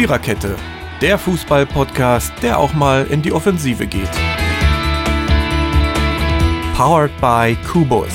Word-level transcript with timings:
Viererkette, 0.00 0.56
der 1.02 1.18
Fußball-Podcast, 1.18 2.32
der 2.40 2.58
auch 2.58 2.72
mal 2.72 3.06
in 3.08 3.20
die 3.20 3.32
Offensive 3.32 3.86
geht. 3.86 4.08
Powered 6.74 7.10
by 7.20 7.54
Kubus. 7.70 8.08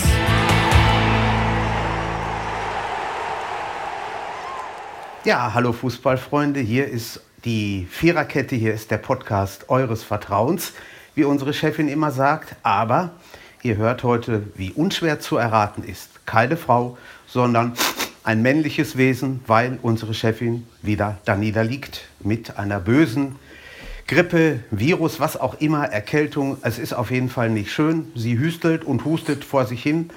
Ja, 5.26 5.54
hallo 5.54 5.74
Fußballfreunde, 5.74 6.60
hier 6.60 6.88
ist 6.88 7.22
die 7.44 7.88
Viererkette, 7.92 8.56
hier 8.56 8.74
ist 8.74 8.90
der 8.90 8.98
Podcast 8.98 9.70
eures 9.70 10.04
Vertrauens, 10.04 10.74
wie 11.14 11.24
unsere 11.24 11.54
Chefin 11.54 11.88
immer 11.88 12.10
sagt. 12.10 12.56
Aber 12.64 13.12
ihr 13.62 13.78
hört 13.78 14.02
heute, 14.02 14.42
wie 14.56 14.72
unschwer 14.72 15.20
zu 15.20 15.38
erraten 15.38 15.84
ist, 15.84 16.26
keine 16.26 16.58
Frau, 16.58 16.98
sondern 17.28 17.74
ein 18.26 18.42
männliches 18.42 18.98
Wesen, 18.98 19.42
weil 19.46 19.78
unsere 19.82 20.14
Chefin 20.14 20.66
wieder 20.82 21.20
da 21.26 21.36
niederliegt 21.36 22.10
mit 22.20 22.58
einer 22.58 22.80
bösen 22.80 23.36
Grippe, 24.08 24.60
Virus, 24.70 25.20
was 25.20 25.36
auch 25.36 25.56
immer, 25.62 25.86
Erkältung. 25.86 26.58
Es 26.62 26.78
ist 26.78 26.94
auf 26.94 27.10
jeden 27.10 27.30
Fall 27.30 27.50
nicht 27.50 27.72
schön. 27.72 28.12
Sie 28.16 28.38
hüstelt 28.38 28.84
und 28.84 29.06
hustet 29.06 29.44
vor 29.44 29.66
sich 29.66 29.82
hin 29.82 30.10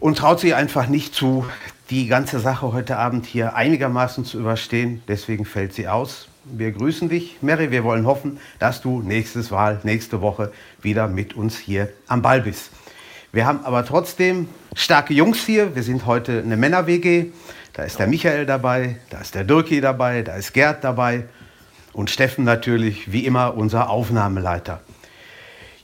und 0.00 0.18
traut 0.18 0.40
sich 0.40 0.54
einfach 0.54 0.86
nicht 0.86 1.14
zu, 1.14 1.44
die 1.90 2.06
ganze 2.06 2.40
Sache 2.40 2.72
heute 2.72 2.96
Abend 2.96 3.26
hier 3.26 3.54
einigermaßen 3.54 4.24
zu 4.24 4.38
überstehen. 4.38 5.02
Deswegen 5.08 5.44
fällt 5.44 5.74
sie 5.74 5.88
aus. 5.88 6.28
Wir 6.44 6.72
grüßen 6.72 7.08
dich, 7.08 7.38
Mary. 7.42 7.70
Wir 7.70 7.84
wollen 7.84 8.06
hoffen, 8.06 8.38
dass 8.58 8.80
du 8.80 9.02
nächstes 9.02 9.50
Mal, 9.50 9.80
nächste 9.82 10.20
Woche 10.22 10.52
wieder 10.80 11.08
mit 11.08 11.34
uns 11.34 11.58
hier 11.58 11.90
am 12.06 12.22
Ball 12.22 12.40
bist. 12.40 12.70
Wir 13.30 13.44
haben 13.44 13.60
aber 13.64 13.84
trotzdem 13.84 14.48
starke 14.74 15.12
Jungs 15.12 15.44
hier. 15.44 15.74
Wir 15.74 15.82
sind 15.82 16.06
heute 16.06 16.38
eine 16.38 16.56
Männer-WG. 16.56 17.26
Da 17.74 17.82
ist 17.82 17.98
der 17.98 18.06
Michael 18.06 18.46
dabei, 18.46 18.96
da 19.10 19.18
ist 19.20 19.34
der 19.34 19.44
Dirki 19.44 19.82
dabei, 19.82 20.22
da 20.22 20.34
ist 20.34 20.54
Gerd 20.54 20.82
dabei 20.82 21.24
und 21.92 22.08
Steffen 22.08 22.44
natürlich, 22.44 23.12
wie 23.12 23.26
immer, 23.26 23.54
unser 23.54 23.90
Aufnahmeleiter. 23.90 24.80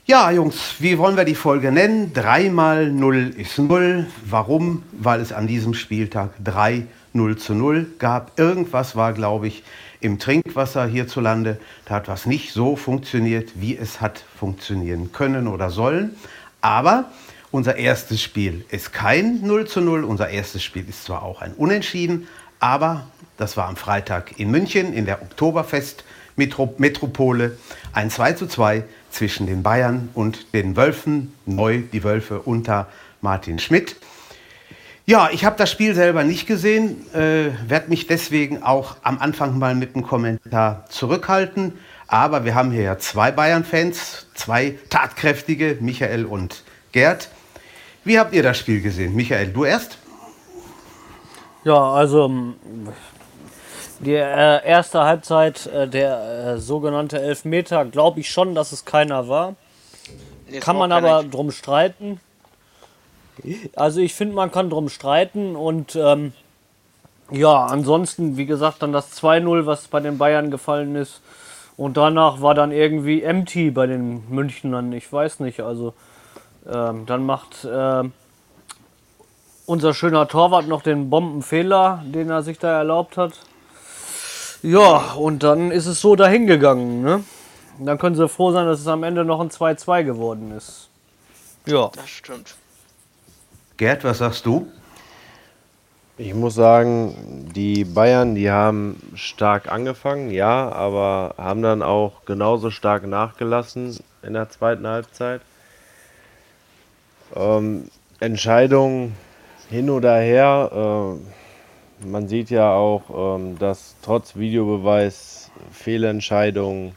Ja, 0.07 0.31
Jungs, 0.31 0.75
wie 0.79 0.97
wollen 0.97 1.17
wir 1.17 1.23
die 1.23 1.35
Folge 1.35 1.71
nennen? 1.71 2.13
3 2.13 2.49
mal 2.49 2.91
0 2.91 3.33
ist 3.37 3.59
0. 3.59 4.07
Warum? 4.25 4.81
Weil 4.91 5.21
es 5.21 5.31
an 5.31 5.45
diesem 5.45 5.75
Spieltag 5.75 6.31
3 6.43 6.87
0 7.13 7.37
zu 7.37 7.53
0 7.53 7.85
gab. 7.99 8.39
Irgendwas 8.39 8.95
war, 8.95 9.13
glaube 9.13 9.47
ich, 9.47 9.63
im 10.01 10.17
Trinkwasser 10.17 10.87
hierzulande. 10.87 11.59
Da 11.85 11.95
hat 11.95 12.07
was 12.07 12.25
nicht 12.25 12.53
so 12.53 12.75
funktioniert, 12.75 13.51
wie 13.55 13.77
es 13.77 14.01
hat 14.01 14.23
funktionieren 14.37 15.11
können 15.11 15.47
oder 15.47 15.69
sollen. 15.69 16.15
Aber 16.61 17.05
unser 17.55 17.77
erstes 17.77 18.21
Spiel 18.21 18.65
ist 18.69 18.91
kein 18.91 19.39
0 19.41 19.65
zu 19.65 19.79
0. 19.79 20.03
Unser 20.03 20.29
erstes 20.29 20.61
Spiel 20.61 20.89
ist 20.89 21.05
zwar 21.05 21.23
auch 21.23 21.41
ein 21.41 21.53
Unentschieden, 21.53 22.27
aber 22.59 23.07
das 23.37 23.55
war 23.55 23.69
am 23.69 23.77
Freitag 23.77 24.37
in 24.37 24.51
München 24.51 24.91
in 24.91 25.05
der 25.05 25.21
Oktoberfest-Metropole 25.21 27.57
ein 27.93 28.11
2 28.11 28.33
zu 28.33 28.47
2 28.47 28.83
zwischen 29.09 29.47
den 29.47 29.63
Bayern 29.63 30.09
und 30.13 30.53
den 30.53 30.75
Wölfen. 30.75 31.33
Neu 31.45 31.83
die 31.93 32.03
Wölfe 32.03 32.41
unter 32.41 32.89
Martin 33.21 33.59
Schmidt. 33.59 33.95
Ja, 35.05 35.29
ich 35.31 35.45
habe 35.45 35.55
das 35.55 35.71
Spiel 35.71 35.95
selber 35.95 36.25
nicht 36.25 36.47
gesehen, 36.47 37.09
äh, 37.13 37.51
werde 37.69 37.89
mich 37.89 38.07
deswegen 38.07 38.63
auch 38.63 38.97
am 39.01 39.19
Anfang 39.19 39.57
mal 39.57 39.75
mit 39.75 39.95
einem 39.95 40.03
Kommentar 40.03 40.87
zurückhalten. 40.89 41.79
Aber 42.07 42.43
wir 42.43 42.53
haben 42.53 42.71
hier 42.71 42.83
ja 42.83 42.97
zwei 42.97 43.31
Bayern-Fans, 43.31 44.27
zwei 44.33 44.77
tatkräftige, 44.89 45.77
Michael 45.79 46.25
und 46.25 46.65
Gerd. 46.91 47.29
Wie 48.05 48.19
habt 48.19 48.33
ihr 48.33 48.43
das 48.43 48.57
Spiel 48.57 48.81
gesehen? 48.81 49.15
Michael, 49.15 49.51
du 49.51 49.65
erst? 49.65 49.97
Ja, 51.63 51.91
also 51.91 52.25
ähm, 52.25 52.53
die 53.99 54.13
äh, 54.13 54.63
erste 54.63 55.01
Halbzeit, 55.01 55.65
äh, 55.65 55.87
der 55.87 56.53
äh, 56.55 56.57
sogenannte 56.59 57.19
Elfmeter, 57.19 57.83
glaube 57.83 58.19
ich 58.19 58.29
schon, 58.29 58.53
dass 58.53 58.71
es 58.71 58.85
keiner 58.85 59.27
war. 59.27 59.55
Jetzt 60.47 60.63
kann 60.63 60.77
man 60.77 60.91
aber 60.91 61.23
nicht. 61.23 61.33
drum 61.33 61.49
streiten. 61.49 62.19
Also 63.75 63.99
ich 63.99 64.13
finde, 64.13 64.35
man 64.35 64.51
kann 64.51 64.69
drum 64.69 64.89
streiten 64.89 65.55
und 65.55 65.95
ähm, 65.95 66.33
ja, 67.31 67.65
ansonsten, 67.65 68.37
wie 68.37 68.45
gesagt, 68.45 68.83
dann 68.83 68.93
das 68.93 69.19
2-0, 69.19 69.65
was 69.65 69.87
bei 69.87 69.99
den 69.99 70.19
Bayern 70.19 70.51
gefallen 70.51 70.95
ist. 70.95 71.21
Und 71.75 71.97
danach 71.97 72.39
war 72.39 72.53
dann 72.53 72.71
irgendwie 72.71 73.23
empty 73.23 73.71
bei 73.71 73.87
den 73.87 74.29
Münchnern. 74.29 74.93
Ich 74.93 75.11
weiß 75.11 75.39
nicht, 75.39 75.61
also 75.61 75.95
ähm, 76.71 77.05
dann 77.05 77.25
macht 77.25 77.63
äh, 77.65 78.03
unser 79.65 79.93
schöner 79.93 80.27
Torwart 80.27 80.67
noch 80.67 80.81
den 80.81 81.09
Bombenfehler, 81.09 82.03
den 82.05 82.29
er 82.29 82.43
sich 82.43 82.59
da 82.59 82.77
erlaubt 82.77 83.17
hat. 83.17 83.33
Ja, 84.61 85.13
und 85.13 85.43
dann 85.43 85.71
ist 85.71 85.85
es 85.85 86.01
so 86.01 86.15
dahingegangen. 86.15 87.01
Ne? 87.01 87.23
Dann 87.79 87.97
können 87.97 88.15
sie 88.15 88.27
froh 88.27 88.51
sein, 88.51 88.65
dass 88.65 88.79
es 88.79 88.87
am 88.87 89.03
Ende 89.03 89.25
noch 89.25 89.39
ein 89.39 89.49
2-2 89.49 90.03
geworden 90.03 90.51
ist. 90.51 90.89
Ja. 91.65 91.91
Das 91.95 92.09
stimmt. 92.09 92.55
Gerd, 93.77 94.03
was 94.03 94.19
sagst 94.19 94.45
du? 94.45 94.67
Ich 96.17 96.33
muss 96.33 96.55
sagen, 96.55 97.51
die 97.53 97.83
Bayern, 97.83 98.35
die 98.35 98.49
haben 98.49 99.01
stark 99.15 99.69
angefangen, 99.69 100.31
ja, 100.31 100.71
aber 100.71 101.35
haben 101.37 101.61
dann 101.61 101.81
auch 101.81 102.23
genauso 102.25 102.71
stark 102.71 103.05
nachgelassen 103.05 103.97
in 104.23 104.33
der 104.33 104.49
zweiten 104.49 104.87
Halbzeit. 104.87 105.41
Ähm, 107.35 107.89
Entscheidung 108.19 109.13
hin 109.69 109.89
oder 109.89 110.17
her. 110.19 111.17
Äh, 112.01 112.05
man 112.05 112.27
sieht 112.27 112.49
ja 112.49 112.73
auch, 112.73 113.37
ähm, 113.37 113.57
dass 113.57 113.95
trotz 114.01 114.35
Videobeweis 114.35 115.51
Fehlentscheidungen 115.71 116.95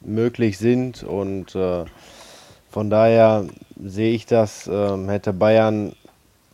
möglich 0.00 0.58
sind 0.58 1.02
und 1.02 1.54
äh, 1.54 1.84
von 2.70 2.90
daher 2.90 3.46
sehe 3.82 4.14
ich 4.14 4.26
das, 4.26 4.66
äh, 4.66 5.06
hätte 5.06 5.32
Bayern 5.32 5.94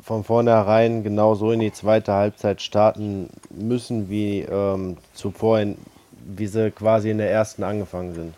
von 0.02 0.24
vornherein 0.24 1.02
genauso 1.02 1.52
in 1.52 1.60
die 1.60 1.72
zweite 1.72 2.12
Halbzeit 2.12 2.62
starten 2.62 3.30
müssen, 3.50 4.08
wie 4.08 4.40
ähm, 4.40 4.96
zuvor, 5.14 5.60
in, 5.60 5.78
wie 6.12 6.46
sie 6.46 6.70
quasi 6.70 7.10
in 7.10 7.18
der 7.18 7.30
ersten 7.30 7.62
angefangen 7.62 8.14
sind. 8.14 8.34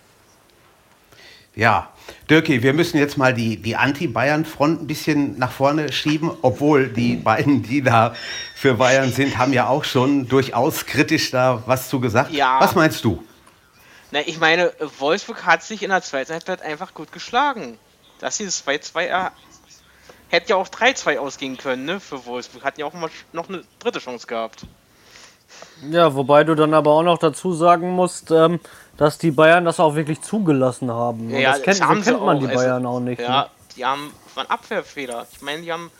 Ja, 1.55 1.91
Dirki, 2.31 2.63
wir 2.63 2.73
müssen 2.73 2.99
jetzt 2.99 3.19
mal 3.19 3.35
die, 3.35 3.57
die 3.57 3.77
Anti-Bayern-Front 3.77 4.83
ein 4.83 4.87
bisschen 4.87 5.39
nach 5.39 5.53
vorne 5.53 5.93
schieben, 5.93 6.31
obwohl 6.43 6.89
die 6.89 7.17
beiden, 7.17 7.63
die 7.63 7.83
da 7.83 8.15
für 8.55 8.75
Bayern 8.75 9.13
sind, 9.13 9.39
haben 9.39 9.53
ja 9.53 9.67
auch 9.67 9.85
schon 9.85 10.29
durchaus 10.29 10.87
kritisch 10.87 11.31
da 11.31 11.63
was 11.67 11.89
zu 11.89 12.01
gesagt. 12.01 12.33
Ja. 12.33 12.61
Was 12.61 12.75
meinst 12.75 13.05
du? 13.05 13.23
Na, 14.13 14.21
ich 14.27 14.39
meine, 14.39 14.73
Wolfsburg 14.99 15.45
hat 15.45 15.63
sich 15.63 15.83
in 15.83 15.91
der 15.91 16.03
zweiten 16.03 16.33
Halbzeit 16.33 16.63
einfach 16.63 16.95
gut 16.95 17.13
geschlagen. 17.13 17.79
Dass 18.21 18.37
sie 18.37 18.45
das 18.45 18.65
2-2 18.67 19.31
hätte 20.29 20.51
ja 20.51 20.57
auch 20.57 20.69
3-2 20.69 21.19
ausgehen 21.19 21.57
können, 21.57 21.85
ne, 21.85 22.01
für 22.01 22.25
Wolfsburg. 22.25 22.65
Hatten 22.65 22.81
ja 22.81 22.87
auch 22.87 22.95
mal 22.95 23.11
noch 23.33 23.49
eine 23.49 23.65
dritte 23.79 23.99
Chance 23.99 24.27
gehabt. 24.27 24.65
Ja, 25.91 26.15
wobei 26.15 26.45
du 26.45 26.55
dann 26.55 26.73
aber 26.73 26.93
auch 26.93 27.03
noch 27.03 27.19
dazu 27.19 27.53
sagen 27.53 27.91
musst, 27.91 28.31
ähm, 28.31 28.61
dass 29.03 29.19
die 29.19 29.33
Bayern 29.33 29.65
das 29.65 29.81
auch 29.81 29.97
wirklich 29.97 30.21
zugelassen 30.21 30.89
haben. 30.89 31.29
Ja, 31.29 31.51
das 31.51 31.63
kennt, 31.63 31.81
das 31.81 31.89
so 31.89 31.95
kennt 32.13 32.25
man 32.25 32.37
auch. 32.37 32.41
die 32.41 32.47
also, 32.47 32.59
Bayern 32.59 32.87
also, 32.87 32.89
auch 32.89 33.01
nicht. 33.01 33.21
Ja, 33.21 33.43
ne? 33.43 33.47
die 33.77 33.85
haben 33.85 34.13
waren 34.37 34.49
Abwehrfehler. 34.49 35.27
Ich 35.33 35.43
meine, 35.43 35.63
die 35.63 35.73
haben 35.73 35.91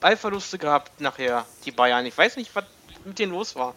Ballverluste 0.00 0.56
gehabt 0.56 0.98
nachher, 1.02 1.44
die 1.66 1.72
Bayern. 1.72 2.06
Ich 2.06 2.16
weiß 2.16 2.36
nicht, 2.36 2.56
was 2.56 2.64
mit 3.04 3.18
denen 3.18 3.32
los 3.32 3.54
war. 3.54 3.74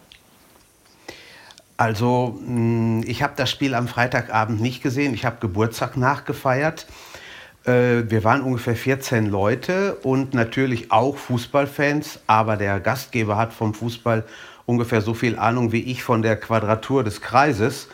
Also, 1.76 2.40
ich 3.04 3.22
habe 3.22 3.34
das 3.36 3.50
Spiel 3.50 3.74
am 3.74 3.88
Freitagabend 3.88 4.58
nicht 4.58 4.82
gesehen. 4.82 5.12
Ich 5.12 5.26
habe 5.26 5.36
Geburtstag 5.40 5.98
nachgefeiert. 5.98 6.86
Äh, 7.66 8.04
wir 8.08 8.24
waren 8.24 8.40
ungefähr 8.40 8.74
14 8.74 9.26
Leute 9.26 9.96
und 9.96 10.32
natürlich 10.32 10.90
auch 10.90 11.18
Fußballfans, 11.18 12.20
aber 12.26 12.56
der 12.56 12.80
Gastgeber 12.80 13.36
hat 13.36 13.52
vom 13.52 13.74
Fußball 13.74 14.24
ungefähr 14.64 15.02
so 15.02 15.12
viel 15.12 15.38
Ahnung 15.38 15.72
wie 15.72 15.82
ich 15.82 16.02
von 16.02 16.22
der 16.22 16.40
Quadratur 16.40 17.04
des 17.04 17.20
Kreises. 17.20 17.88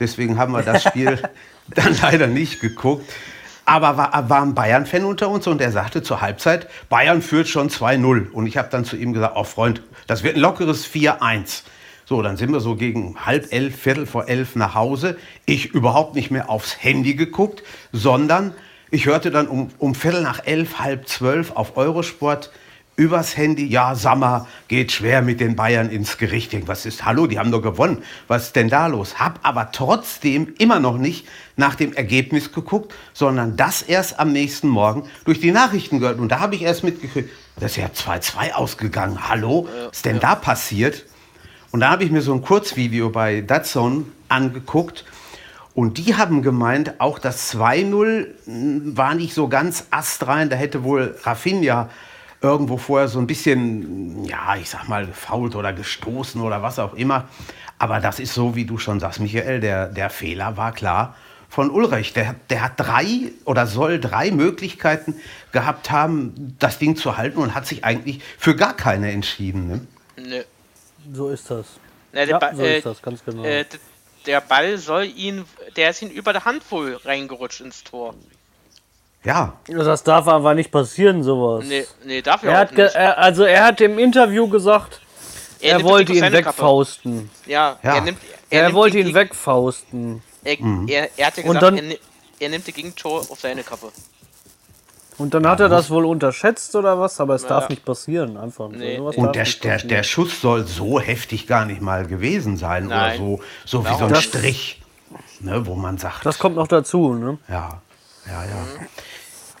Deswegen 0.00 0.38
haben 0.38 0.52
wir 0.52 0.62
das 0.62 0.82
Spiel 0.82 1.22
dann 1.68 1.96
leider 2.00 2.26
nicht 2.26 2.60
geguckt. 2.60 3.08
Aber 3.66 3.96
war, 3.96 4.28
war 4.28 4.42
ein 4.42 4.54
Bayern-Fan 4.54 5.04
unter 5.04 5.28
uns 5.28 5.46
und 5.46 5.60
er 5.60 5.70
sagte 5.70 6.02
zur 6.02 6.20
Halbzeit, 6.20 6.68
Bayern 6.88 7.22
führt 7.22 7.46
schon 7.46 7.68
2-0. 7.68 8.30
Und 8.30 8.46
ich 8.46 8.56
habe 8.56 8.68
dann 8.70 8.84
zu 8.84 8.96
ihm 8.96 9.12
gesagt, 9.12 9.34
oh 9.36 9.44
Freund, 9.44 9.82
das 10.08 10.24
wird 10.24 10.34
ein 10.34 10.40
lockeres 10.40 10.90
4-1. 10.90 11.62
So, 12.04 12.22
dann 12.22 12.36
sind 12.36 12.50
wir 12.50 12.58
so 12.58 12.74
gegen 12.74 13.14
halb 13.24 13.52
elf, 13.52 13.80
Viertel 13.80 14.06
vor 14.06 14.28
elf 14.28 14.56
nach 14.56 14.74
Hause. 14.74 15.16
Ich 15.46 15.66
überhaupt 15.66 16.16
nicht 16.16 16.32
mehr 16.32 16.50
aufs 16.50 16.82
Handy 16.82 17.14
geguckt, 17.14 17.62
sondern 17.92 18.54
ich 18.90 19.06
hörte 19.06 19.30
dann 19.30 19.46
um, 19.46 19.70
um 19.78 19.94
Viertel 19.94 20.22
nach 20.22 20.44
elf, 20.44 20.80
halb 20.80 21.06
zwölf 21.06 21.52
auf 21.52 21.76
Eurosport 21.76 22.50
übers 23.00 23.34
Handy, 23.34 23.66
ja, 23.66 23.94
Sammer 23.94 24.46
geht 24.68 24.92
schwer 24.92 25.22
mit 25.22 25.40
den 25.40 25.56
Bayern 25.56 25.88
ins 25.88 26.18
Gericht. 26.18 26.54
Was 26.68 26.84
ist, 26.84 27.06
hallo, 27.06 27.26
die 27.26 27.38
haben 27.38 27.50
doch 27.50 27.62
gewonnen. 27.62 28.02
Was 28.28 28.48
ist 28.48 28.56
denn 28.56 28.68
da 28.68 28.88
los? 28.88 29.18
Hab 29.18 29.40
aber 29.42 29.72
trotzdem 29.72 30.52
immer 30.58 30.80
noch 30.80 30.98
nicht 30.98 31.26
nach 31.56 31.76
dem 31.76 31.94
Ergebnis 31.94 32.52
geguckt, 32.52 32.94
sondern 33.14 33.56
das 33.56 33.80
erst 33.80 34.20
am 34.20 34.32
nächsten 34.32 34.68
Morgen 34.68 35.04
durch 35.24 35.40
die 35.40 35.50
Nachrichten 35.50 35.98
gehört. 35.98 36.18
Und 36.18 36.28
da 36.28 36.40
habe 36.40 36.54
ich 36.54 36.60
erst 36.60 36.84
mitgekriegt, 36.84 37.30
das 37.58 37.72
ist 37.72 37.76
ja 37.78 37.86
2-2 37.86 38.52
ausgegangen. 38.52 39.30
Hallo, 39.30 39.66
was 39.86 39.96
ist 39.96 40.04
denn 40.04 40.20
da 40.20 40.34
passiert? 40.34 41.06
Und 41.70 41.80
da 41.80 41.90
habe 41.90 42.04
ich 42.04 42.10
mir 42.10 42.20
so 42.20 42.34
ein 42.34 42.42
Kurzvideo 42.42 43.08
bei 43.08 43.40
Datsun 43.40 44.12
angeguckt. 44.28 45.06
Und 45.72 45.96
die 45.96 46.16
haben 46.16 46.42
gemeint, 46.42 47.00
auch 47.00 47.18
das 47.18 47.54
2-0 47.54 48.26
war 48.94 49.14
nicht 49.14 49.32
so 49.32 49.48
ganz 49.48 49.86
astrein. 49.90 50.50
Da 50.50 50.56
hätte 50.56 50.84
wohl 50.84 51.16
Rafinha 51.22 51.88
irgendwo 52.42 52.76
vorher 52.78 53.08
so 53.08 53.18
ein 53.18 53.26
bisschen, 53.26 54.24
ja, 54.24 54.56
ich 54.56 54.70
sag 54.70 54.88
mal, 54.88 55.06
gefault 55.06 55.54
oder 55.54 55.72
gestoßen 55.72 56.40
oder 56.40 56.62
was 56.62 56.78
auch 56.78 56.94
immer. 56.94 57.28
Aber 57.78 58.00
das 58.00 58.18
ist 58.20 58.34
so, 58.34 58.54
wie 58.56 58.64
du 58.64 58.78
schon 58.78 59.00
sagst, 59.00 59.20
Michael, 59.20 59.60
der, 59.60 59.86
der 59.88 60.10
Fehler 60.10 60.56
war 60.56 60.72
klar 60.72 61.14
von 61.48 61.70
Ulrich. 61.70 62.12
Der, 62.12 62.34
der 62.48 62.62
hat 62.62 62.72
drei 62.76 63.32
oder 63.44 63.66
soll 63.66 64.00
drei 64.00 64.30
Möglichkeiten 64.30 65.14
gehabt 65.52 65.90
haben, 65.90 66.56
das 66.58 66.78
Ding 66.78 66.96
zu 66.96 67.16
halten 67.16 67.38
und 67.38 67.54
hat 67.54 67.66
sich 67.66 67.84
eigentlich 67.84 68.20
für 68.38 68.54
gar 68.56 68.74
keine 68.74 69.10
entschieden. 69.12 69.68
Ne? 69.68 69.80
Nö. 70.16 70.42
So 71.12 71.30
ist 71.30 71.50
das. 71.50 71.66
Na, 72.12 72.20
der, 72.20 72.28
Ja, 72.28 72.38
Ba- 72.38 72.54
so 72.54 72.62
ist 72.62 72.86
das, 72.86 73.02
ganz 73.02 73.24
genau. 73.24 73.44
Äh, 73.44 73.64
der 74.26 74.40
Ball 74.42 74.76
soll 74.76 75.04
ihn, 75.04 75.44
der 75.76 75.90
ist 75.90 76.02
ihn 76.02 76.10
über 76.10 76.32
der 76.32 76.44
Hand 76.44 76.62
wohl 76.70 76.96
reingerutscht 77.04 77.60
ins 77.62 77.82
Tor. 77.84 78.14
Ja, 79.22 79.52
Das 79.68 80.02
darf 80.02 80.26
aber 80.28 80.54
nicht 80.54 80.70
passieren, 80.70 81.22
sowas. 81.22 81.64
Nee, 81.66 81.84
nee, 82.06 82.22
dafür 82.22 82.50
Er 82.52 82.64
auch 82.66 82.70
nicht. 82.70 82.94
er, 82.94 83.18
also 83.18 83.44
er 83.44 83.64
hat 83.64 83.80
im 83.82 83.98
Interview 83.98 84.48
gesagt, 84.48 85.00
er, 85.60 85.76
nimmt 85.76 85.88
wollte 85.90 86.12
ihn 86.14 86.32
wegfausten. 86.32 87.30
Ja, 87.46 87.78
Ja. 87.82 87.96
er 87.96 88.00
nimmt. 88.00 88.18
Er, 88.48 88.62
nimmt 88.64 88.74
wollte 88.74 88.98
ihn 88.98 89.14
wegfausten. 89.14 90.22
Er, 90.42 90.56
er, 90.88 91.10
er 91.18 91.26
hat 91.26 91.36
ja 91.36 91.42
gesagt, 91.42 91.62
dann- 91.62 91.76
er, 91.76 91.96
er 92.40 92.48
nimmt 92.48 92.66
die 92.66 92.72
Gegentor 92.72 93.20
auf 93.28 93.38
seine 93.40 93.62
Kappe. 93.62 93.88
Und 95.18 95.34
dann 95.34 95.46
hat 95.46 95.60
er 95.60 95.68
das 95.68 95.90
wohl 95.90 96.06
unterschätzt 96.06 96.74
oder 96.74 96.98
was, 96.98 97.20
aber 97.20 97.34
es 97.34 97.42
Ja. 97.42 97.48
darch 97.50 97.68
nicht 97.68 97.84
passieren, 97.84 98.38
einfach. 98.38 98.70
Nee. 98.70 98.96
Darf 98.96 99.16
und 99.18 99.36
der, 99.36 99.44
der, 99.44 99.76
der 99.78 100.02
Schuss 100.02 100.40
soll 100.40 100.66
so 100.66 100.98
heftig 100.98 101.46
gar 101.46 101.66
nicht 101.66 101.82
mal 101.82 102.06
gewesen 102.06 102.56
sein 102.56 102.86
Nein. 102.86 103.20
oder 103.20 103.36
so, 103.36 103.40
so 103.66 103.84
wie 103.84 103.94
so 103.98 104.04
ein 104.04 104.14
Das- 104.14 104.22
Strich, 104.24 104.80
ne, 105.40 105.66
wo 105.66 105.74
man 105.74 105.98
sagt, 105.98 106.24
Das 106.24 106.38
kommt 106.38 106.56
noch 106.56 106.68
dazu, 106.68 107.12
ne? 107.12 107.36
ja, 107.48 107.82
ja, 108.30 108.44
ja. 108.44 108.86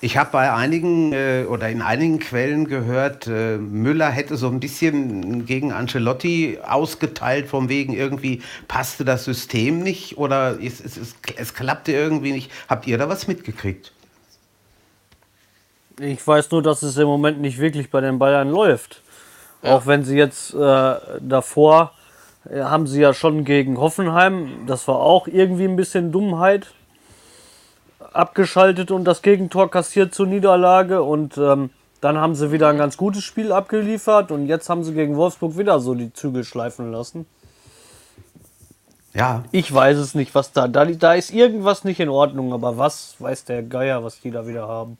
Ich 0.02 0.16
habe 0.16 0.30
bei 0.32 0.50
einigen 0.50 1.12
äh, 1.12 1.44
oder 1.46 1.68
in 1.68 1.82
einigen 1.82 2.20
Quellen 2.20 2.66
gehört, 2.66 3.26
äh, 3.26 3.58
Müller 3.58 4.08
hätte 4.08 4.36
so 4.36 4.48
ein 4.48 4.58
bisschen 4.58 5.44
gegen 5.44 5.72
Ancelotti 5.72 6.58
ausgeteilt, 6.66 7.48
vom 7.48 7.68
wegen 7.68 7.92
irgendwie 7.92 8.40
passte 8.66 9.04
das 9.04 9.24
System 9.24 9.80
nicht 9.80 10.16
oder 10.16 10.58
es, 10.58 10.80
es, 10.80 10.96
es, 10.96 11.16
es 11.36 11.54
klappte 11.54 11.92
irgendwie 11.92 12.32
nicht. 12.32 12.50
Habt 12.66 12.86
ihr 12.86 12.96
da 12.96 13.10
was 13.10 13.28
mitgekriegt? 13.28 13.92
Ich 15.98 16.26
weiß 16.26 16.50
nur, 16.50 16.62
dass 16.62 16.82
es 16.82 16.96
im 16.96 17.06
Moment 17.06 17.42
nicht 17.42 17.58
wirklich 17.58 17.90
bei 17.90 18.00
den 18.00 18.18
Bayern 18.18 18.48
läuft. 18.48 19.02
Auch 19.62 19.86
wenn 19.86 20.04
sie 20.04 20.16
jetzt 20.16 20.54
äh, 20.54 20.94
davor 21.20 21.92
äh, 22.48 22.62
haben 22.62 22.86
sie 22.86 23.02
ja 23.02 23.12
schon 23.12 23.44
gegen 23.44 23.78
Hoffenheim, 23.78 24.66
das 24.66 24.88
war 24.88 24.96
auch 24.96 25.26
irgendwie 25.26 25.64
ein 25.64 25.76
bisschen 25.76 26.10
Dummheit, 26.10 26.72
abgeschaltet 28.12 28.90
und 28.90 29.04
das 29.04 29.22
Gegentor 29.22 29.70
kassiert 29.70 30.14
zur 30.14 30.26
Niederlage 30.26 31.02
und 31.02 31.38
ähm, 31.38 31.70
dann 32.00 32.18
haben 32.18 32.34
sie 32.34 32.50
wieder 32.50 32.68
ein 32.68 32.78
ganz 32.78 32.96
gutes 32.96 33.24
Spiel 33.24 33.52
abgeliefert 33.52 34.30
und 34.30 34.46
jetzt 34.46 34.68
haben 34.70 34.84
sie 34.84 34.94
gegen 34.94 35.16
Wolfsburg 35.16 35.58
wieder 35.58 35.80
so 35.80 35.94
die 35.94 36.12
Zügel 36.12 36.44
schleifen 36.44 36.90
lassen. 36.90 37.26
Ja, 39.12 39.42
Ich 39.50 39.72
weiß 39.72 39.98
es 39.98 40.14
nicht, 40.14 40.34
was 40.34 40.52
da, 40.52 40.68
da, 40.68 40.84
da 40.84 41.14
ist 41.14 41.32
irgendwas 41.32 41.84
nicht 41.84 42.00
in 42.00 42.08
Ordnung, 42.08 42.52
aber 42.52 42.78
was 42.78 43.16
weiß 43.18 43.44
der 43.44 43.62
Geier, 43.62 44.04
was 44.04 44.20
die 44.20 44.30
da 44.30 44.46
wieder 44.46 44.68
haben. 44.68 44.98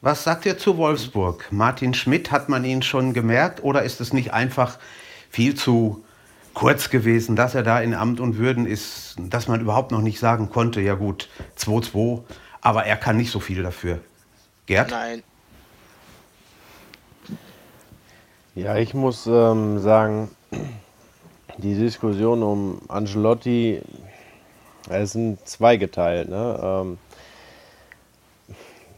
Was 0.00 0.24
sagt 0.24 0.46
ihr 0.46 0.58
zu 0.58 0.76
Wolfsburg? 0.78 1.46
Martin 1.52 1.94
Schmidt, 1.94 2.32
hat 2.32 2.48
man 2.48 2.64
ihn 2.64 2.82
schon 2.82 3.12
gemerkt 3.12 3.62
oder 3.62 3.84
ist 3.84 4.00
es 4.00 4.12
nicht 4.12 4.32
einfach 4.32 4.78
viel 5.30 5.54
zu 5.54 6.02
kurz 6.54 6.90
gewesen, 6.90 7.36
dass 7.36 7.54
er 7.54 7.62
da 7.62 7.80
in 7.80 7.94
Amt 7.94 8.20
und 8.20 8.38
Würden 8.38 8.66
ist, 8.66 9.16
dass 9.18 9.48
man 9.48 9.60
überhaupt 9.60 9.90
noch 9.90 10.00
nicht 10.00 10.18
sagen 10.18 10.50
konnte, 10.50 10.80
ja 10.80 10.94
gut, 10.94 11.28
2-2, 11.58 12.22
aber 12.60 12.84
er 12.84 12.96
kann 12.96 13.16
nicht 13.16 13.30
so 13.30 13.40
viel 13.40 13.62
dafür. 13.62 14.00
Gerd? 14.66 14.90
Nein. 14.90 15.22
Ja, 18.54 18.76
ich 18.76 18.92
muss 18.92 19.26
ähm, 19.26 19.78
sagen, 19.78 20.30
die 21.56 21.74
Diskussion 21.74 22.42
um 22.42 22.82
Ancelotti, 22.88 23.80
es 24.90 25.12
sind 25.12 25.46
zweigeteilt. 25.48 26.28
Ne? 26.28 26.60
Ähm, 26.62 26.98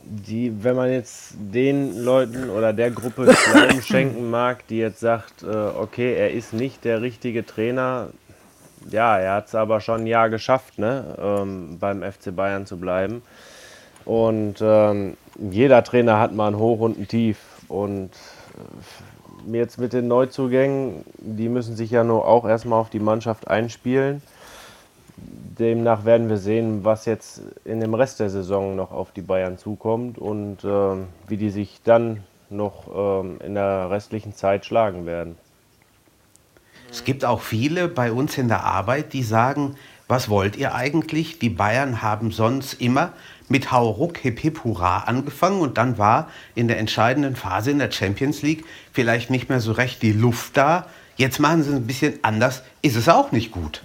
die, 0.07 0.63
wenn 0.63 0.77
man 0.77 0.91
jetzt 0.91 1.35
den 1.39 2.03
Leuten 2.03 2.51
oder 2.51 2.73
der 2.73 2.91
Gruppe 2.91 3.25
Glauben 3.25 3.83
schenken 3.87 4.31
mag, 4.31 4.67
die 4.69 4.79
jetzt 4.79 5.01
sagt, 5.01 5.43
äh, 5.43 5.47
okay, 5.47 6.15
er 6.15 6.33
ist 6.33 6.53
nicht 6.53 6.85
der 6.85 7.03
richtige 7.03 7.45
Trainer, 7.47 8.09
ja, 8.91 9.19
er 9.19 9.35
hat 9.35 9.49
es 9.49 9.55
aber 9.55 9.81
schon 9.81 10.03
ein 10.03 10.07
Jahr 10.07 10.29
geschafft, 10.29 10.79
ne? 10.79 11.17
ähm, 11.19 11.79
beim 11.79 12.03
FC 12.03 12.35
Bayern 12.35 12.67
zu 12.67 12.79
bleiben. 12.79 13.23
Und 14.05 14.57
ähm, 14.61 15.17
jeder 15.39 15.83
Trainer 15.83 16.19
hat 16.19 16.35
mal 16.35 16.49
ein 16.49 16.59
Hoch 16.59 16.81
und 16.81 16.99
ein 16.99 17.09
Tief. 17.09 17.39
Und 17.69 18.11
äh, 19.51 19.57
jetzt 19.57 19.79
mit 19.79 19.93
den 19.93 20.09
Neuzugängen, 20.09 21.05
die 21.19 21.49
müssen 21.49 21.77
sich 21.77 21.91
ja 21.91 22.05
nur 22.05 22.27
auch 22.27 22.47
erstmal 22.47 22.81
auf 22.81 22.91
die 22.91 23.01
Mannschaft 23.01 23.49
einspielen. 23.49 24.23
Demnach 25.17 26.05
werden 26.05 26.29
wir 26.29 26.39
sehen, 26.39 26.85
was 26.85 27.05
jetzt 27.05 27.43
in 27.65 27.81
dem 27.81 27.95
Rest 27.95 28.21
der 28.21 28.31
Saison 28.31 28.75
noch 28.75 28.91
auf 28.91 29.13
die 29.13 29.23
Bayern 29.23 29.59
zukommt 29.59 30.19
und 30.19 30.65
ähm, 30.65 31.07
wie 31.29 31.37
die 31.37 31.51
sich 31.51 31.81
dann 31.85 32.25
noch 32.51 33.23
ähm, 33.23 33.39
in 33.45 33.55
der 33.55 33.91
restlichen 33.91 34.35
Zeit 34.35 34.65
schlagen 34.65 35.07
werden. 35.07 35.37
Es 36.91 37.05
gibt 37.05 37.25
auch 37.25 37.41
viele 37.41 37.89
bei 37.89 38.13
uns 38.13 38.39
in 38.39 38.49
der 38.49 38.65
Arbeit, 38.65 39.13
die 39.13 39.23
sagen, 39.23 39.77
was 40.07 40.29
wollt 40.29 40.57
ihr 40.57 40.75
eigentlich? 40.75 41.39
Die 41.39 41.49
Bayern 41.49 42.03
haben 42.03 42.31
sonst 42.31 42.75
immer 42.75 43.13
mit 43.49 43.73
Hauruck, 43.73 44.19
Hip 44.19 44.41
Hip 44.41 44.65
Hurra 44.65 44.99
angefangen 45.01 45.61
und 45.61 45.79
dann 45.79 45.99
war 45.99 46.29
in 46.55 46.69
der 46.69 46.79
entscheidenden 46.79 47.37
Phase 47.37 47.71
in 47.71 47.79
der 47.79 47.91
Champions 47.91 48.43
League 48.43 48.65
vielleicht 48.93 49.31
nicht 49.31 49.49
mehr 49.49 49.61
so 49.61 49.73
recht 49.73 50.03
die 50.03 50.13
Luft 50.13 50.57
da. 50.57 50.87
Jetzt 51.17 51.41
machen 51.41 51.63
sie 51.63 51.71
es 51.71 51.77
ein 51.77 51.87
bisschen 51.87 52.19
anders, 52.23 52.63
ist 52.83 52.97
es 52.97 53.09
auch 53.09 53.33
nicht 53.33 53.51
gut. 53.51 53.83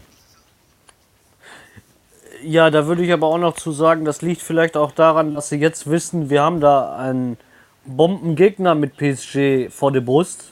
Ja, 2.44 2.70
da 2.70 2.86
würde 2.88 3.04
ich 3.04 3.12
aber 3.12 3.28
auch 3.28 3.38
noch 3.38 3.56
zu 3.56 3.72
sagen, 3.72 4.06
das 4.06 4.22
liegt 4.22 4.42
vielleicht 4.42 4.78
auch 4.78 4.92
daran, 4.92 5.36
dass 5.36 5.50
sie 5.50 5.58
jetzt 5.58 5.90
wissen, 5.90 6.30
wir 6.30 6.42
haben 6.42 6.62
da 6.62 6.96
einen 6.96 7.38
Bombengegner 7.86 8.76
mit 8.76 8.96
PSG 8.98 9.70
vor 9.72 9.92
der 9.92 10.02
Brust. 10.02 10.52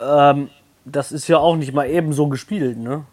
Ähm, 0.00 0.50
das 0.84 1.12
ist 1.12 1.28
ja 1.28 1.38
auch 1.38 1.56
nicht 1.56 1.72
mal 1.72 1.88
eben 1.88 2.12
so 2.12 2.28
gespielt, 2.28 2.78
ne? 2.78 3.04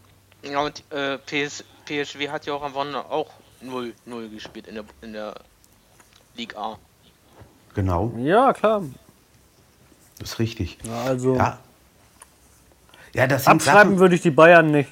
Ja, 0.44 0.62
und 0.62 0.84
äh, 0.92 1.18
PS, 1.18 1.64
PSW 1.86 2.30
hat 2.30 2.46
ja 2.46 2.54
auch 2.54 2.64
am 2.64 2.74
Wochenende 2.74 3.06
auch 3.06 3.30
0-0 3.64 4.30
gespielt 4.34 4.68
in 4.68 4.76
der, 4.76 4.86
in 5.02 5.14
der 5.14 5.36
Liga 6.36 6.58
A. 6.60 6.78
Genau, 7.76 8.12
Ja, 8.18 8.54
klar. 8.54 8.84
das 10.20 10.32
ist 10.32 10.40
richtig. 10.40 10.78
Ja, 10.84 11.04
also 11.04 11.36
Ja, 11.36 11.60
ja 13.14 13.28
das 13.28 13.48
abschreiben 13.48 13.92
Sachen. 13.92 14.00
würde 14.00 14.16
ich 14.16 14.22
die 14.22 14.32
Bayern 14.32 14.72
nicht. 14.72 14.90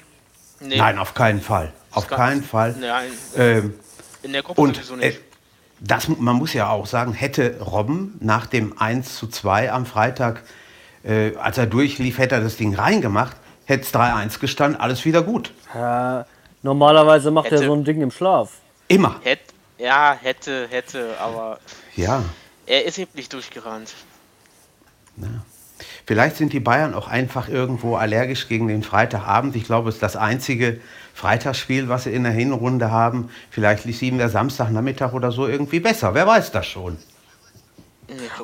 Nee, 0.60 0.78
Nein, 0.78 0.98
auf 0.98 1.14
keinen 1.14 1.40
Fall. 1.40 1.72
Auf 1.96 2.06
keinen 2.08 2.42
Fall. 2.44 2.74
Nein, 2.78 3.10
Ähm, 3.36 3.74
in 4.22 4.32
der 4.32 4.42
Gruppe 4.42 4.60
Und 4.60 4.76
sowieso 4.76 4.94
äh, 4.96 5.06
nicht. 5.08 5.20
das, 5.80 6.08
man 6.08 6.36
muss 6.36 6.52
ja 6.52 6.68
auch 6.70 6.86
sagen, 6.86 7.12
hätte 7.12 7.60
Robben 7.60 8.16
nach 8.20 8.46
dem 8.46 8.78
1 8.78 9.16
zu 9.16 9.26
2 9.28 9.72
am 9.72 9.86
Freitag, 9.86 10.42
äh, 11.04 11.34
als 11.36 11.58
er 11.58 11.66
durchlief, 11.66 12.18
hätte 12.18 12.34
er 12.36 12.40
das 12.42 12.56
Ding 12.56 12.74
reingemacht, 12.74 13.36
hätte 13.64 13.84
es 13.84 13.92
3-1 13.94 14.38
gestanden, 14.40 14.80
alles 14.80 15.04
wieder 15.04 15.22
gut. 15.22 15.52
Ja, 15.74 16.26
normalerweise 16.62 17.30
macht 17.30 17.46
er 17.46 17.58
Hätte- 17.58 17.66
so 17.66 17.74
ein 17.74 17.84
Ding 17.84 18.00
im 18.02 18.10
Schlaf. 18.10 18.50
Immer. 18.88 19.20
Hätt, 19.22 19.40
ja, 19.78 20.16
hätte, 20.20 20.66
hätte, 20.70 21.14
aber 21.20 21.58
Ja. 21.96 22.22
er 22.66 22.84
ist 22.84 22.98
eben 22.98 23.10
nicht 23.14 23.32
durchgerannt. 23.32 23.94
Vielleicht 26.06 26.36
sind 26.36 26.52
die 26.52 26.60
Bayern 26.60 26.94
auch 26.94 27.08
einfach 27.08 27.48
irgendwo 27.48 27.96
allergisch 27.96 28.48
gegen 28.48 28.68
den 28.68 28.82
Freitagabend. 28.82 29.56
Ich 29.56 29.64
glaube, 29.64 29.88
es 29.88 29.96
ist 29.96 30.02
das 30.02 30.16
einzige 30.16 30.80
Freitagsspiel, 31.16 31.88
was 31.88 32.04
sie 32.04 32.12
in 32.12 32.24
der 32.24 32.32
Hinrunde 32.32 32.90
haben. 32.90 33.30
Vielleicht 33.50 33.86
liegt 33.86 34.02
ihnen 34.02 34.18
der 34.18 34.28
Samstagnachmittag 34.28 35.14
oder 35.14 35.32
so 35.32 35.46
irgendwie 35.48 35.80
besser. 35.80 36.12
Wer 36.12 36.26
weiß 36.26 36.52
das 36.52 36.66
schon. 36.66 36.98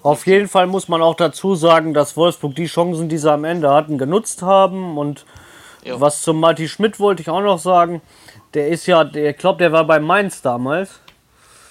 Auf 0.03 0.27
jeden 0.27 0.49
Fall 0.49 0.67
muss 0.67 0.89
man 0.89 1.03
auch 1.03 1.15
dazu 1.15 1.55
sagen, 1.55 1.93
dass 1.93 2.17
Wolfsburg 2.17 2.55
die 2.57 2.65
Chancen, 2.67 3.11
die 3.11 3.19
sie 3.19 3.31
am 3.31 3.45
Ende 3.45 3.71
hatten, 3.71 3.99
genutzt 3.99 4.41
haben. 4.41 4.97
Und 4.97 5.27
Jo. 5.85 6.01
was 6.01 6.23
zum 6.23 6.41
Marty 6.41 6.67
Schmidt 6.67 6.99
wollte 6.99 7.21
ich 7.21 7.29
auch 7.29 7.43
noch 7.43 7.59
sagen. 7.59 8.01
Der 8.55 8.69
ist 8.69 8.87
ja, 8.87 9.05
der, 9.05 9.31
ich 9.31 9.37
glaube, 9.37 9.59
der 9.59 9.71
war 9.73 9.85
bei 9.85 10.01
Mainz 10.01 10.41
damals. 10.41 10.93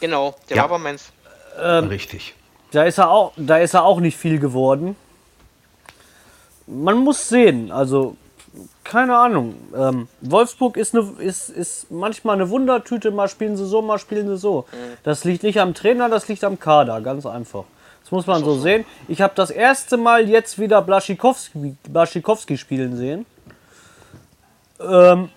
Genau, 0.02 0.36
der 0.50 0.58
Ja. 0.58 0.64
war 0.64 0.70
aber 0.70 0.78
Mainz. 0.80 1.12
Richtig. 1.58 2.36
Da 2.72 2.84
ist 2.84 3.00
er 3.00 3.10
auch, 3.10 3.34
da 3.38 3.58
ist 3.58 3.74
er 3.74 3.84
auch 3.86 4.00
nicht 4.00 4.18
viel 4.18 4.38
geworden. 4.38 4.96
Man 6.68 7.00
muss 7.00 7.28
sehen, 7.28 7.72
also 7.72 8.16
keine 8.84 9.16
Ahnung. 9.18 9.56
Ähm, 9.76 10.08
Wolfsburg 10.22 10.76
ist, 10.78 10.94
eine, 10.96 11.10
ist, 11.20 11.50
ist 11.50 11.90
manchmal 11.92 12.36
eine 12.36 12.50
Wundertüte, 12.50 13.12
mal 13.12 13.28
spielen 13.30 13.56
sie 13.58 13.66
so, 13.66 13.82
mal 13.82 13.98
spielen 14.00 14.28
sie 14.28 14.38
so. 14.38 14.66
Das 15.04 15.24
liegt 15.24 15.44
nicht 15.44 15.60
am 15.60 15.74
Trainer, 15.74 16.10
das 16.10 16.28
liegt 16.28 16.44
am 16.44 16.60
Kader, 16.60 17.00
ganz 17.02 17.26
einfach. 17.26 17.64
Das 18.04 18.12
muss 18.12 18.28
man 18.28 18.44
so 18.44 18.60
sehen. 18.60 18.84
Ich 19.08 19.22
habe 19.22 19.34
das 19.36 19.52
erste 19.52 19.96
Mal 19.96 20.28
jetzt 20.28 20.60
wieder 20.60 20.82
Blaschikowski, 20.82 21.76
Blaschikowski 21.88 22.58
spielen 22.58 22.98
sehen. 22.98 23.26
Ähm, 24.80 25.30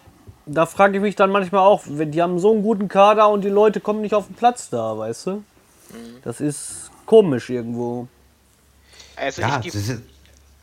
da 0.46 0.66
frage 0.66 0.96
ich 0.96 1.02
mich 1.02 1.16
dann 1.16 1.30
manchmal 1.30 1.60
auch, 1.62 1.82
wenn- 1.86 2.10
die 2.10 2.20
haben 2.22 2.38
so 2.38 2.52
einen 2.52 2.62
guten 2.62 2.88
Kader 2.88 3.28
und 3.28 3.42
die 3.42 3.48
Leute 3.48 3.80
kommen 3.80 4.00
nicht 4.00 4.14
auf 4.14 4.26
den 4.26 4.34
Platz 4.36 4.68
da, 4.70 4.96
weißt 4.98 5.26
du? 5.28 5.44
Das 6.24 6.40
ist 6.40 6.90
komisch 7.06 7.50
irgendwo. 7.50 8.08
Also 9.16 9.42
Ja, 9.42 9.60
ich 9.62 9.72
gebe 9.72 10.02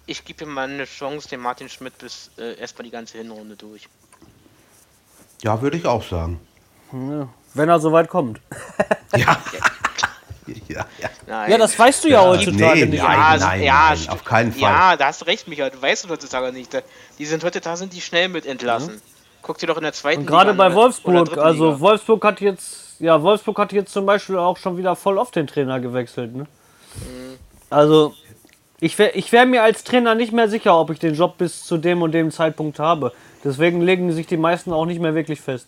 ich 0.06 0.26
geb 0.26 0.42
ihm 0.42 0.54
mal 0.54 0.68
eine 0.70 0.86
Chance, 0.86 1.30
den 1.30 1.40
Martin 1.40 1.70
Schmidt 1.70 1.98
bis 1.98 2.32
äh, 2.38 2.60
erstmal 2.60 2.84
die 2.86 2.92
ganze 2.92 3.18
Hinrunde 3.18 3.56
durch. 3.56 3.88
ja 5.44 5.62
würde 5.62 5.78
ich 5.78 5.86
auch 5.86 6.04
sagen. 6.04 6.40
Wenn 7.54 7.70
er 7.70 7.80
so 7.80 7.92
weit 7.92 8.10
kommt. 8.10 8.40
Ja. 9.14 9.38
ja, 10.70 10.86
ja. 11.00 11.10
Nein. 11.28 11.52
Ja, 11.52 11.58
das 11.58 11.78
weißt 11.78 12.04
du 12.06 12.08
ja, 12.08 12.22
Ja, 12.24 12.28
heutzutage 12.30 12.80
nee, 12.80 12.86
nicht. 12.86 13.04
nein. 13.04 13.40
ja, 13.40 13.56
ja, 13.56 13.90
nein, 13.96 14.10
auf 14.10 14.24
keinen 14.24 14.52
Fall. 14.54 14.62
Ja, 14.62 14.96
da 14.98 15.08
hast 15.08 15.22
du 15.22 15.26
recht, 15.26 15.48
Michael. 15.50 15.70
Du 15.70 15.82
weißt 15.82 16.06
es 16.06 16.10
heutzutage 16.10 16.52
nicht. 16.54 16.74
Da- 16.74 16.82
Die 17.20 17.26
sind 17.26 17.44
heutzutage 17.44 17.76
sind 17.78 17.92
die 17.94 18.00
schnell 18.02 18.30
mit 18.30 18.46
entlassen. 18.46 19.02
Guck 19.42 19.58
dir 19.58 19.68
doch 19.68 19.76
in 19.78 19.84
der 19.84 19.92
zweiten 19.94 20.22
Und 20.22 20.28
gerade 20.28 20.54
bei 20.54 20.74
Wolfsburg, 20.74 21.38
also 21.38 21.68
Liga. 21.72 21.80
Wolfsburg 21.82 22.24
hat 22.24 22.40
jetzt, 22.42 23.00
ja, 23.00 23.22
Wolfsburg 23.22 23.60
hat 23.60 23.74
jetzt 23.74 23.92
zum 23.92 24.06
Beispiel 24.06 24.38
auch 24.38 24.56
schon 24.58 24.78
wieder 24.78 24.96
voll 24.96 25.20
auf 25.20 25.32
den 25.32 25.46
Trainer 25.46 25.80
gewechselt, 25.82 26.34
ne? 26.36 26.48
Also, 27.70 28.14
ich 28.82 29.00
wäre 29.00 29.12
ich 29.12 29.32
wär 29.32 29.46
mir 29.46 29.64
als 29.64 29.86
Trainer 29.86 30.16
nicht 30.16 30.34
mehr 30.34 30.50
sicher, 30.50 30.78
ob 30.78 30.90
ich 30.90 31.00
den 31.00 31.14
Job 31.14 31.38
bis 31.38 31.64
zu 31.64 31.78
dem 31.78 32.02
und 32.02 32.12
dem 32.12 32.32
Zeitpunkt 32.32 32.80
habe. 32.80 33.14
Deswegen 33.44 33.82
legen 33.82 34.12
sich 34.12 34.28
die 34.28 34.38
meisten 34.38 34.74
auch 34.74 34.86
nicht 34.86 35.00
mehr 35.00 35.16
wirklich 35.16 35.40
fest. 35.40 35.68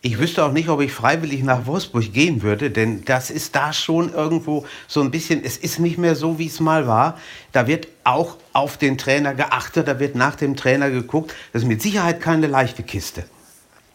Ich 0.00 0.18
wüsste 0.18 0.44
auch 0.44 0.52
nicht, 0.52 0.68
ob 0.68 0.80
ich 0.80 0.92
freiwillig 0.92 1.42
nach 1.42 1.66
Wolfsburg 1.66 2.12
gehen 2.12 2.42
würde, 2.42 2.70
denn 2.70 3.04
das 3.04 3.30
ist 3.30 3.56
da 3.56 3.72
schon 3.72 4.12
irgendwo 4.12 4.64
so 4.86 5.00
ein 5.00 5.10
bisschen, 5.10 5.42
es 5.42 5.56
ist 5.56 5.80
nicht 5.80 5.98
mehr 5.98 6.14
so, 6.14 6.38
wie 6.38 6.46
es 6.46 6.60
mal 6.60 6.86
war. 6.86 7.18
Da 7.50 7.66
wird 7.66 7.88
auch 8.04 8.36
auf 8.52 8.76
den 8.76 8.96
Trainer 8.98 9.34
geachtet, 9.34 9.88
da 9.88 9.98
wird 9.98 10.14
nach 10.14 10.36
dem 10.36 10.54
Trainer 10.54 10.90
geguckt. 10.90 11.34
Das 11.52 11.62
ist 11.62 11.68
mit 11.68 11.82
Sicherheit 11.82 12.20
keine 12.20 12.46
leichte 12.46 12.82
Kiste. 12.82 13.24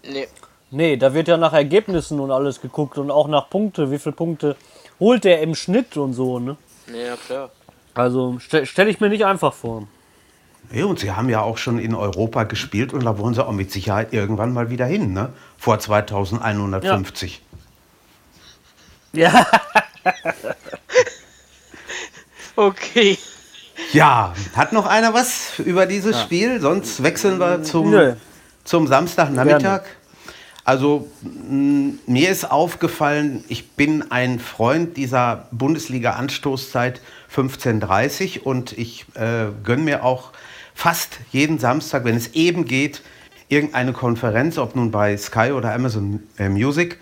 Nee, 0.03 0.27
Nee, 0.75 0.97
da 0.97 1.13
wird 1.13 1.27
ja 1.27 1.37
nach 1.37 1.53
Ergebnissen 1.53 2.19
und 2.19 2.31
alles 2.31 2.59
geguckt 2.59 2.97
und 2.97 3.11
auch 3.11 3.27
nach 3.27 3.47
Punkte. 3.47 3.91
Wie 3.91 3.99
viele 3.99 4.15
Punkte 4.15 4.55
holt 4.99 5.23
der 5.23 5.41
im 5.41 5.53
Schnitt 5.53 5.97
und 5.97 6.13
so, 6.13 6.39
ne? 6.39 6.57
nee, 6.87 7.05
ja 7.05 7.15
klar. 7.15 7.51
Also 7.93 8.39
stelle 8.39 8.65
stell 8.65 8.87
ich 8.87 8.99
mir 8.99 9.09
nicht 9.09 9.25
einfach 9.25 9.53
vor. 9.53 9.87
Ja, 10.71 10.85
und 10.85 10.99
sie 10.99 11.11
haben 11.11 11.29
ja 11.29 11.41
auch 11.41 11.57
schon 11.57 11.77
in 11.77 11.93
Europa 11.93 12.43
gespielt 12.43 12.93
und 12.93 13.05
da 13.05 13.17
wollen 13.17 13.33
sie 13.33 13.45
auch 13.45 13.51
mit 13.51 13.71
Sicherheit 13.71 14.13
irgendwann 14.13 14.53
mal 14.53 14.69
wieder 14.69 14.85
hin, 14.85 15.13
ne? 15.13 15.33
Vor 15.57 15.77
2150. 15.79 17.41
Ja. 19.13 19.45
Okay. 22.55 23.17
Ja, 23.93 24.33
hat 24.55 24.73
noch 24.73 24.85
einer 24.85 25.13
was 25.13 25.59
über 25.59 25.85
dieses 25.85 26.21
Spiel? 26.21 26.61
Sonst 26.61 27.01
wechseln 27.01 27.39
wir 27.39 27.63
zum, 27.63 27.89
Nö. 27.89 28.15
zum 28.63 28.87
Samstagnachmittag. 28.87 29.81
Also 30.65 31.09
mh, 31.21 31.95
mir 32.07 32.29
ist 32.29 32.49
aufgefallen, 32.49 33.43
ich 33.49 33.71
bin 33.71 34.11
ein 34.11 34.39
Freund 34.39 34.95
dieser 34.95 35.47
Bundesliga-Anstoßzeit 35.51 37.01
15.30 37.33 38.39
und 38.39 38.71
ich 38.77 39.05
äh, 39.15 39.47
gönne 39.63 39.83
mir 39.83 40.03
auch 40.05 40.31
fast 40.73 41.19
jeden 41.31 41.59
Samstag, 41.59 42.05
wenn 42.05 42.15
es 42.15 42.33
eben 42.33 42.65
geht, 42.65 43.01
irgendeine 43.49 43.93
Konferenz, 43.93 44.57
ob 44.57 44.75
nun 44.75 44.91
bei 44.91 45.17
Sky 45.17 45.51
oder 45.51 45.73
Amazon 45.73 46.23
äh, 46.37 46.47
Music. 46.49 46.99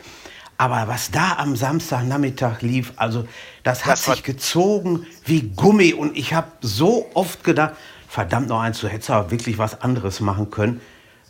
Aber 0.58 0.88
was 0.88 1.12
da 1.12 1.38
am 1.38 1.56
Samstagnachmittag 1.56 2.62
lief, 2.62 2.94
also 2.96 3.28
das 3.64 3.86
hat 3.86 3.94
Das 3.94 4.06
sich 4.06 4.24
gezogen 4.24 5.08
wie 5.26 5.52
Gummi 5.56 5.94
und 5.94 6.18
ich 6.18 6.34
habe 6.34 6.48
so 6.62 7.10
oft 7.14 7.44
gedacht, 7.44 7.74
verdammt 8.08 8.50
noch 8.50 8.60
eins, 8.60 8.80
du 8.80 8.88
hättest 8.88 9.10
aber 9.10 9.32
wirklich 9.32 9.58
was 9.58 9.82
anderes 9.82 10.20
machen 10.20 10.52
können. 10.52 10.82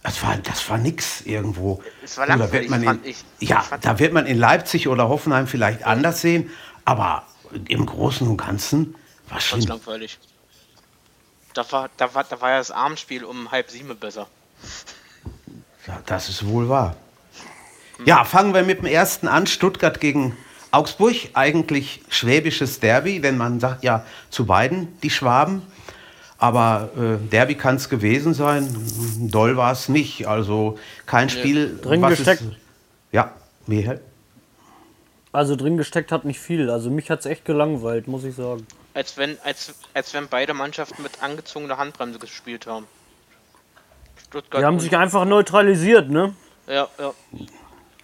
Das 0.03 0.23
war, 0.23 0.35
das 0.37 0.67
war 0.69 0.77
nix 0.79 1.21
irgendwo. 1.21 1.81
Es 2.03 2.17
war 2.17 2.25
langweilig, 2.27 2.53
wird 2.53 2.69
man 2.69 2.81
in, 2.81 2.87
fand 2.87 3.05
ich. 3.05 3.23
Ja, 3.39 3.61
fand- 3.61 3.85
da 3.85 3.99
wird 3.99 4.13
man 4.13 4.25
in 4.25 4.37
Leipzig 4.37 4.87
oder 4.87 5.07
Hoffenheim 5.09 5.45
vielleicht 5.47 5.83
anders 5.83 6.21
sehen, 6.21 6.49
aber 6.85 7.23
im 7.67 7.85
Großen 7.85 8.27
und 8.27 8.37
Ganzen 8.37 8.95
war 9.27 9.33
Ganz 9.37 9.43
schlimm. 9.43 9.61
langweilig. 9.67 10.17
Da 11.53 11.69
war, 11.71 11.89
da, 11.97 12.13
war, 12.15 12.23
da 12.23 12.39
war 12.41 12.49
ja 12.51 12.57
das 12.57 12.71
Abendspiel 12.71 13.23
um 13.25 13.51
halb 13.51 13.69
sieben 13.69 13.95
besser. 13.97 14.27
Ja, 15.87 16.01
das 16.05 16.29
ist 16.29 16.47
wohl 16.47 16.69
wahr. 16.69 16.95
Ja, 18.05 18.23
fangen 18.25 18.53
wir 18.53 18.63
mit 18.63 18.79
dem 18.79 18.85
ersten 18.87 19.27
an. 19.27 19.45
Stuttgart 19.47 19.99
gegen 19.99 20.35
Augsburg. 20.71 21.15
Eigentlich 21.33 22.01
schwäbisches 22.09 22.79
Derby, 22.79 23.19
denn 23.19 23.37
man 23.37 23.59
sagt 23.59 23.83
ja 23.83 24.05
zu 24.31 24.45
beiden 24.45 24.97
die 25.01 25.09
Schwaben. 25.11 25.61
Aber 26.41 26.89
äh, 26.97 27.17
Derby 27.29 27.53
kann 27.53 27.75
es 27.75 27.87
gewesen 27.87 28.33
sein. 28.33 28.67
Doll 29.31 29.57
war 29.57 29.71
es 29.71 29.89
nicht. 29.89 30.25
Also 30.27 30.79
kein 31.05 31.29
Spiel. 31.29 31.77
Drin 31.79 32.01
was 32.01 32.17
gesteckt. 32.17 32.41
Es, 32.41 32.47
ja, 33.11 33.31
Michael. 33.67 34.01
Also 35.31 35.55
drin 35.55 35.77
gesteckt 35.77 36.11
hat 36.11 36.25
nicht 36.25 36.39
viel. 36.39 36.71
Also 36.71 36.89
mich 36.89 37.11
hat 37.11 37.19
es 37.19 37.27
echt 37.27 37.45
gelangweilt, 37.45 38.07
muss 38.07 38.23
ich 38.23 38.33
sagen. 38.35 38.65
Als 38.95 39.17
wenn, 39.17 39.37
als, 39.43 39.75
als 39.93 40.15
wenn 40.15 40.27
beide 40.29 40.55
Mannschaften 40.55 41.03
mit 41.03 41.21
angezogener 41.21 41.77
Handbremse 41.77 42.17
gespielt 42.17 42.65
haben. 42.65 42.87
Stuttgart 44.27 44.61
Die 44.61 44.65
haben 44.65 44.79
sich 44.79 44.97
einfach 44.97 45.25
neutralisiert, 45.25 46.09
ne? 46.09 46.33
Ja, 46.67 46.87
ja. 46.97 47.13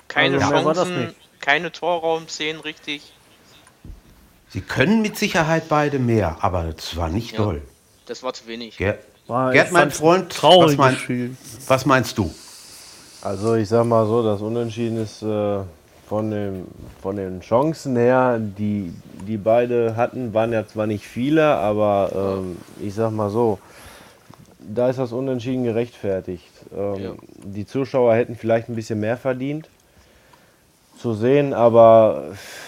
Keine 0.08 0.38
Also 0.38 0.50
mehr 0.54 0.64
war 0.64 0.74
das 0.76 0.88
Chancen, 0.88 1.06
nicht. 1.08 1.16
keine 1.42 1.72
Torraumszenen 1.72 2.62
richtig. 2.62 3.14
Sie 4.50 4.62
können 4.62 5.02
mit 5.02 5.18
Sicherheit 5.18 5.68
beide 5.70 5.98
mehr, 5.98 6.38
aber 6.42 6.66
es 6.78 6.96
war 6.96 7.10
nicht 7.10 7.32
Ja. 7.32 7.38
doll. 7.40 7.62
Das 8.08 8.24
war 8.24 8.34
zu 8.34 8.48
wenig. 8.48 8.78
Ger 8.78 8.98
War- 9.28 9.52
Gerd, 9.52 9.72
mein 9.72 9.92
Freund, 9.92 10.42
was, 10.42 10.78
mein, 10.78 11.38
was 11.68 11.86
meinst 11.86 12.18
du? 12.18 12.34
Also 13.22 13.56
ich 13.56 13.68
sag 13.68 13.86
mal 13.86 14.06
so, 14.06 14.24
das 14.24 14.42
Unentschieden 14.42 14.98
ist 15.04 15.22
äh, 15.22 15.60
von, 16.08 16.32
dem, 16.32 16.68
von 17.02 17.18
den 17.18 17.42
Chancen 17.42 17.98
her, 17.98 18.40
die, 18.40 18.94
die 19.28 19.36
beide 19.38 19.96
hatten, 19.98 20.34
waren 20.34 20.54
ja 20.54 20.66
zwar 20.66 20.88
nicht 20.88 21.06
viele, 21.06 21.44
aber 21.56 22.38
ähm, 22.40 22.58
ich 22.82 22.94
sag 22.94 23.12
mal 23.12 23.30
so, 23.30 23.60
da 24.60 24.90
ist 24.90 25.00
das 25.00 25.12
Unentschieden 25.12 25.64
gerechtfertigt. 25.66 26.52
Ähm, 26.76 26.96
Ja. 27.04 27.12
Die 27.44 27.66
Zuschauer 27.66 28.16
hätten 28.16 28.36
vielleicht 28.38 28.70
ein 28.70 28.76
bisschen 28.76 29.00
mehr 29.02 29.18
verdient 29.18 29.68
zu 30.98 31.14
sehen, 31.14 31.54
aber 31.54 32.24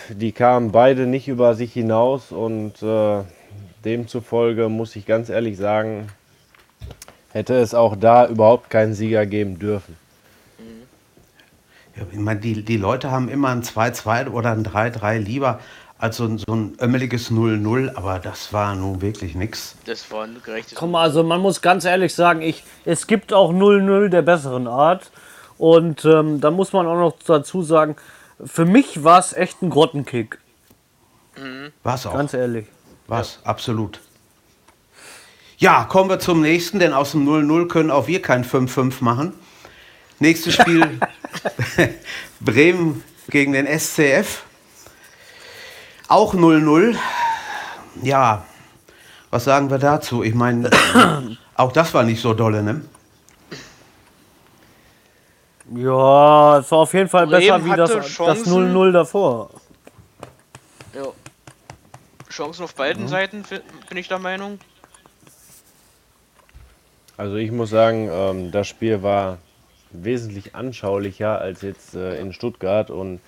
die 0.09 0.31
kamen 0.33 0.71
beide 0.71 1.05
nicht 1.07 1.27
über 1.29 1.55
sich 1.55 1.71
hinaus 1.73 2.31
und 2.31 2.81
äh, 2.83 3.21
demzufolge 3.85 4.69
muss 4.69 4.95
ich 4.95 5.05
ganz 5.05 5.29
ehrlich 5.29 5.57
sagen, 5.57 6.07
hätte 7.31 7.55
es 7.55 7.73
auch 7.73 7.95
da 7.95 8.27
überhaupt 8.27 8.69
keinen 8.69 8.93
Sieger 8.93 9.25
geben 9.25 9.59
dürfen. 9.59 9.97
Ja, 11.95 12.03
ich 12.11 12.17
meine, 12.19 12.39
die, 12.39 12.63
die 12.63 12.77
Leute 12.77 13.11
haben 13.11 13.29
immer 13.29 13.49
ein 13.49 13.63
2-2 13.63 14.29
oder 14.29 14.51
ein 14.51 14.65
3-3 14.65 15.17
lieber 15.17 15.59
als 15.97 16.15
so 16.15 16.23
ein, 16.23 16.37
so 16.37 16.55
ein 16.55 16.77
ömmeliges 16.79 17.29
0-0, 17.29 17.95
aber 17.95 18.19
das 18.19 18.53
war 18.53 18.73
nun 18.73 19.01
wirklich 19.01 19.35
nichts. 19.35 19.75
Das 19.85 20.09
war 20.11 20.23
ein 20.23 20.37
gerechtes. 20.41 20.77
Komm, 20.77 20.95
also 20.95 21.23
man 21.23 21.41
muss 21.41 21.61
ganz 21.61 21.83
ehrlich 21.83 22.15
sagen, 22.15 22.41
ich, 22.41 22.63
es 22.85 23.05
gibt 23.05 23.33
auch 23.33 23.51
0-0 23.51 24.07
der 24.07 24.21
besseren 24.21 24.67
Art. 24.67 25.11
Und 25.57 26.05
ähm, 26.05 26.39
da 26.39 26.51
muss 26.51 26.71
man 26.71 26.87
auch 26.87 26.95
noch 26.95 27.17
dazu 27.27 27.63
sagen, 27.63 27.97
für 28.45 28.63
mich 28.63 29.03
war 29.03 29.19
es 29.19 29.33
echt 29.33 29.61
ein 29.61 29.69
Grottenkick. 29.69 30.39
War's 31.83 32.05
auch. 32.05 32.13
Ganz 32.13 32.33
ehrlich. 32.33 32.65
Was, 33.09 33.39
absolut. 33.43 33.99
Ja, 35.57 35.83
kommen 35.85 36.11
wir 36.11 36.19
zum 36.19 36.41
nächsten, 36.41 36.77
denn 36.77 36.93
aus 36.93 37.11
dem 37.11 37.27
0-0 37.27 37.67
können 37.67 37.89
auch 37.89 38.05
wir 38.05 38.21
kein 38.21 38.45
5-5 38.45 39.03
machen. 39.03 39.33
Nächstes 40.19 40.53
Spiel 40.53 40.99
Bremen 42.39 43.03
gegen 43.29 43.53
den 43.53 43.65
SCF. 43.65 44.43
Auch 46.07 46.35
0-0. 46.35 46.97
Ja, 48.03 48.45
was 49.31 49.43
sagen 49.43 49.71
wir 49.71 49.79
dazu? 49.79 50.23
Ich 50.23 50.35
meine, 50.35 50.69
auch 51.55 51.71
das 51.71 51.93
war 51.95 52.03
nicht 52.03 52.21
so 52.21 52.35
dolle, 52.35 52.61
ne? 52.61 52.81
Ja, 55.75 56.59
es 56.59 56.71
war 56.71 56.77
auf 56.79 56.93
jeden 56.93 57.09
Fall 57.09 57.25
Bremen 57.25 57.39
besser 57.39 57.65
wie 57.65 57.69
das, 57.75 57.89
hatte 57.89 58.01
das 58.01 58.07
Chancen. 58.07 58.73
0-0 58.73 58.91
davor. 58.91 59.49
Ja. 60.93 61.05
Chancen 62.29 62.63
auf 62.63 62.75
beiden 62.75 63.07
Seiten, 63.07 63.43
fi- 63.43 63.61
bin 63.89 63.97
ich 63.97 64.07
der 64.07 64.19
Meinung. 64.19 64.59
Also 67.17 67.35
ich 67.35 67.51
muss 67.51 67.69
sagen, 67.69 68.09
ähm, 68.11 68.51
das 68.51 68.67
Spiel 68.67 69.03
war 69.03 69.39
wesentlich 69.91 70.55
anschaulicher 70.55 71.39
als 71.41 71.61
jetzt 71.61 71.95
äh, 71.95 72.19
in 72.19 72.31
Stuttgart 72.33 72.89
und 72.91 73.19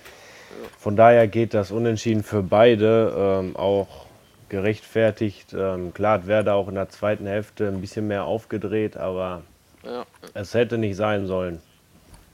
von 0.78 0.96
daher 0.96 1.26
geht 1.28 1.54
das 1.54 1.70
Unentschieden 1.72 2.22
für 2.22 2.42
beide 2.42 3.40
ähm, 3.42 3.56
auch 3.56 4.06
gerechtfertigt. 4.48 5.52
Ähm, 5.52 5.92
klar 5.92 6.14
hat 6.14 6.26
Werder 6.26 6.54
auch 6.54 6.68
in 6.68 6.74
der 6.74 6.88
zweiten 6.88 7.26
Hälfte 7.26 7.68
ein 7.68 7.80
bisschen 7.80 8.06
mehr 8.06 8.24
aufgedreht, 8.24 8.96
aber 8.96 9.42
Ja. 9.82 10.04
es 10.34 10.54
hätte 10.54 10.78
nicht 10.78 10.96
sein 10.96 11.26
sollen. 11.26 11.60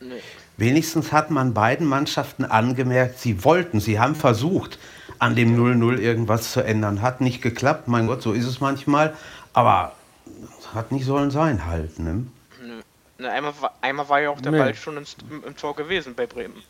Nee. 0.01 0.15
Wenigstens 0.57 1.13
hat 1.13 1.31
man 1.31 1.55
beiden 1.55 1.87
Mannschaften 1.87 2.45
angemerkt, 2.45 3.19
sie 3.19 3.45
wollten, 3.45 3.81
sie 3.81 3.99
haben 3.99 4.15
versucht, 4.15 4.79
an 5.19 5.35
dem 5.35 5.57
0-0 5.57 5.99
irgendwas 5.99 6.53
zu 6.53 6.63
ändern. 6.63 7.03
Hat 7.03 7.21
nicht 7.21 7.43
geklappt, 7.43 7.89
mein 7.89 8.07
Gott, 8.07 8.23
so 8.23 8.33
ist 8.33 8.47
es 8.47 8.61
manchmal. 8.61 9.15
Aber 9.53 9.93
hat 10.75 10.93
nicht 10.93 11.05
sollen 11.05 11.31
sein 11.31 11.67
halt, 11.67 11.99
ne? 11.99 12.27
Nö. 12.63 12.81
Na, 13.19 13.31
einmal, 13.31 13.53
einmal 13.81 14.09
war 14.09 14.21
ja 14.21 14.31
auch 14.31 14.41
der 14.41 14.53
nee. 14.53 14.59
Ball 14.59 14.75
schon 14.75 14.97
ins, 14.97 15.17
im, 15.31 15.45
im, 15.45 15.57
Tor 15.57 15.75
gewesen 15.75 16.15
bei 16.15 16.27
Bremen. 16.27 16.63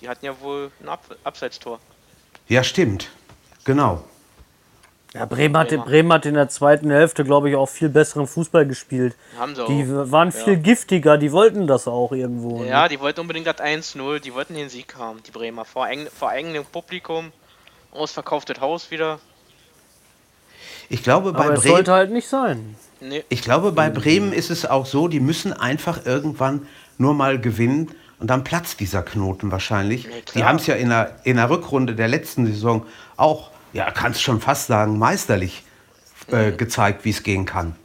Die 0.00 0.08
hatten 0.08 0.24
ja 0.24 0.40
wohl 0.40 0.70
ein 0.80 0.88
Ab 0.88 1.04
Abseitstor. 1.24 1.78
Ja, 2.48 2.64
stimmt. 2.64 3.10
Genau. 3.64 4.02
Ja, 5.12 5.24
Bremen 5.26 5.56
hat, 5.56 5.68
Bremen 5.84 6.12
hat 6.12 6.24
in 6.24 6.34
der 6.34 6.48
zweiten 6.48 6.88
Hälfte, 6.90 7.24
glaube 7.24 7.50
ich, 7.50 7.56
auch 7.56 7.68
viel 7.68 7.88
besseren 7.88 8.28
Fußball 8.28 8.64
gespielt. 8.64 9.16
Haben 9.36 9.56
sie 9.56 9.64
auch. 9.64 9.66
Die 9.66 9.88
waren 9.88 10.30
viel 10.30 10.52
ja. 10.52 10.58
giftiger, 10.60 11.18
die 11.18 11.32
wollten 11.32 11.66
das 11.66 11.88
auch 11.88 12.12
irgendwo. 12.12 12.62
Ja, 12.62 12.84
ne? 12.84 12.90
die 12.90 13.00
wollten 13.00 13.20
unbedingt 13.20 13.48
das 13.48 13.58
1-0, 13.58 14.20
die 14.20 14.32
wollten 14.32 14.54
den 14.54 14.68
Sieg 14.68 14.94
haben, 14.96 15.20
die 15.24 15.32
Bremer. 15.32 15.64
Vor, 15.64 15.84
eigen, 15.84 16.06
vor 16.06 16.28
eigenem 16.28 16.64
Publikum, 16.64 17.32
ausverkauftes 17.92 18.60
Haus 18.60 18.90
wieder. 18.90 19.20
Ich 20.88 21.02
glaube, 21.02 21.32
bei 21.32 21.44
Aber 21.44 21.54
Bremen. 21.54 21.74
sollte 21.74 21.92
halt 21.92 22.10
nicht 22.10 22.28
sein. 22.28 22.76
Nee. 23.00 23.24
Ich 23.28 23.42
glaube, 23.42 23.72
bei 23.72 23.88
Bremen 23.88 24.32
ist 24.32 24.50
es 24.50 24.66
auch 24.66 24.86
so, 24.86 25.08
die 25.08 25.20
müssen 25.20 25.52
einfach 25.52 26.04
irgendwann 26.04 26.66
nur 26.98 27.14
mal 27.14 27.40
gewinnen 27.40 27.94
und 28.18 28.28
dann 28.28 28.44
platzt 28.44 28.80
dieser 28.80 29.02
Knoten 29.02 29.50
wahrscheinlich. 29.50 30.04
Ja, 30.04 30.10
die 30.34 30.44
haben 30.44 30.56
es 30.56 30.66
ja 30.66 30.74
in 30.74 30.90
der, 30.90 31.16
in 31.24 31.36
der 31.36 31.48
Rückrunde 31.48 31.94
der 31.94 32.08
letzten 32.08 32.46
Saison 32.46 32.86
auch 33.16 33.50
ja, 33.72 33.90
kannst 33.90 34.22
schon 34.22 34.40
fast 34.40 34.66
sagen, 34.66 34.98
meisterlich 34.98 35.62
äh, 36.28 36.50
mhm. 36.50 36.56
gezeigt, 36.56 37.04
wie 37.04 37.10
es 37.10 37.22
gehen 37.22 37.44
kann. 37.44 37.76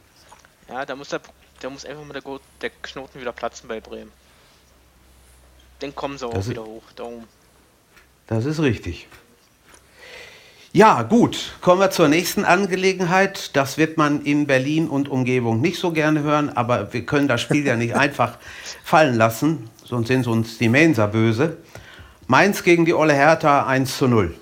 Ja, 0.68 0.84
da 0.84 0.96
muss, 0.96 1.08
der, 1.08 1.20
der 1.62 1.70
muss 1.70 1.84
einfach 1.84 2.04
mal 2.04 2.20
der, 2.20 2.40
der 2.60 2.70
Knoten 2.82 3.20
wieder 3.20 3.32
platzen 3.32 3.68
bei 3.68 3.80
Bremen. 3.80 4.12
Dann 5.80 5.94
kommen 5.94 6.18
sie 6.18 6.26
auch 6.26 6.34
das 6.34 6.48
wieder 6.48 6.62
ist, 6.62 6.68
hoch. 6.68 6.82
Darum. 6.96 7.24
Das 8.26 8.44
ist 8.44 8.60
richtig. 8.60 9.08
Ja, 10.76 11.04
gut. 11.04 11.54
Kommen 11.62 11.80
wir 11.80 11.90
zur 11.90 12.08
nächsten 12.08 12.44
Angelegenheit. 12.44 13.56
Das 13.56 13.78
wird 13.78 13.96
man 13.96 14.20
in 14.20 14.46
Berlin 14.46 14.88
und 14.88 15.08
Umgebung 15.08 15.62
nicht 15.62 15.78
so 15.78 15.90
gerne 15.90 16.22
hören, 16.22 16.54
aber 16.54 16.92
wir 16.92 17.06
können 17.06 17.28
das 17.28 17.40
Spiel 17.40 17.64
ja 17.64 17.76
nicht 17.76 17.94
einfach 17.96 18.36
fallen 18.84 19.14
lassen, 19.14 19.70
sonst 19.82 20.08
sind 20.08 20.26
uns 20.26 20.58
die 20.58 20.68
Mainzer 20.68 21.08
böse. 21.08 21.56
Mainz 22.26 22.62
gegen 22.62 22.84
die 22.84 22.92
Olle 22.92 23.14
Hertha 23.14 23.64
1 23.64 23.96
zu 23.96 24.06
0. 24.06 24.34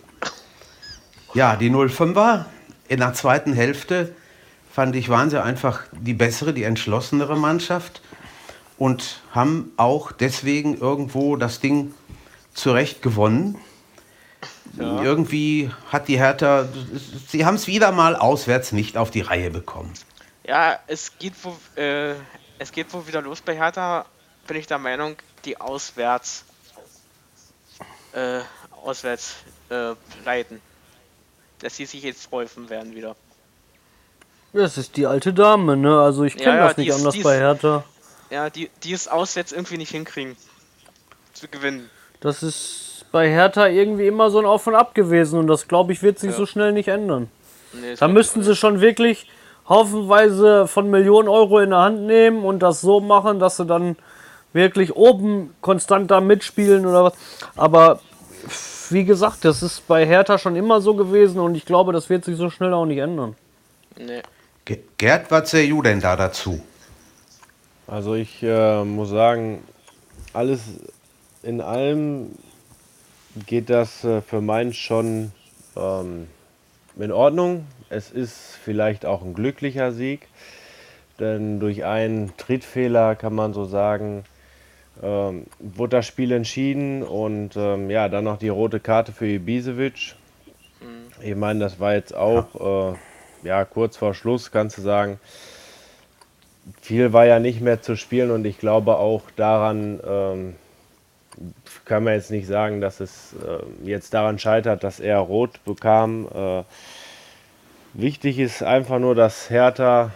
Ja, 1.35 1.55
die 1.55 1.71
05er 1.71 2.47
in 2.89 2.99
der 2.99 3.15
zweiten 3.15 3.53
Hälfte 3.53 4.13
fand 4.73 4.97
ich, 4.97 5.09
waren 5.09 5.31
sie 5.31 5.41
einfach 5.41 5.83
die 5.93 6.15
bessere, 6.15 6.53
die 6.53 6.65
entschlossenere 6.65 7.37
Mannschaft 7.37 8.03
und 8.77 9.23
haben 9.31 9.71
auch 9.77 10.11
deswegen 10.11 10.79
irgendwo 10.79 11.37
das 11.37 11.61
Ding 11.61 11.95
zurecht 12.55 13.03
gewonnen. 13.03 13.57
Ja. 14.77 15.03
Irgendwie 15.03 15.71
hat 15.91 16.09
die 16.09 16.19
Hertha, 16.19 16.69
sie 17.29 17.45
haben 17.47 17.55
es 17.55 17.67
wieder 17.67 17.93
mal 17.93 18.17
auswärts 18.17 18.73
nicht 18.73 18.97
auf 18.97 19.11
die 19.11 19.21
Reihe 19.21 19.51
bekommen. 19.51 19.93
Ja, 20.45 20.79
es 20.87 21.19
geht, 21.19 21.35
wo, 21.43 21.57
äh, 21.81 22.15
es 22.59 22.73
geht 22.73 22.93
wohl 22.93 23.07
wieder 23.07 23.23
los 23.23 23.41
bei 23.41 23.57
Hertha, 23.57 24.05
bin 24.47 24.57
ich 24.57 24.67
der 24.67 24.79
Meinung, 24.79 25.17
die 25.45 25.61
auswärts, 25.61 26.45
äh, 28.13 28.41
auswärts 28.83 29.37
äh, 29.71 29.95
leiten 30.25 30.61
dass 31.65 31.77
sie 31.77 31.87
sich 31.87 32.03
jetzt 32.03 32.31
häufen 32.31 32.69
werden 32.69 32.95
wieder. 32.95 33.17
Das 34.53 34.79
ist 34.79 34.97
die 34.97 35.07
alte 35.07 35.33
Dame, 35.33 35.77
ne? 35.77 35.99
Also 36.01 36.25
ich 36.25 36.37
kenne 36.37 36.57
ja, 36.57 36.57
ja, 36.57 36.69
das 36.69 36.77
nicht 36.77 36.89
ist, 36.89 36.97
anders 36.97 37.23
bei 37.23 37.39
Hertha. 37.39 37.85
Ja, 38.31 38.51
die, 38.51 38.71
die 38.83 38.93
es 38.93 39.09
auswärts 39.09 39.51
irgendwie 39.51 39.79
nicht 39.79 39.91
hinkriegen. 39.91 40.37
Zu 41.33 41.49
gewinnen. 41.49 41.91
Das 42.21 42.43
ist 42.43 42.94
bei 43.15 43.31
Hertha 43.31 43.69
irgendwie 43.69 44.09
immer 44.09 44.29
so 44.29 44.41
ein 44.41 44.45
Auf 44.45 44.67
und 44.67 44.75
Ab 44.75 44.93
gewesen 44.93 45.39
und 45.39 45.47
das 45.47 45.69
glaube 45.69 45.93
ich 45.93 46.03
wird 46.03 46.19
sich 46.19 46.33
ja. 46.33 46.37
so 46.37 46.47
schnell 46.47 46.73
nicht 46.73 46.89
ändern. 46.89 47.29
Nee, 47.73 47.95
da 47.97 48.09
müssten 48.09 48.43
sie 48.43 48.57
schon 48.57 48.81
wirklich 48.81 49.29
haufenweise 49.69 50.67
von 50.67 50.91
Millionen 50.91 51.29
Euro 51.29 51.61
in 51.61 51.71
der 51.71 51.79
Hand 51.79 52.01
nehmen 52.01 52.45
und 52.45 52.59
das 52.59 52.81
so 52.81 52.99
machen, 52.99 53.39
dass 53.39 53.57
sie 53.57 53.67
dann 53.67 53.95
wirklich 54.53 54.97
oben 54.97 55.55
konstant 55.61 56.11
da 56.11 56.21
mitspielen 56.21 56.87
oder 56.87 57.05
was. 57.05 57.13
Aber 57.55 58.01
wie 58.91 59.05
gesagt, 59.05 59.45
das 59.45 59.63
ist 59.63 59.87
bei 59.87 60.05
Hertha 60.05 60.37
schon 60.37 60.57
immer 60.57 60.81
so 60.81 60.95
gewesen 60.95 61.39
und 61.39 61.55
ich 61.55 61.67
glaube, 61.67 61.93
das 61.93 62.11
wird 62.11 62.25
sich 62.25 62.37
so 62.37 62.51
schnell 62.51 62.75
auch 62.75 62.85
nicht 62.85 62.99
ändern. 62.99 63.37
Nee. 63.97 64.23
Gerd, 64.99 65.31
was 65.31 65.53
sähe 65.53 65.69
du 65.69 65.83
denn 65.83 66.01
da 66.01 66.17
dazu? 66.17 66.61
Also 67.87 68.15
ich 68.15 68.43
äh, 68.43 68.83
muss 68.83 69.11
sagen, 69.11 69.63
alles 70.33 70.63
in 71.45 71.61
allem 71.61 72.33
geht 73.47 73.71
das 73.71 74.05
äh, 74.05 74.21
für 74.21 74.41
Mainz 74.41 74.77
schon 74.77 75.33
ähm, 75.77 76.29
in 76.97 77.13
Ordnung. 77.13 77.67
Es 77.89 78.11
ist 78.11 78.59
vielleicht 78.63 79.07
auch 79.07 79.23
ein 79.23 79.35
glücklicher 79.35 79.93
Sieg, 79.93 80.29
denn 81.19 81.61
durch 81.61 81.85
einen 81.85 82.37
Trittfehler 82.37 83.15
kann 83.15 83.35
man 83.35 83.53
so 83.53 83.65
sagen, 83.65 84.25
ähm, 85.03 85.47
wurde 85.59 85.97
das 85.97 86.07
Spiel 86.07 86.33
entschieden 86.33 87.03
und 87.03 87.57
ähm, 87.57 87.91
ja, 87.91 88.09
dann 88.09 88.25
noch 88.25 88.39
die 88.39 88.49
rote 88.49 88.81
Karte 88.81 89.13
für 89.13 89.27
Ibisevic. 89.27 90.15
Mhm. 90.81 91.23
Ich 91.23 91.35
meine, 91.35 91.61
das 91.61 91.81
war 91.81 91.95
jetzt 91.95 92.15
auch 92.15 92.93
äh, 92.93 92.97
ja, 93.43 93.65
kurz 93.65 93.97
vor 93.97 94.15
Schluss, 94.15 94.51
kannst 94.51 94.79
du 94.79 94.83
sagen. 94.83 95.19
Viel 96.81 97.13
war 97.13 97.27
ja 97.27 97.41
nicht 97.41 97.61
mehr 97.61 97.83
zu 97.83 97.97
spielen 97.97 98.31
und 98.31 98.47
ich 98.47 98.59
glaube 98.59 98.97
auch 98.97 99.23
daran 99.37 100.01
ähm, 100.07 100.55
kann 101.85 102.05
man 102.05 102.15
jetzt 102.15 102.31
nicht 102.31 102.47
sagen, 102.47 102.81
dass 102.81 103.01
es 103.01 103.35
äh, 103.35 103.89
jetzt 103.89 104.15
daran 104.15 104.39
scheitert, 104.39 104.85
dass 104.85 105.01
er 105.01 105.19
rot 105.19 105.65
bekam. 105.65 106.29
Äh, 106.35 106.63
wichtig 107.95 108.39
ist 108.39 108.63
einfach 108.63 108.99
nur, 108.99 109.15
dass 109.15 109.51
Hertha 109.51 110.11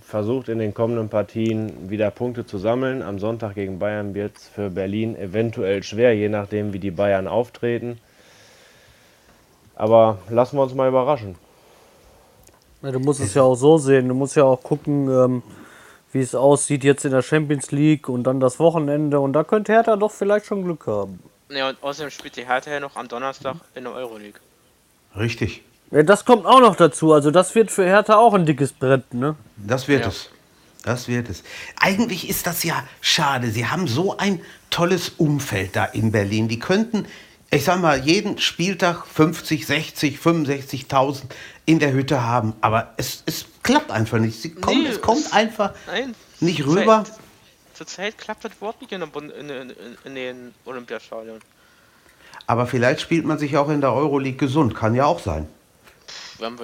versucht 0.00 0.48
in 0.48 0.58
den 0.58 0.72
kommenden 0.72 1.08
Partien 1.08 1.90
wieder 1.90 2.10
Punkte 2.10 2.46
zu 2.46 2.58
sammeln. 2.58 3.02
Am 3.02 3.18
Sonntag 3.18 3.54
gegen 3.54 3.78
Bayern 3.78 4.14
wird 4.14 4.36
es 4.36 4.46
für 4.48 4.70
Berlin 4.70 5.16
eventuell 5.16 5.82
schwer, 5.82 6.14
je 6.14 6.28
nachdem, 6.28 6.72
wie 6.72 6.78
die 6.78 6.92
Bayern 6.92 7.26
auftreten. 7.26 7.98
Aber 9.74 10.18
lassen 10.30 10.56
wir 10.56 10.62
uns 10.62 10.74
mal 10.74 10.88
überraschen. 10.88 11.34
Ja, 12.82 12.92
du 12.92 13.00
musst 13.00 13.20
es 13.20 13.34
ja 13.34 13.42
auch 13.42 13.56
so 13.56 13.78
sehen. 13.78 14.08
Du 14.08 14.14
musst 14.14 14.36
ja 14.36 14.44
auch 14.44 14.62
gucken, 14.62 15.08
ähm, 15.08 15.42
wie 16.12 16.20
es 16.20 16.34
aussieht 16.34 16.84
jetzt 16.84 17.04
in 17.04 17.10
der 17.10 17.22
Champions 17.22 17.70
League 17.70 18.08
und 18.08 18.24
dann 18.24 18.40
das 18.40 18.58
Wochenende. 18.58 19.20
Und 19.20 19.32
da 19.32 19.44
könnte 19.44 19.72
Hertha 19.72 19.96
doch 19.96 20.12
vielleicht 20.12 20.46
schon 20.46 20.64
Glück 20.64 20.86
haben. 20.86 21.20
Ja, 21.50 21.68
und 21.68 21.82
außerdem 21.82 22.10
spielt 22.10 22.36
die 22.36 22.46
Hertha 22.46 22.70
ja 22.70 22.80
noch 22.80 22.96
am 22.96 23.08
Donnerstag 23.08 23.56
in 23.74 23.84
der 23.84 23.92
Euroleague. 23.92 24.40
Richtig. 25.16 25.62
Ja, 25.90 26.02
das 26.02 26.24
kommt 26.24 26.46
auch 26.46 26.60
noch 26.60 26.76
dazu. 26.76 27.12
Also 27.12 27.30
das 27.30 27.54
wird 27.54 27.70
für 27.70 27.84
Hertha 27.84 28.16
auch 28.16 28.34
ein 28.34 28.46
dickes 28.46 28.72
Brett, 28.72 29.14
ne? 29.14 29.36
Das 29.56 29.88
wird 29.88 30.02
ja. 30.02 30.08
es. 30.08 30.30
Das 30.82 31.08
wird 31.08 31.28
es. 31.28 31.42
Eigentlich 31.80 32.28
ist 32.28 32.46
das 32.46 32.62
ja 32.62 32.82
schade. 33.00 33.50
Sie 33.50 33.66
haben 33.66 33.88
so 33.88 34.16
ein 34.16 34.40
tolles 34.70 35.10
Umfeld 35.16 35.74
da 35.74 35.84
in 35.84 36.12
Berlin. 36.12 36.46
Die 36.48 36.60
könnten, 36.60 37.06
ich 37.50 37.64
sag 37.64 37.80
mal, 37.80 37.98
jeden 38.04 38.38
Spieltag 38.38 39.06
50, 39.06 39.66
60, 39.66 40.18
65.000 40.18 41.22
in 41.64 41.78
der 41.78 41.92
Hütte 41.92 42.24
haben. 42.24 42.54
Aber 42.60 42.92
es, 42.96 43.22
es 43.26 43.46
klappt 43.62 43.90
einfach 43.90 44.18
nicht. 44.18 44.40
Sie 44.40 44.54
kommt, 44.54 44.82
nee, 44.82 44.88
es 44.88 45.00
kommt 45.00 45.32
einfach 45.32 45.72
nein, 45.86 46.14
nicht 46.40 46.66
rüber. 46.66 47.04
Zurzeit 47.74 48.18
klappt 48.18 48.44
das 48.44 48.52
Wort 48.60 48.80
nicht 48.80 48.92
in, 48.92 49.02
in, 49.02 49.50
in, 49.50 49.74
in 50.04 50.14
den 50.14 50.54
Olympiastadion. 50.64 51.40
Aber 52.46 52.66
vielleicht 52.66 53.00
spielt 53.00 53.24
man 53.24 53.38
sich 53.38 53.56
auch 53.56 53.68
in 53.68 53.80
der 53.80 53.92
Euroleague 53.92 54.38
gesund. 54.38 54.74
Kann 54.74 54.94
ja 54.94 55.04
auch 55.04 55.20
sein. 55.20 55.48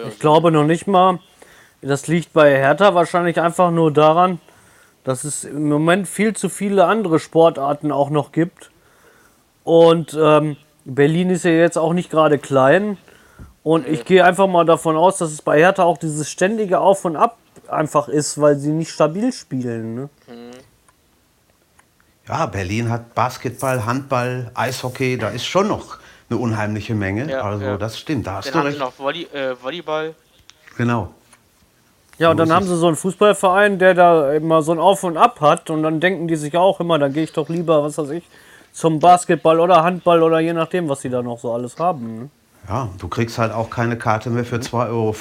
Ich 0.09 0.19
glaube 0.19 0.51
noch 0.51 0.65
nicht 0.65 0.87
mal. 0.87 1.19
Das 1.81 2.07
liegt 2.07 2.33
bei 2.33 2.57
Hertha 2.57 2.95
wahrscheinlich 2.95 3.41
einfach 3.41 3.71
nur 3.71 3.93
daran, 3.93 4.41
dass 5.03 5.25
es 5.25 5.45
im 5.45 5.69
Moment 5.69 6.07
viel 6.07 6.35
zu 6.35 6.49
viele 6.49 6.87
andere 6.87 7.19
Sportarten 7.19 7.91
auch 7.91 8.11
noch 8.11 8.31
gibt. 8.31 8.71
Und 9.65 10.17
ähm, 10.21 10.57
Berlin 10.85 11.31
ist 11.31 11.45
ja 11.45 11.51
jetzt 11.51 11.79
auch 11.79 11.93
nicht 11.93 12.11
gerade 12.11 12.39
klein. 12.39 12.99
Und 13.63 13.87
ich 13.87 14.05
gehe 14.05 14.25
einfach 14.25 14.49
mal 14.49 14.65
davon 14.65 14.97
aus, 14.97 15.19
dass 15.19 15.31
es 15.31 15.41
bei 15.41 15.59
Hertha 15.59 15.85
auch 15.85 15.99
dieses 15.99 16.29
ständige 16.29 16.81
Auf 16.81 17.05
und 17.05 17.17
Ab 17.17 17.39
einfach 17.69 18.09
ist, 18.09 18.41
weil 18.41 18.57
sie 18.57 18.71
nicht 18.71 18.91
stabil 18.91 19.33
spielen. 19.33 19.95
Ne? 19.95 20.11
Ja, 22.29 22.47
Berlin 22.47 22.91
hat 22.91 23.15
Basketball, 23.15 23.85
Handball, 23.85 24.51
Eishockey, 24.55 25.19
da 25.19 25.29
ist 25.29 25.45
schon 25.45 25.69
noch 25.69 25.99
eine 26.29 26.39
unheimliche 26.39 26.95
Menge. 26.95 27.31
Ja, 27.31 27.43
also 27.43 27.65
ja. 27.65 27.77
das 27.77 27.99
stimmt, 27.99 28.27
da 28.27 28.37
hast 28.37 28.47
dann 28.47 28.53
du 28.53 28.59
haben 28.59 28.67
recht. 28.67 28.79
Sie 28.79 28.85
noch 28.85 28.99
Volley, 28.99 29.25
äh, 29.33 29.55
Volleyball. 29.61 30.15
Genau. 30.77 31.13
Ja, 32.19 32.31
und 32.31 32.37
dann 32.37 32.53
haben 32.53 32.67
sie 32.67 32.77
so 32.77 32.87
einen 32.87 32.97
Fußballverein, 32.97 33.79
der 33.79 33.95
da 33.95 34.33
immer 34.33 34.63
so 34.63 34.73
ein 34.73 34.79
Auf 34.79 35.03
und 35.03 35.17
Ab 35.17 35.41
hat 35.41 35.71
und 35.71 35.83
dann 35.83 35.99
denken 35.99 36.29
die 36.29 36.37
sich 36.37 36.57
auch 36.57 36.79
immer, 36.79 36.99
dann 36.99 37.13
gehe 37.13 37.25
ich 37.25 37.33
doch 37.33 37.49
lieber, 37.49 37.83
was 37.83 37.99
weiß 37.99 38.11
ich, 38.11 38.25
zum 38.73 38.99
Basketball 38.99 39.61
oder 39.61 39.83
Handball 39.83 40.23
oder 40.23 40.41
je 40.41 40.53
nachdem, 40.53 40.89
was 40.89 41.03
sie 41.03 41.11
da 41.11 41.23
noch 41.23 41.39
so 41.39 41.53
alles 41.53 41.79
haben. 41.79 42.21
Ne? 42.21 42.31
Ja, 42.69 42.89
du 42.99 43.09
kriegst 43.09 43.39
halt 43.39 43.53
auch 43.53 43.71
keine 43.71 43.99
Karte 43.99 44.31
mehr 44.31 44.45
für 44.45 44.57
2,50 44.57 44.89
Euro, 44.89 45.15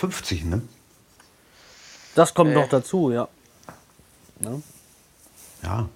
ne? 0.49 0.61
Das 2.15 2.33
kommt 2.33 2.51
äh. 2.51 2.55
noch 2.55 2.69
dazu, 2.69 3.11
ja. 3.11 3.27
Ne? 4.39 4.61
Ja. 5.63 5.87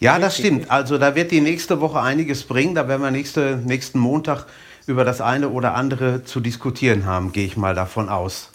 Ja, 0.00 0.18
das 0.18 0.36
stimmt. 0.38 0.70
Also 0.70 0.96
da 0.96 1.14
wird 1.14 1.30
die 1.30 1.42
nächste 1.42 1.80
Woche 1.80 2.00
einiges 2.00 2.44
bringen. 2.44 2.74
Da 2.74 2.88
werden 2.88 3.02
wir 3.02 3.10
nächste, 3.10 3.56
nächsten 3.56 3.98
Montag 3.98 4.46
über 4.86 5.04
das 5.04 5.20
eine 5.20 5.50
oder 5.50 5.74
andere 5.74 6.24
zu 6.24 6.40
diskutieren 6.40 7.04
haben, 7.04 7.32
gehe 7.32 7.46
ich 7.46 7.56
mal 7.56 7.74
davon 7.74 8.08
aus. 8.08 8.50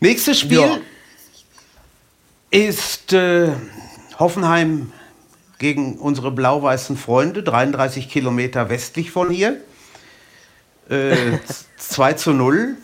Nächstes 0.00 0.40
Spiel 0.40 0.58
ja. 0.58 0.78
ist 2.50 3.12
äh, 3.12 3.52
Hoffenheim 4.18 4.92
gegen 5.58 5.98
unsere 5.98 6.30
blau-weißen 6.30 6.96
Freunde, 6.96 7.42
33 7.42 8.08
Kilometer 8.08 8.68
westlich 8.70 9.10
von 9.10 9.30
hier. 9.30 9.60
Äh, 10.88 11.38
2 11.76 12.12
zu 12.14 12.32
0. 12.32 12.76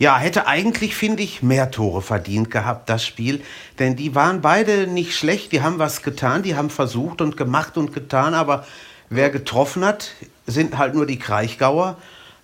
Ja, 0.00 0.16
hätte 0.16 0.46
eigentlich, 0.46 0.94
finde 0.94 1.24
ich, 1.24 1.42
mehr 1.42 1.72
Tore 1.72 2.02
verdient 2.02 2.52
gehabt, 2.52 2.88
das 2.88 3.04
Spiel. 3.04 3.42
Denn 3.80 3.96
die 3.96 4.14
waren 4.14 4.40
beide 4.40 4.86
nicht 4.86 5.16
schlecht, 5.16 5.50
die 5.50 5.60
haben 5.60 5.80
was 5.80 6.02
getan, 6.02 6.44
die 6.44 6.54
haben 6.54 6.70
versucht 6.70 7.20
und 7.20 7.36
gemacht 7.36 7.76
und 7.76 7.92
getan, 7.92 8.34
aber 8.34 8.64
wer 9.10 9.28
getroffen 9.30 9.84
hat, 9.84 10.12
sind 10.46 10.78
halt 10.78 10.94
nur 10.94 11.04
die 11.04 11.18
Kraichgauer. 11.18 11.96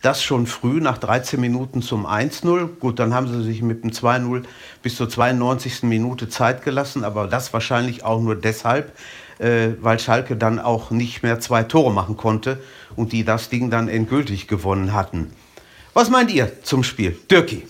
Das 0.04 0.22
schon 0.22 0.46
früh, 0.46 0.82
nach 0.82 0.98
13 0.98 1.40
Minuten 1.40 1.80
zum 1.80 2.06
1-0. 2.06 2.76
Gut, 2.78 2.98
dann 2.98 3.14
haben 3.14 3.26
sie 3.26 3.42
sich 3.42 3.62
mit 3.62 3.84
dem 3.84 3.90
2-0 3.90 4.44
bis 4.82 4.96
zur 4.96 5.08
92. 5.08 5.84
Minute 5.84 6.28
Zeit 6.28 6.62
gelassen, 6.62 7.04
aber 7.04 7.26
das 7.26 7.54
wahrscheinlich 7.54 8.04
auch 8.04 8.20
nur 8.20 8.36
deshalb, 8.36 8.94
äh, 9.38 9.68
weil 9.80 9.98
Schalke 9.98 10.36
dann 10.36 10.58
auch 10.58 10.90
nicht 10.90 11.22
mehr 11.22 11.40
zwei 11.40 11.62
Tore 11.62 11.90
machen 11.90 12.18
konnte 12.18 12.62
und 12.96 13.14
die 13.14 13.24
das 13.24 13.48
Ding 13.48 13.70
dann 13.70 13.88
endgültig 13.88 14.46
gewonnen 14.46 14.92
hatten. 14.92 15.34
Was 15.94 16.10
meint 16.10 16.30
ihr 16.30 16.62
zum 16.62 16.84
Spiel? 16.84 17.18
Dirki? 17.30 17.66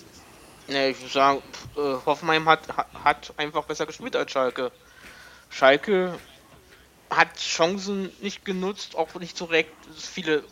Ne, 0.67 0.89
ich 0.89 1.01
würde 1.01 1.13
sagen, 1.13 1.43
äh, 1.77 2.05
Hoffenheim 2.05 2.49
hat, 2.49 2.63
hat 3.05 3.33
einfach 3.37 3.63
besser 3.63 3.87
gespielt 3.87 4.17
als 4.17 4.33
Schalke. 4.33 4.73
Schalke 5.51 6.19
hat 7.11 7.37
Chancen 7.37 8.11
nicht 8.21 8.45
genutzt, 8.45 8.97
auch 8.97 9.15
nicht 9.21 9.39
so 9.39 9.47
direkt 9.47 9.73
viele 9.97 10.43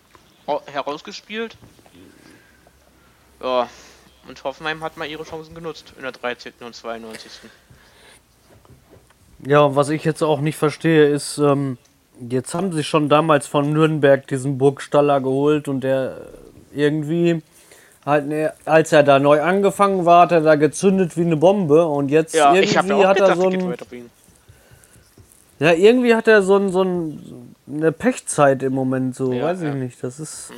herausgespielt. 0.47 1.57
Ja, 3.43 3.69
und 4.29 4.45
Hoffenheim 4.45 4.83
hat 4.83 4.97
mal 4.97 5.09
ihre 5.09 5.25
Chancen 5.25 5.55
genutzt 5.55 5.93
in 5.97 6.03
der 6.03 6.13
13. 6.13 6.53
und 6.61 6.75
92. 6.75 7.31
Ja, 9.45 9.75
was 9.75 9.89
ich 9.89 10.05
jetzt 10.05 10.23
auch 10.23 10.41
nicht 10.41 10.57
verstehe, 10.57 11.09
ist, 11.09 11.39
ähm, 11.39 11.79
jetzt 12.29 12.55
haben 12.55 12.73
sie 12.73 12.85
schon 12.85 13.09
damals 13.09 13.47
von 13.49 13.73
Nürnberg 13.73 14.27
diesen 14.27 14.59
Burgstaller 14.59 15.21
geholt 15.21 15.67
und 15.67 15.81
der 15.81 16.29
irgendwie 16.73 17.43
halt, 18.07 18.29
ne, 18.29 18.53
als 18.65 18.93
er 18.93 19.03
da 19.03 19.19
neu 19.19 19.43
angefangen 19.43 20.05
war, 20.07 20.23
hat 20.23 20.33
er 20.33 20.41
da 20.41 20.55
gezündet 20.55 21.17
wie 21.17 21.23
eine 21.23 21.37
Bombe 21.37 21.87
und 21.87 22.11
jetzt 22.11 22.35
ja, 22.35 22.55
irgendwie 22.55 23.05
hat 23.05 23.19
er 23.19 23.37
so 23.37 23.49
ein. 23.49 23.75
Ja, 25.63 25.73
irgendwie 25.75 26.17
hat 26.17 26.27
er 26.27 26.43
so, 26.43 26.57
ein, 26.57 26.73
so 26.73 26.83
ein, 26.83 27.55
eine 27.69 27.93
Pechzeit 27.93 28.65
im 28.65 28.73
Moment, 28.73 29.15
so, 29.15 29.33
ja, 29.33 29.45
weiß 29.45 29.63
ich 29.63 29.75
nicht. 29.75 30.03
Das 30.03 30.19
ist. 30.19 30.51
Mhm. 30.51 30.57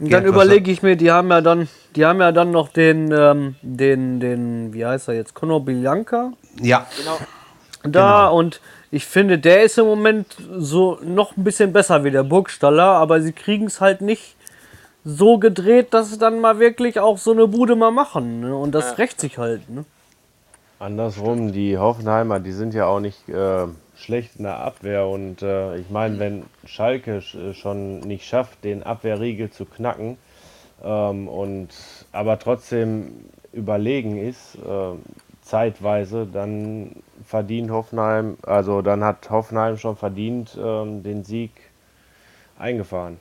Und 0.00 0.12
dann 0.12 0.24
ja, 0.24 0.28
überlege 0.28 0.70
ich 0.70 0.82
mir, 0.82 0.96
die 0.96 1.10
haben 1.10 1.30
ja 1.30 1.40
dann, 1.40 1.66
die 1.94 2.04
haben 2.04 2.20
ja 2.20 2.30
dann 2.30 2.50
noch 2.50 2.68
den, 2.68 3.10
ähm, 3.10 3.56
den, 3.62 4.20
den, 4.20 4.74
wie 4.74 4.84
heißt 4.84 5.08
er 5.08 5.14
jetzt, 5.14 5.32
Conor 5.32 5.64
Bianca? 5.64 6.34
Ja. 6.60 6.86
Genau. 6.98 7.18
Da 7.84 8.26
genau. 8.26 8.36
und 8.36 8.60
ich 8.90 9.06
finde, 9.06 9.38
der 9.38 9.62
ist 9.62 9.78
im 9.78 9.86
Moment 9.86 10.26
so 10.58 10.98
noch 11.02 11.38
ein 11.38 11.44
bisschen 11.44 11.72
besser 11.72 12.04
wie 12.04 12.10
der 12.10 12.22
Burgstaller, 12.22 12.84
aber 12.84 13.22
sie 13.22 13.32
kriegen 13.32 13.64
es 13.64 13.80
halt 13.80 14.02
nicht 14.02 14.36
so 15.06 15.38
gedreht, 15.38 15.94
dass 15.94 16.10
sie 16.10 16.18
dann 16.18 16.42
mal 16.42 16.58
wirklich 16.58 17.00
auch 17.00 17.16
so 17.16 17.32
eine 17.32 17.46
Bude 17.46 17.76
mal 17.76 17.92
machen. 17.92 18.40
Ne? 18.40 18.54
Und 18.54 18.74
das 18.74 18.90
ja. 18.90 18.92
rächt 18.96 19.22
sich 19.22 19.38
halt. 19.38 19.70
Ne? 19.70 19.86
Andersrum, 20.78 21.52
die 21.52 21.78
Hoffenheimer, 21.78 22.38
die 22.38 22.52
sind 22.52 22.74
ja 22.74 22.86
auch 22.86 23.00
nicht 23.00 23.28
äh, 23.28 23.66
schlecht 23.96 24.36
in 24.36 24.44
der 24.44 24.58
Abwehr. 24.58 25.06
Und 25.06 25.42
äh, 25.42 25.76
ich 25.76 25.88
meine, 25.90 26.18
wenn 26.18 26.44
Schalke 26.66 27.22
äh, 27.34 27.54
schon 27.54 28.00
nicht 28.00 28.26
schafft, 28.26 28.62
den 28.64 28.82
Abwehrriegel 28.82 29.50
zu 29.50 29.64
knacken, 29.64 30.18
ähm, 30.84 31.28
und 31.28 31.68
aber 32.12 32.38
trotzdem 32.38 33.24
überlegen 33.52 34.18
ist, 34.18 34.56
äh, 34.56 34.96
zeitweise, 35.42 36.26
dann 36.30 36.96
verdient 37.24 37.70
Hoffenheim, 37.70 38.36
also 38.42 38.82
dann 38.82 39.02
hat 39.02 39.30
Hoffenheim 39.30 39.78
schon 39.78 39.96
verdient 39.96 40.58
ähm, 40.62 41.02
den 41.02 41.24
Sieg 41.24 41.52
eingefahren. 42.58 43.18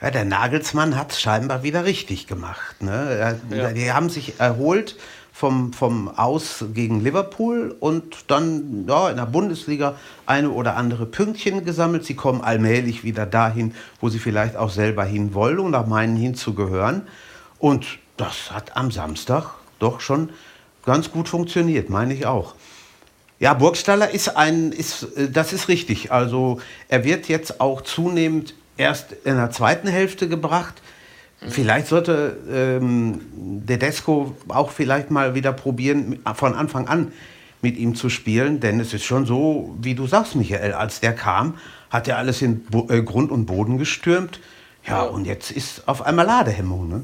Ja, 0.00 0.10
der 0.10 0.24
Nagelsmann 0.24 0.96
hat 0.96 1.10
es 1.10 1.20
scheinbar 1.20 1.62
wieder 1.62 1.84
richtig 1.84 2.26
gemacht. 2.26 2.82
Ne? 2.82 3.36
Ja. 3.50 3.72
Die 3.72 3.92
haben 3.92 4.08
sich 4.08 4.40
erholt 4.40 4.96
vom, 5.40 5.72
vom 5.72 6.08
Aus 6.08 6.66
gegen 6.74 7.00
Liverpool 7.00 7.74
und 7.80 8.30
dann 8.30 8.84
ja, 8.86 9.08
in 9.08 9.16
der 9.16 9.24
Bundesliga 9.24 9.94
eine 10.26 10.50
oder 10.50 10.76
andere 10.76 11.06
Pünktchen 11.06 11.64
gesammelt. 11.64 12.04
Sie 12.04 12.14
kommen 12.14 12.42
allmählich 12.42 13.04
wieder 13.04 13.24
dahin, 13.24 13.74
wo 14.02 14.10
sie 14.10 14.18
vielleicht 14.18 14.54
auch 14.56 14.68
selber 14.68 15.02
hin 15.02 15.32
wollen 15.32 15.58
und 15.58 15.70
nach 15.70 15.86
meinen 15.86 16.14
hinzugehören. 16.14 17.08
Und 17.58 17.86
das 18.18 18.50
hat 18.52 18.76
am 18.76 18.90
Samstag 18.90 19.54
doch 19.78 20.00
schon 20.00 20.28
ganz 20.84 21.10
gut 21.10 21.26
funktioniert, 21.26 21.88
meine 21.88 22.12
ich 22.12 22.26
auch. 22.26 22.54
Ja, 23.38 23.54
Burgstaller 23.54 24.10
ist 24.10 24.36
ein, 24.36 24.72
ist, 24.72 25.04
äh, 25.16 25.30
das 25.30 25.54
ist 25.54 25.68
richtig. 25.68 26.12
Also 26.12 26.60
er 26.88 27.02
wird 27.02 27.28
jetzt 27.28 27.62
auch 27.62 27.80
zunehmend 27.80 28.54
erst 28.76 29.12
in 29.24 29.36
der 29.36 29.50
zweiten 29.50 29.88
Hälfte 29.88 30.28
gebracht. 30.28 30.82
Vielleicht 31.48 31.86
sollte 31.86 32.36
ähm, 32.52 33.20
Dedesco 33.32 34.34
auch 34.48 34.70
vielleicht 34.70 35.10
mal 35.10 35.34
wieder 35.34 35.52
probieren, 35.52 36.18
von 36.34 36.54
Anfang 36.54 36.86
an 36.86 37.12
mit 37.62 37.76
ihm 37.76 37.94
zu 37.94 38.10
spielen, 38.10 38.60
denn 38.60 38.78
es 38.80 38.92
ist 38.92 39.04
schon 39.04 39.26
so, 39.26 39.74
wie 39.80 39.94
du 39.94 40.06
sagst, 40.06 40.34
Michael, 40.34 40.72
als 40.72 41.00
der 41.00 41.14
kam, 41.14 41.54
hat 41.90 42.08
er 42.08 42.18
alles 42.18 42.42
in 42.42 42.64
Bo 42.64 42.88
äh, 42.90 43.02
Grund 43.02 43.30
und 43.30 43.46
Boden 43.46 43.78
gestürmt. 43.78 44.40
Ja, 44.86 45.02
und 45.02 45.26
jetzt 45.26 45.50
ist 45.50 45.86
auf 45.88 46.02
einmal 46.02 46.26
Ladehemmung. 46.26 46.88
Ne? 46.88 47.02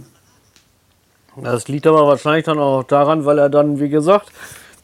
Das 1.42 1.68
liegt 1.68 1.86
aber 1.86 2.06
wahrscheinlich 2.06 2.44
dann 2.44 2.58
auch 2.58 2.82
daran, 2.82 3.24
weil 3.26 3.38
er 3.38 3.50
dann, 3.50 3.80
wie 3.80 3.90
gesagt, 3.90 4.32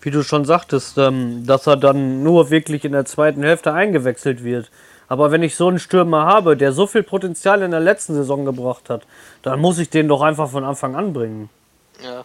wie 0.03 0.11
du 0.11 0.23
schon 0.23 0.45
sagtest, 0.45 0.99
ähm, 0.99 1.47
dass 1.47 1.67
er 1.67 1.77
dann 1.77 2.23
nur 2.23 2.51
wirklich 2.51 2.85
in 2.85 2.93
der 2.93 3.05
zweiten 3.05 3.43
Hälfte 3.43 3.73
eingewechselt 3.73 4.45
wird. 4.45 4.71
Aber 5.09 5.31
wenn 5.31 5.43
ich 5.43 5.57
so 5.57 5.69
einen 5.69 5.79
Stürmer 5.79 6.25
habe, 6.27 6.57
der 6.57 6.73
so 6.73 6.87
viel 6.87 7.03
Potenzial 7.03 7.63
in 7.63 7.71
der 7.71 7.81
letzten 7.81 8.15
Saison 8.15 8.45
gebracht 8.45 8.89
hat, 8.89 9.07
dann 9.43 9.61
muss 9.61 9.79
ich 9.79 9.91
den 9.91 10.09
doch 10.09 10.23
einfach 10.23 10.51
von 10.51 10.65
Anfang 10.65 10.97
an 10.97 11.13
bringen. 11.13 11.51
Ja. 12.03 12.25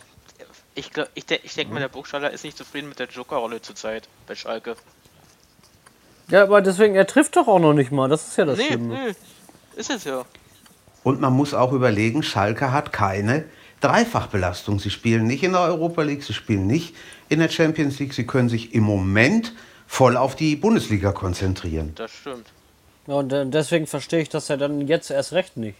Ich, 0.75 0.91
ich, 1.15 1.25
ich 1.43 1.55
denke 1.55 1.73
mal, 1.73 1.79
der 1.79 1.87
Burgstaller 1.87 2.31
ist 2.31 2.43
nicht 2.43 2.55
zufrieden 2.55 2.87
mit 2.87 2.99
der 2.99 3.07
Joker-Rolle 3.07 3.61
zurzeit 3.61 4.07
bei 4.27 4.35
Schalke. 4.35 4.75
Ja, 6.29 6.43
aber 6.43 6.61
deswegen, 6.61 6.93
er 6.93 7.07
trifft 7.07 7.35
doch 7.35 7.47
auch 7.47 7.59
noch 7.59 7.73
nicht 7.73 7.91
mal. 7.91 8.07
Das 8.07 8.27
ist 8.27 8.37
ja 8.37 8.45
das 8.45 8.59
nee, 8.59 8.67
Schlimme. 8.67 8.93
Nee, 8.93 9.15
ist 9.75 9.89
es 9.89 10.03
ja. 10.03 10.23
Und 11.03 11.19
man 11.19 11.33
muss 11.33 11.53
auch 11.53 11.71
überlegen, 11.71 12.21
Schalke 12.21 12.71
hat 12.71 12.93
keine 12.93 13.45
Dreifachbelastung. 13.81 14.79
Sie 14.79 14.89
spielen 14.89 15.25
nicht 15.25 15.43
in 15.43 15.53
der 15.53 15.61
Europa 15.61 16.01
League, 16.01 16.23
sie 16.23 16.33
spielen 16.33 16.67
nicht 16.67 16.95
in 17.29 17.39
der 17.39 17.49
Champions 17.49 17.97
League. 17.99 18.13
Sie 18.13 18.27
können 18.27 18.49
sich 18.49 18.73
im 18.73 18.83
Moment 18.83 19.53
voll 19.87 20.17
auf 20.17 20.35
die 20.35 20.55
Bundesliga 20.55 21.11
konzentrieren. 21.11 21.93
Das 21.95 22.11
stimmt. 22.11 22.45
Ja, 23.07 23.15
und 23.15 23.33
äh, 23.33 23.45
deswegen 23.45 23.87
verstehe 23.87 24.21
ich 24.21 24.29
das 24.29 24.47
ja 24.49 24.57
dann 24.57 24.87
jetzt 24.87 25.09
erst 25.09 25.33
recht 25.33 25.57
nicht. 25.57 25.77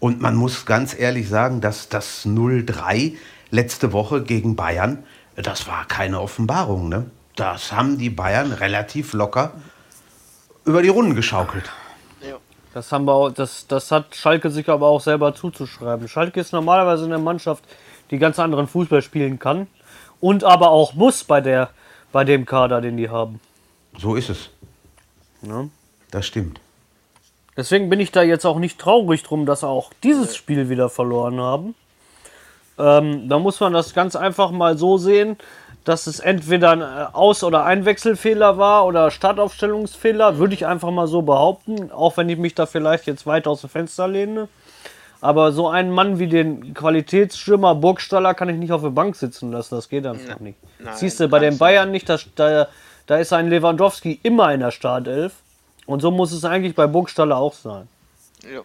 Und 0.00 0.20
man 0.20 0.36
muss 0.36 0.64
ganz 0.64 0.98
ehrlich 0.98 1.28
sagen, 1.28 1.60
dass 1.60 1.88
das 1.88 2.24
0-3 2.24 3.16
letzte 3.50 3.92
Woche 3.92 4.22
gegen 4.22 4.54
Bayern, 4.54 5.04
das 5.36 5.66
war 5.66 5.86
keine 5.86 6.20
Offenbarung. 6.20 6.88
Ne? 6.88 7.10
Das 7.34 7.72
haben 7.72 7.98
die 7.98 8.10
Bayern 8.10 8.52
relativ 8.52 9.12
locker 9.12 9.52
über 10.64 10.82
die 10.82 10.88
Runden 10.88 11.14
geschaukelt. 11.14 11.70
Das, 12.74 12.92
haben 12.92 13.06
wir 13.06 13.12
auch, 13.12 13.30
das, 13.30 13.66
das 13.66 13.90
hat 13.90 14.14
Schalke 14.14 14.50
sich 14.50 14.68
aber 14.68 14.86
auch 14.86 15.00
selber 15.00 15.34
zuzuschreiben. 15.34 16.06
Schalke 16.06 16.38
ist 16.38 16.52
normalerweise 16.52 17.06
eine 17.06 17.18
Mannschaft, 17.18 17.64
die 18.10 18.18
ganz 18.18 18.38
anderen 18.38 18.68
Fußball 18.68 19.02
spielen 19.02 19.38
kann 19.38 19.66
und 20.20 20.44
aber 20.44 20.70
auch 20.70 20.94
muss 20.94 21.24
bei, 21.24 21.40
der, 21.40 21.70
bei 22.12 22.24
dem 22.24 22.44
Kader, 22.44 22.80
den 22.80 22.96
die 22.96 23.08
haben. 23.08 23.40
So 23.98 24.14
ist 24.14 24.28
es. 24.28 24.50
Ne? 25.42 25.70
Das 26.10 26.26
stimmt. 26.26 26.60
Deswegen 27.56 27.90
bin 27.90 27.98
ich 28.00 28.12
da 28.12 28.22
jetzt 28.22 28.44
auch 28.44 28.58
nicht 28.58 28.78
traurig 28.78 29.22
drum, 29.24 29.44
dass 29.44 29.62
wir 29.62 29.68
auch 29.68 29.92
dieses 30.02 30.36
Spiel 30.36 30.68
wieder 30.68 30.88
verloren 30.88 31.40
haben. 31.40 31.74
Ähm, 32.78 33.28
da 33.28 33.38
muss 33.38 33.58
man 33.58 33.72
das 33.72 33.94
ganz 33.94 34.14
einfach 34.14 34.52
mal 34.52 34.78
so 34.78 34.96
sehen, 34.96 35.36
dass 35.84 36.06
es 36.06 36.20
entweder 36.20 36.70
ein 36.70 36.82
äh, 36.82 37.06
Aus- 37.12 37.42
oder 37.42 37.64
Einwechselfehler 37.64 38.58
war 38.58 38.86
oder 38.86 39.10
Startaufstellungsfehler, 39.10 40.38
würde 40.38 40.54
ich 40.54 40.66
einfach 40.66 40.90
mal 40.90 41.08
so 41.08 41.22
behaupten, 41.22 41.90
auch 41.90 42.16
wenn 42.16 42.28
ich 42.28 42.38
mich 42.38 42.54
da 42.54 42.66
vielleicht 42.66 43.06
jetzt 43.06 43.26
weit 43.26 43.48
aus 43.48 43.62
dem 43.62 43.70
Fenster 43.70 44.06
lehne. 44.06 44.48
Aber 45.20 45.50
so 45.50 45.68
einen 45.68 45.90
Mann 45.90 46.20
wie 46.20 46.28
den 46.28 46.74
Qualitätsstürmer 46.74 47.74
Burgstaller 47.74 48.34
kann 48.34 48.48
ich 48.48 48.56
nicht 48.56 48.70
auf 48.70 48.82
der 48.82 48.90
Bank 48.90 49.16
sitzen 49.16 49.50
lassen, 49.50 49.74
das 49.74 49.88
geht 49.88 50.06
einfach 50.06 50.38
nicht. 50.38 50.58
Nein, 50.78 50.94
Siehst 50.94 51.18
du 51.18 51.26
bei 51.26 51.40
den 51.40 51.58
Bayern 51.58 51.90
nicht, 51.90 52.08
dass 52.08 52.26
da 52.36 52.68
da 53.08 53.16
ist 53.16 53.32
ein 53.32 53.48
Lewandowski 53.48 54.20
immer 54.22 54.52
in 54.52 54.60
der 54.60 54.70
Startelf. 54.70 55.32
Und 55.86 56.00
so 56.00 56.10
muss 56.10 56.30
es 56.30 56.44
eigentlich 56.44 56.74
bei 56.74 56.86
Burgstaller 56.86 57.38
auch 57.38 57.54
sein. 57.54 57.88
Ja. 58.44 58.60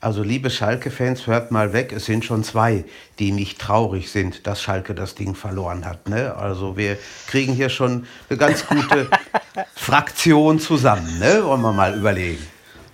Also 0.00 0.24
liebe 0.24 0.50
Schalke-Fans, 0.50 1.26
hört 1.28 1.52
mal 1.52 1.72
weg, 1.72 1.92
es 1.92 2.04
sind 2.04 2.24
schon 2.24 2.42
zwei, 2.44 2.84
die 3.20 3.30
nicht 3.30 3.60
traurig 3.60 4.10
sind, 4.10 4.46
dass 4.46 4.60
Schalke 4.60 4.94
das 4.94 5.14
Ding 5.14 5.36
verloren 5.36 5.86
hat. 5.86 6.08
Ne? 6.08 6.34
Also 6.34 6.76
wir 6.76 6.98
kriegen 7.28 7.54
hier 7.54 7.68
schon 7.68 8.06
eine 8.28 8.38
ganz 8.38 8.66
gute 8.66 9.08
Fraktion 9.76 10.58
zusammen. 10.58 11.18
Ne? 11.20 11.44
Wollen 11.44 11.62
wir 11.62 11.72
mal 11.72 11.96
überlegen. 11.96 12.44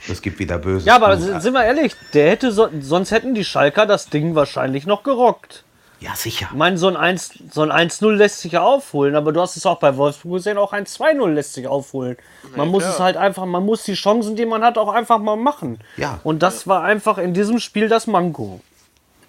Es 0.08 0.20
gibt 0.20 0.38
wieder 0.38 0.58
böse. 0.58 0.86
Ja, 0.86 0.96
aber 0.96 1.16
sind 1.16 1.54
wir 1.54 1.64
ehrlich, 1.64 1.94
der 2.12 2.30
hätte 2.30 2.52
so, 2.52 2.68
sonst 2.80 3.12
hätten 3.12 3.34
die 3.34 3.44
Schalker 3.44 3.86
das 3.86 4.10
Ding 4.10 4.34
wahrscheinlich 4.34 4.84
noch 4.84 5.02
gerockt. 5.04 5.64
Ja, 6.02 6.16
sicher. 6.16 6.48
Ich 6.50 6.56
meine, 6.56 6.78
so 6.78 6.88
ein 6.88 6.96
1 6.96 7.38
so 7.52 7.62
ein 7.62 7.70
1-0 7.70 8.10
lässt 8.12 8.40
sich 8.40 8.52
ja 8.52 8.62
aufholen, 8.62 9.14
aber 9.14 9.32
du 9.32 9.40
hast 9.40 9.56
es 9.56 9.64
auch 9.66 9.78
bei 9.78 9.96
Wolfsburg 9.96 10.38
gesehen, 10.38 10.58
auch 10.58 10.72
ein 10.72 10.84
2-0 10.84 11.28
lässt 11.30 11.54
sich 11.54 11.68
aufholen. 11.68 12.16
Man 12.56 12.68
muss 12.68 12.84
es 12.84 12.98
halt 12.98 13.16
einfach, 13.16 13.44
man 13.44 13.64
muss 13.64 13.84
die 13.84 13.94
Chancen, 13.94 14.34
die 14.34 14.44
man 14.44 14.64
hat, 14.64 14.78
auch 14.78 14.92
einfach 14.92 15.18
mal 15.18 15.36
machen. 15.36 15.78
Ja. 15.96 16.18
Und 16.24 16.42
das 16.42 16.66
war 16.66 16.82
einfach 16.82 17.18
in 17.18 17.34
diesem 17.34 17.60
Spiel 17.60 17.88
das 17.88 18.08
Manko. 18.08 18.60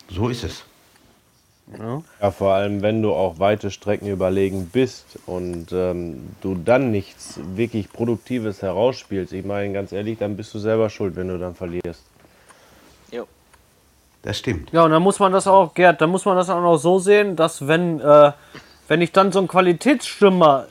So 0.09 0.29
ist 0.29 0.43
es. 0.43 0.63
Ja, 2.21 2.31
vor 2.31 2.53
allem, 2.53 2.81
wenn 2.81 3.01
du 3.01 3.13
auch 3.13 3.39
weite 3.39 3.71
Strecken 3.71 4.07
überlegen 4.07 4.69
bist 4.71 5.17
und 5.25 5.67
ähm, 5.71 6.31
du 6.41 6.55
dann 6.55 6.91
nichts 6.91 7.39
wirklich 7.55 7.91
Produktives 7.91 8.61
herausspielst. 8.61 9.31
Ich 9.31 9.45
meine, 9.45 9.73
ganz 9.73 9.91
ehrlich, 9.91 10.17
dann 10.17 10.35
bist 10.35 10.53
du 10.53 10.59
selber 10.59 10.89
schuld, 10.89 11.15
wenn 11.15 11.29
du 11.29 11.37
dann 11.37 11.55
verlierst. 11.55 12.03
Das 14.23 14.39
stimmt. 14.39 14.71
Ja, 14.71 14.83
und 14.83 14.91
dann 14.91 15.03
muss 15.03 15.19
man 15.19 15.31
das 15.31 15.47
auch, 15.47 15.73
Gerd, 15.73 16.01
dann 16.01 16.09
muss 16.09 16.25
man 16.25 16.35
das 16.37 16.49
auch 16.49 16.61
noch 16.61 16.77
so 16.77 16.97
sehen, 16.97 17.35
dass 17.35 17.67
wenn, 17.67 17.99
äh, 17.99 18.31
wenn 18.87 19.01
ich 19.01 19.11
dann 19.11 19.31
so 19.31 19.39
einen 19.39 19.47
Qualitätsstürmer, 19.47 20.67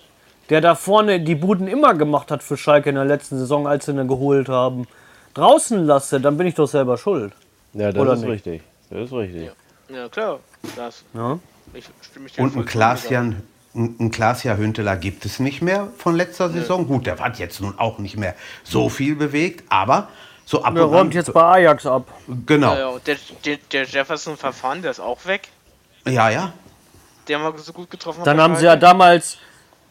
der 0.49 0.61
da 0.61 0.75
vorne 0.75 1.21
die 1.21 1.35
Buden 1.35 1.69
immer 1.69 1.95
gemacht 1.95 2.31
hat 2.31 2.43
für 2.43 2.57
Schalke 2.57 2.89
in 2.89 2.97
der 2.97 3.05
letzten 3.05 3.39
Saison, 3.39 3.67
als 3.69 3.87
sie 3.87 3.93
ihn 3.93 4.09
geholt 4.09 4.49
haben, 4.49 4.87
draußen 5.35 5.85
lasse, 5.85 6.21
dann 6.21 6.37
bin 6.37 6.47
ich 6.47 6.55
doch 6.55 6.67
selber 6.67 6.97
schuld. 6.99 7.33
Ja, 7.75 7.93
das 7.93 8.03
Oder 8.03 8.13
ist 8.15 8.21
nicht? 8.21 8.31
richtig. 8.31 8.63
Das 8.91 9.05
ist 9.05 9.13
richtig. 9.13 9.51
Ja, 9.89 10.09
klar. 10.09 10.41
Das, 10.77 11.05
Ja? 11.15 11.39
ich 11.75 11.85
stimme 12.01 12.27
ich 12.27 12.33
dir 12.33 12.43
Und 12.43 12.57
ein 12.57 12.65
Klaas-Jan 12.65 13.43
ein 13.75 14.11
Klaas-Jan 14.11 14.59
Hünteler 14.59 14.97
gibt 14.97 15.25
es 15.25 15.39
nicht 15.39 15.63
mehr 15.63 15.89
von 15.97 16.15
letzter 16.15 16.51
Saison. 16.51 16.87
Gut, 16.87 17.07
der 17.07 17.19
hat 17.19 17.39
jetzt 17.39 17.61
nun 17.63 17.79
auch 17.79 17.99
nicht 17.99 18.19
mehr 18.19 18.35
so 18.65 18.91
viel 18.91 19.17
bewegt, 19.17 19.65
aber 19.71 20.09
so 20.45 20.63
ab 20.63 20.75
Der 20.75 20.85
und 20.85 20.91
räumt 20.95 21.11
an. 21.13 21.17
jetzt 21.17 21.33
bei 21.33 21.43
Ajax 21.43 21.87
ab. 21.87 22.07
Genau. 22.47 22.75
Ja, 22.75 22.93
der, 23.07 23.17
der, 23.45 23.57
der 23.73 23.85
Jefferson 23.85 24.37
Verfahren, 24.37 24.83
der 24.83 24.91
ist 24.91 25.01
auch 25.01 25.25
weg. 25.27 25.49
Ja, 26.07 26.29
ja. 26.31 26.53
Der 27.29 27.39
mal 27.39 27.57
so 27.59 27.73
gut 27.73 27.91
getroffen 27.91 28.21
hat. 28.21 28.27
Dann 28.27 28.41
haben 28.41 28.57
sie 28.57 28.65
ja 28.65 28.77
damals 28.77 29.39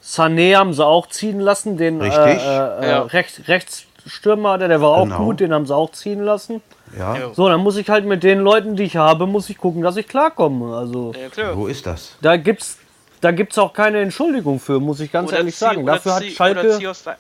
Sané 0.03 0.55
haben 0.57 0.73
sie 0.73 0.85
auch 0.85 1.07
ziehen 1.07 1.39
lassen, 1.39 1.77
den 1.77 2.01
äh, 2.01 2.05
Richtig. 2.05 2.43
äh, 2.45 2.89
Ja. 2.89 3.01
Rechts, 3.03 3.41
Rechtsstürmer, 3.47 4.57
der, 4.57 4.67
der 4.67 4.81
war 4.81 4.89
auch 4.89 5.03
Genau. 5.03 5.17
gut, 5.25 5.39
den 5.39 5.53
haben 5.53 5.65
sie 5.67 5.75
auch 5.75 5.91
ziehen 5.91 6.21
lassen. 6.23 6.61
Ja. 6.97 7.15
So, 7.33 7.47
dann 7.47 7.61
muss 7.61 7.77
ich 7.77 7.89
halt 7.89 8.05
mit 8.05 8.23
den 8.23 8.39
Leuten, 8.39 8.75
die 8.75 8.83
ich 8.83 8.97
habe, 8.97 9.25
muss 9.27 9.49
ich 9.49 9.57
gucken, 9.57 9.81
dass 9.81 9.95
ich 9.95 10.07
klarkomme. 10.07 10.75
Also 10.75 11.13
Ja, 11.19 11.29
klar. 11.29 11.53
so 11.53 11.67
ist 11.67 11.85
das. 11.85 12.17
da 12.21 12.35
gibt's 12.37 12.77
da 13.21 13.31
gibt's 13.31 13.57
auch 13.59 13.71
keine 13.73 13.99
Entschuldigung 14.01 14.59
für, 14.59 14.79
muss 14.79 14.99
ich 14.99 15.11
ganz 15.11 15.31
ehrlich 15.31 15.53
zieh- 15.55 15.59
sagen. 15.59 15.85
Dafür 15.85 16.15
hat 16.15 16.23
zieh- 16.23 16.27
Oder 16.29 16.35
Schalke 16.35 16.77
zieh 16.79 16.87
aus 16.87 17.03
der, 17.03 17.17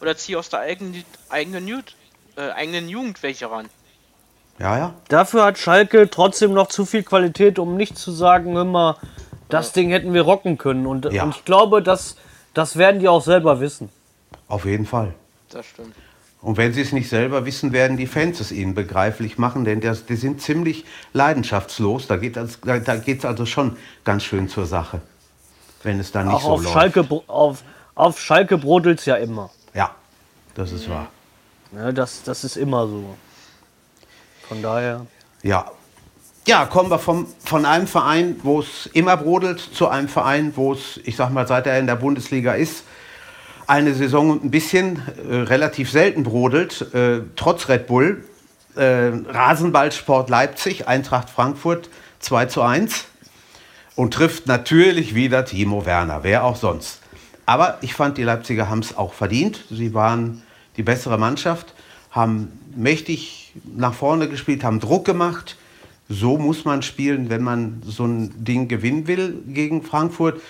oder 0.00 0.16
zieh 0.16 0.36
aus 0.36 0.48
der 0.48 0.60
eigenen, 0.60 1.04
eigenen, 1.28 1.66
Jugend, 1.66 1.96
äh, 2.36 2.50
eigenen 2.52 2.88
Jugend 2.88 3.22
welche 3.22 3.50
ran. 3.50 3.68
Ja, 4.58 4.76
ja. 4.76 4.94
dafür 5.08 5.44
hat 5.46 5.58
Schalke 5.58 6.10
trotzdem 6.10 6.52
noch 6.52 6.68
zu 6.68 6.84
viel 6.84 7.02
Qualität, 7.02 7.58
um 7.58 7.76
nicht 7.76 7.96
zu 7.96 8.12
sagen, 8.12 8.56
immer 8.56 8.98
das 9.48 9.72
Ding 9.72 9.88
hätten 9.90 10.12
wir 10.12 10.22
rocken 10.22 10.58
können 10.58 10.86
und, 10.86 11.06
Ja. 11.06 11.24
und 11.24 11.34
ich 11.34 11.44
glaube, 11.46 11.82
dass 11.82 12.16
das 12.52 12.76
werden 12.76 13.00
die 13.00 13.08
auch 13.08 13.22
selber 13.22 13.60
wissen. 13.60 13.88
Auf 14.48 14.64
jeden 14.66 14.84
Fall. 14.84 15.14
Das 15.48 15.64
stimmt. 15.66 15.94
Und 16.42 16.56
wenn 16.56 16.72
sie 16.72 16.80
es 16.80 16.92
nicht 16.92 17.08
selber 17.08 17.44
wissen, 17.44 17.72
werden 17.72 17.96
die 17.96 18.06
Fans 18.06 18.40
es 18.40 18.50
ihnen 18.50 18.74
begreiflich 18.74 19.36
machen, 19.38 19.64
denn 19.64 19.80
das, 19.80 20.06
die 20.06 20.16
sind 20.16 20.40
ziemlich 20.40 20.84
leidenschaftslos. 21.12 22.06
Da 22.06 22.16
geht 22.16 22.36
es 22.36 22.60
da, 22.60 22.78
da 22.78 22.96
geht's 22.96 23.24
also 23.24 23.46
schon 23.46 23.76
ganz 24.04 24.24
schön 24.24 24.48
zur 24.48 24.66
Sache, 24.66 25.00
wenn 25.82 26.00
es 26.00 26.12
dann 26.12 26.26
nicht 26.28 26.36
Auch 26.36 26.42
so 26.42 26.48
auf 26.52 26.62
läuft. 26.62 26.72
Schalke 26.74 27.22
auf, 27.26 27.62
auf 27.94 28.20
Schalke 28.20 28.56
brodelt's 28.58 29.04
ja 29.04 29.16
immer. 29.16 29.50
Ja, 29.74 29.94
das 30.54 30.72
ist 30.72 30.88
wahr. 30.88 31.08
Ne, 31.72 31.94
das, 31.94 32.22
das 32.22 32.44
ist 32.44 32.56
immer 32.56 32.86
so. 32.86 33.16
Von 34.48 34.62
daher. 34.62 35.06
Ja. 35.42 35.70
Ja, 36.46 36.64
kommen 36.66 36.90
wir 36.90 36.98
vom, 36.98 37.26
von 37.44 37.64
einem 37.66 37.86
Verein, 37.86 38.40
wo 38.42 38.60
es 38.60 38.86
immer 38.92 39.16
brodelt, 39.16 39.60
zu 39.60 39.88
einem 39.88 40.08
Verein, 40.08 40.52
wo 40.56 40.72
es, 40.72 40.98
ich 41.04 41.14
sag 41.14 41.30
mal, 41.30 41.46
seit 41.46 41.66
er 41.66 41.78
in 41.78 41.86
der 41.86 41.96
Bundesliga 41.96 42.54
ist, 42.54 42.84
eine 43.66 43.94
Saison 43.94 44.40
ein 44.42 44.50
bisschen 44.50 45.02
äh, 45.30 45.36
relativ 45.36 45.90
selten 45.90 46.24
brodelt, 46.24 46.92
äh, 46.92 47.20
trotz 47.36 47.68
Red 47.68 47.86
Bull. 47.86 48.24
Äh, 48.74 49.12
Rasenballsport 49.28 50.30
Leipzig, 50.30 50.88
Eintracht 50.88 51.28
Frankfurt 51.28 51.88
2 52.20 52.46
zu 52.46 52.62
1 52.62 53.04
und 53.96 54.14
trifft 54.14 54.46
natürlich 54.46 55.14
wieder 55.14 55.44
Timo 55.44 55.86
Werner, 55.86 56.22
wer 56.22 56.44
auch 56.44 56.56
sonst. 56.56 57.00
Aber 57.46 57.78
ich 57.80 57.94
fand, 57.94 58.16
die 58.16 58.22
Leipziger 58.22 58.68
haben 58.68 58.78
es 58.78 58.96
auch 58.96 59.12
verdient. 59.12 59.64
Sie 59.70 59.92
waren 59.92 60.42
die 60.76 60.82
bessere 60.82 61.18
Mannschaft, 61.18 61.74
haben 62.10 62.58
mächtig 62.74 63.52
nach 63.64 63.94
vorne 63.94 64.28
gespielt, 64.28 64.64
haben 64.64 64.80
Druck 64.80 65.04
gemacht. 65.04 65.56
So 66.08 66.38
muss 66.38 66.64
man 66.64 66.82
spielen, 66.82 67.30
wenn 67.30 67.42
man 67.42 67.82
so 67.84 68.04
ein 68.04 68.44
Ding 68.44 68.68
gewinnen 68.68 69.06
will 69.06 69.42
gegen 69.46 69.82
Frankfurt. 69.82 70.40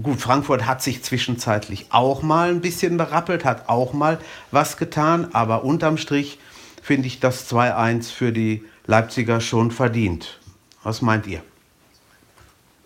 Gut, 0.00 0.20
Frankfurt 0.20 0.64
hat 0.64 0.82
sich 0.82 1.02
zwischenzeitlich 1.02 1.86
auch 1.90 2.22
mal 2.22 2.48
ein 2.48 2.60
bisschen 2.60 2.96
berappelt, 2.96 3.44
hat 3.44 3.68
auch 3.68 3.92
mal 3.92 4.18
was 4.50 4.76
getan, 4.76 5.34
aber 5.34 5.64
unterm 5.64 5.98
Strich 5.98 6.38
finde 6.82 7.08
ich 7.08 7.20
das 7.20 7.50
2-1 7.52 8.10
für 8.10 8.32
die 8.32 8.64
Leipziger 8.86 9.40
schon 9.40 9.70
verdient. 9.70 10.38
Was 10.82 11.02
meint 11.02 11.26
ihr? 11.26 11.42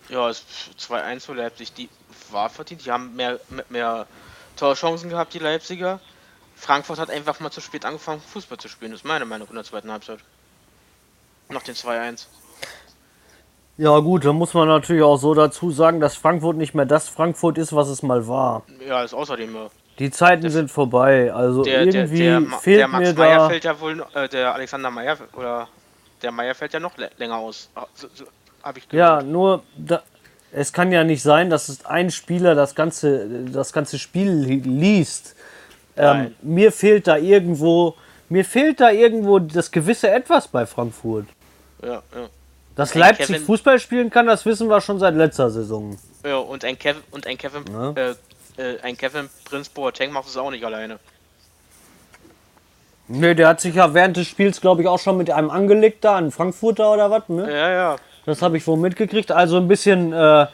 Ja, 0.09 0.29
es 0.29 0.43
2-1 0.79 1.25
für 1.25 1.33
Leipzig, 1.33 1.73
die 1.73 1.89
war 2.31 2.49
verdient. 2.49 2.85
Die 2.85 2.91
haben 2.91 3.15
mehr, 3.15 3.39
mehr 3.69 4.07
Torchancen 4.55 5.09
gehabt, 5.09 5.33
die 5.33 5.39
Leipziger. 5.39 5.99
Frankfurt 6.57 6.99
hat 6.99 7.09
einfach 7.09 7.39
mal 7.39 7.51
zu 7.51 7.61
spät 7.61 7.85
angefangen, 7.85 8.21
Fußball 8.21 8.57
zu 8.57 8.67
spielen. 8.67 8.91
Das 8.91 9.01
ist 9.01 9.05
meine 9.05 9.25
Meinung 9.25 9.47
in 9.49 9.55
der 9.55 9.63
zweiten 9.63 9.91
Halbzeit. 9.91 10.19
Nach 11.49 11.61
den 11.63 11.75
2-1. 11.75 12.25
Ja 13.77 13.97
gut, 13.99 14.25
da 14.25 14.33
muss 14.33 14.53
man 14.55 14.67
natürlich 14.67 15.03
auch 15.03 15.17
so 15.17 15.33
dazu 15.35 15.69
sagen, 15.71 15.99
dass 15.99 16.15
Frankfurt 16.15 16.57
nicht 16.57 16.73
mehr 16.73 16.85
das 16.85 17.07
Frankfurt 17.09 17.57
ist, 17.59 17.75
was 17.75 17.87
es 17.89 18.01
mal 18.01 18.27
war. 18.27 18.63
Ja, 18.85 19.03
ist 19.03 19.13
außerdem. 19.13 19.55
äh, 19.55 19.59
Die 19.99 20.09
Zeiten 20.09 20.49
sind 20.49 20.71
vorbei. 20.71 21.31
Also 21.31 21.63
Der, 21.63 21.85
der, 21.85 21.93
irgendwie 22.03 22.17
der, 22.23 22.39
Ma- 22.39 22.57
fehlt 22.57 22.79
der 22.79 22.87
Max 22.87 23.07
mir 23.09 23.13
Meyer 23.13 23.37
da. 23.37 23.49
fällt 23.49 23.63
ja 23.63 23.79
wohl, 23.79 24.05
äh, 24.15 24.27
der 24.27 24.53
Alexander 24.55 24.89
Meyer 24.89 25.17
oder 25.33 25.67
der 26.23 26.31
Meyer 26.31 26.55
fällt 26.55 26.73
ja 26.73 26.79
noch 26.79 26.97
lä- 26.97 27.11
länger 27.17 27.37
aus. 27.37 27.69
Ah, 27.75 27.85
So, 27.93 28.07
so, 28.13 28.25
hab 28.63 28.77
ich 28.77 28.87
Ja, 28.91 29.21
nur 29.21 29.61
da, 29.77 30.01
es 30.51 30.73
kann 30.73 30.91
ja 30.91 31.03
nicht 31.03 31.21
sein, 31.21 31.51
dass 31.51 31.69
es 31.69 31.85
ein 31.85 32.09
Spieler 32.09 32.55
das 32.55 32.73
ganze, 32.73 33.45
das 33.51 33.73
ganze 33.73 33.99
Spiel 33.99 34.31
li- 34.31 34.59
liest. 34.65 35.35
Ähm, 35.97 36.35
mir 36.41 36.71
fehlt 36.71 37.07
da 37.07 37.17
irgendwo, 37.17 37.95
mir 38.29 38.45
fehlt 38.45 38.79
da 38.79 38.91
irgendwo 38.91 39.39
das 39.39 39.71
gewisse 39.71 40.09
Etwas 40.11 40.47
bei 40.47 40.65
Frankfurt. 40.65 41.25
Ja, 41.83 41.93
ja. 41.93 42.01
Dass 42.75 42.93
Ein 42.93 42.99
Leipzig 42.99 43.27
Kevin- 43.27 43.43
Fußball 43.45 43.79
spielen 43.79 44.09
kann, 44.09 44.27
das 44.27 44.45
wissen 44.45 44.67
wir 44.69 44.79
schon 44.81 44.99
seit 44.99 45.15
letzter 45.15 45.49
Saison. 45.49 45.97
ja 46.25 46.37
und 46.37 46.63
ein 46.63 46.77
Kevin 46.77 47.01
und 47.11 47.25
ein 47.25 47.37
Kevin 47.37 47.63
Ja. 47.71 47.91
äh, 47.91 48.15
äh, 48.57 48.79
ein 48.81 48.95
Kevin 48.97 49.29
Prinz 49.45 49.69
Boateng 49.69 50.11
macht 50.11 50.27
es 50.27 50.37
auch 50.37 50.51
nicht 50.51 50.63
alleine. 50.63 50.99
Ne, 53.09 53.35
der 53.35 53.47
hat 53.47 53.61
sich 53.61 53.75
ja 53.75 53.93
während 53.93 54.17
des 54.17 54.27
Spiels, 54.27 54.59
glaube 54.59 54.81
ich, 54.81 54.87
auch 54.87 54.99
schon 54.99 55.15
mit 55.17 55.31
einem 55.31 55.49
angelegt 55.49 56.03
da, 56.03 56.17
ein 56.17 56.29
Frankfurter 56.31 56.91
oder 56.91 57.09
was, 57.09 57.29
ne? 57.29 57.49
Ja, 57.49 57.71
ja. 57.71 57.95
Das 58.25 58.41
habe 58.41 58.57
ich 58.57 58.67
wohl 58.67 58.75
mitgekriegt. 58.77 59.31
Also 59.31 59.55
ein 59.57 59.69
bisschen 59.69 60.11
äh, 60.11 60.45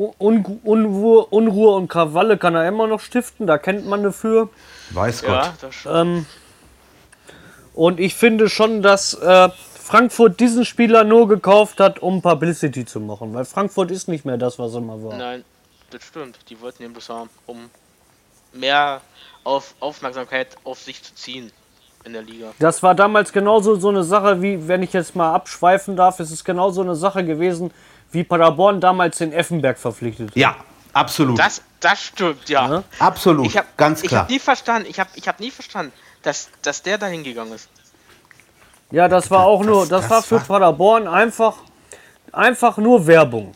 Un 0.00 0.60
Unruhe, 0.64 1.26
Unruhe 1.26 1.74
und 1.74 1.88
Krawalle 1.88 2.38
kann 2.38 2.54
er 2.54 2.66
immer 2.66 2.86
noch 2.86 3.00
stiften, 3.00 3.46
da 3.46 3.58
kennt 3.58 3.86
man 3.86 4.02
dafür. 4.02 4.48
Weiß 4.90 5.22
Gott. 5.22 5.52
Ja. 5.84 6.00
Ähm, 6.00 6.24
und 7.74 8.00
ich 8.00 8.14
finde 8.14 8.48
schon, 8.48 8.80
dass 8.80 9.12
äh, 9.12 9.50
Frankfurt 9.50 10.40
diesen 10.40 10.64
Spieler 10.64 11.04
nur 11.04 11.28
gekauft 11.28 11.80
hat, 11.80 11.98
um 11.98 12.22
Publicity 12.22 12.86
zu 12.86 12.98
machen. 12.98 13.34
Weil 13.34 13.44
Frankfurt 13.44 13.90
ist 13.90 14.08
nicht 14.08 14.24
mehr 14.24 14.38
das, 14.38 14.58
was 14.58 14.72
er 14.72 14.80
mal 14.80 15.02
war. 15.04 15.16
Nein, 15.16 15.44
das 15.90 16.02
stimmt. 16.04 16.38
Die 16.48 16.58
wollten 16.62 16.82
ihn 16.82 16.92
bloß 16.92 17.10
haben, 17.10 17.30
um 17.46 17.68
mehr 18.54 19.02
auf 19.44 19.74
Aufmerksamkeit 19.80 20.56
auf 20.64 20.80
sich 20.80 21.02
zu 21.02 21.14
ziehen 21.14 21.52
in 22.04 22.14
der 22.14 22.22
Liga. 22.22 22.52
Das 22.58 22.82
war 22.82 22.94
damals 22.94 23.32
genauso 23.32 23.74
so 23.74 23.90
eine 23.90 24.02
Sache, 24.02 24.40
wie, 24.40 24.66
wenn 24.66 24.82
ich 24.82 24.94
jetzt 24.94 25.14
mal 25.14 25.34
abschweifen 25.34 25.94
darf, 25.94 26.20
es 26.20 26.30
ist 26.30 26.44
genauso 26.44 26.80
eine 26.80 26.96
Sache 26.96 27.22
gewesen, 27.24 27.70
wie 28.12 28.24
Paderborn 28.24 28.80
damals 28.80 29.18
den 29.18 29.32
Effenberg 29.32 29.78
verpflichtet. 29.78 30.30
Ja, 30.34 30.56
absolut. 30.92 31.38
Das, 31.38 31.62
das 31.80 32.02
stimmt, 32.02 32.48
ja. 32.48 32.68
Ja. 32.70 32.82
absolut. 32.98 33.46
Ich 33.46 33.56
habe 33.56 33.68
ganz 33.76 34.02
ich 34.02 34.08
klar. 34.08 34.22
hab 34.22 34.30
nie 34.30 34.38
verstanden, 34.38 34.88
ich 34.90 34.98
habe 35.00 35.10
ich 35.14 35.28
hab 35.28 35.40
nie 35.40 35.50
verstanden, 35.50 35.92
dass, 36.22 36.48
dass 36.62 36.82
der 36.82 36.98
da 36.98 37.06
hingegangen 37.06 37.54
ist. 37.54 37.68
Ja, 38.90 39.06
das 39.08 39.30
war 39.30 39.44
auch 39.46 39.62
nur, 39.64 39.80
das- 39.82 39.88
das, 39.88 40.10
war 40.10 40.16
das 40.18 40.26
für 40.26 40.34
war- 40.36 40.44
Paderborn 40.58 41.06
einfach, 41.06 41.56
einfach 42.32 42.76
nur 42.78 43.06
Werbung. 43.06 43.52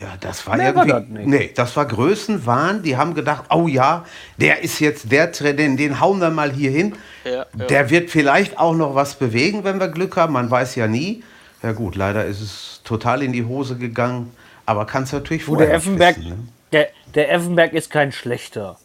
Ja, 0.00 0.14
das 0.20 0.46
war 0.46 0.56
Mehr 0.56 0.68
irgendwie. 0.68 0.90
war 0.90 1.00
das 1.00 1.08
nicht. 1.10 1.26
nee, 1.26 1.52
das 1.54 1.76
war 1.76 1.84
Größenwahn. 1.84 2.82
Die 2.82 2.96
haben 2.96 3.12
gedacht, 3.14 3.44
oh 3.50 3.68
ja, 3.68 4.06
der 4.38 4.62
ist 4.62 4.80
jetzt 4.80 5.12
der 5.12 5.32
Trainer, 5.32 5.52
den, 5.58 5.76
den 5.76 6.00
hauen 6.00 6.18
wir 6.18 6.30
mal 6.30 6.50
hier 6.50 6.70
hin. 6.70 6.96
Ja, 7.24 7.30
ja. 7.30 7.44
Der 7.66 7.90
wird 7.90 8.10
vielleicht 8.10 8.58
auch 8.58 8.72
noch 8.74 8.94
was 8.94 9.16
bewegen, 9.16 9.62
wenn 9.64 9.78
wir 9.80 9.88
Glück 9.88 10.16
haben. 10.16 10.32
Man 10.32 10.50
weiß 10.50 10.76
ja 10.76 10.86
nie. 10.86 11.22
Ja 11.64 11.72
gut, 11.72 11.96
leider 11.96 12.26
ist 12.26 12.42
es 12.42 12.82
total 12.84 13.22
in 13.22 13.32
die 13.32 13.46
Hose 13.46 13.78
gegangen. 13.78 14.36
Aber 14.66 14.84
kannst 14.84 15.12
du 15.12 15.16
natürlich 15.16 15.44
vorher 15.44 15.66
der 15.66 15.76
nicht 15.76 15.86
Effenberg, 15.86 16.18
wissen, 16.18 16.28
ne? 16.28 16.38
der, 16.72 16.88
der 17.14 17.32
Effenberg 17.32 17.72
ist 17.72 17.90
kein 17.90 18.12
schlechter. 18.12 18.78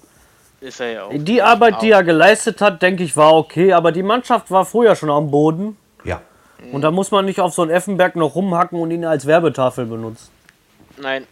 Ist 0.62 0.80
er 0.80 0.92
ja 0.92 1.04
auch. 1.04 1.12
Die 1.14 1.42
Arbeit, 1.42 1.82
die 1.82 1.92
er 1.92 2.04
geleistet 2.04 2.62
hat, 2.62 2.82
denke 2.82 3.04
ich, 3.04 3.18
war 3.18 3.34
okay, 3.34 3.74
aber 3.74 3.92
die 3.92 4.02
Mannschaft 4.02 4.50
war 4.50 4.66
vorher 4.66 4.96
schon 4.96 5.10
am 5.10 5.30
Boden. 5.30 5.76
Ja. 6.06 6.22
Und 6.72 6.82
da 6.82 6.92
muss 6.92 7.12
man 7.12 7.26
nicht 7.26 7.42
auf 7.42 7.54
so 7.54 7.64
einen 7.64 7.72
Effenberg 7.72 8.16
noch 8.16 8.36
rumhacken 8.36 8.80
und 8.80 8.92
ihn 8.92 9.04
als 9.04 9.26
Werbetafel 9.26 9.86
benutzen. 9.86 10.30
Nein. 10.96 11.28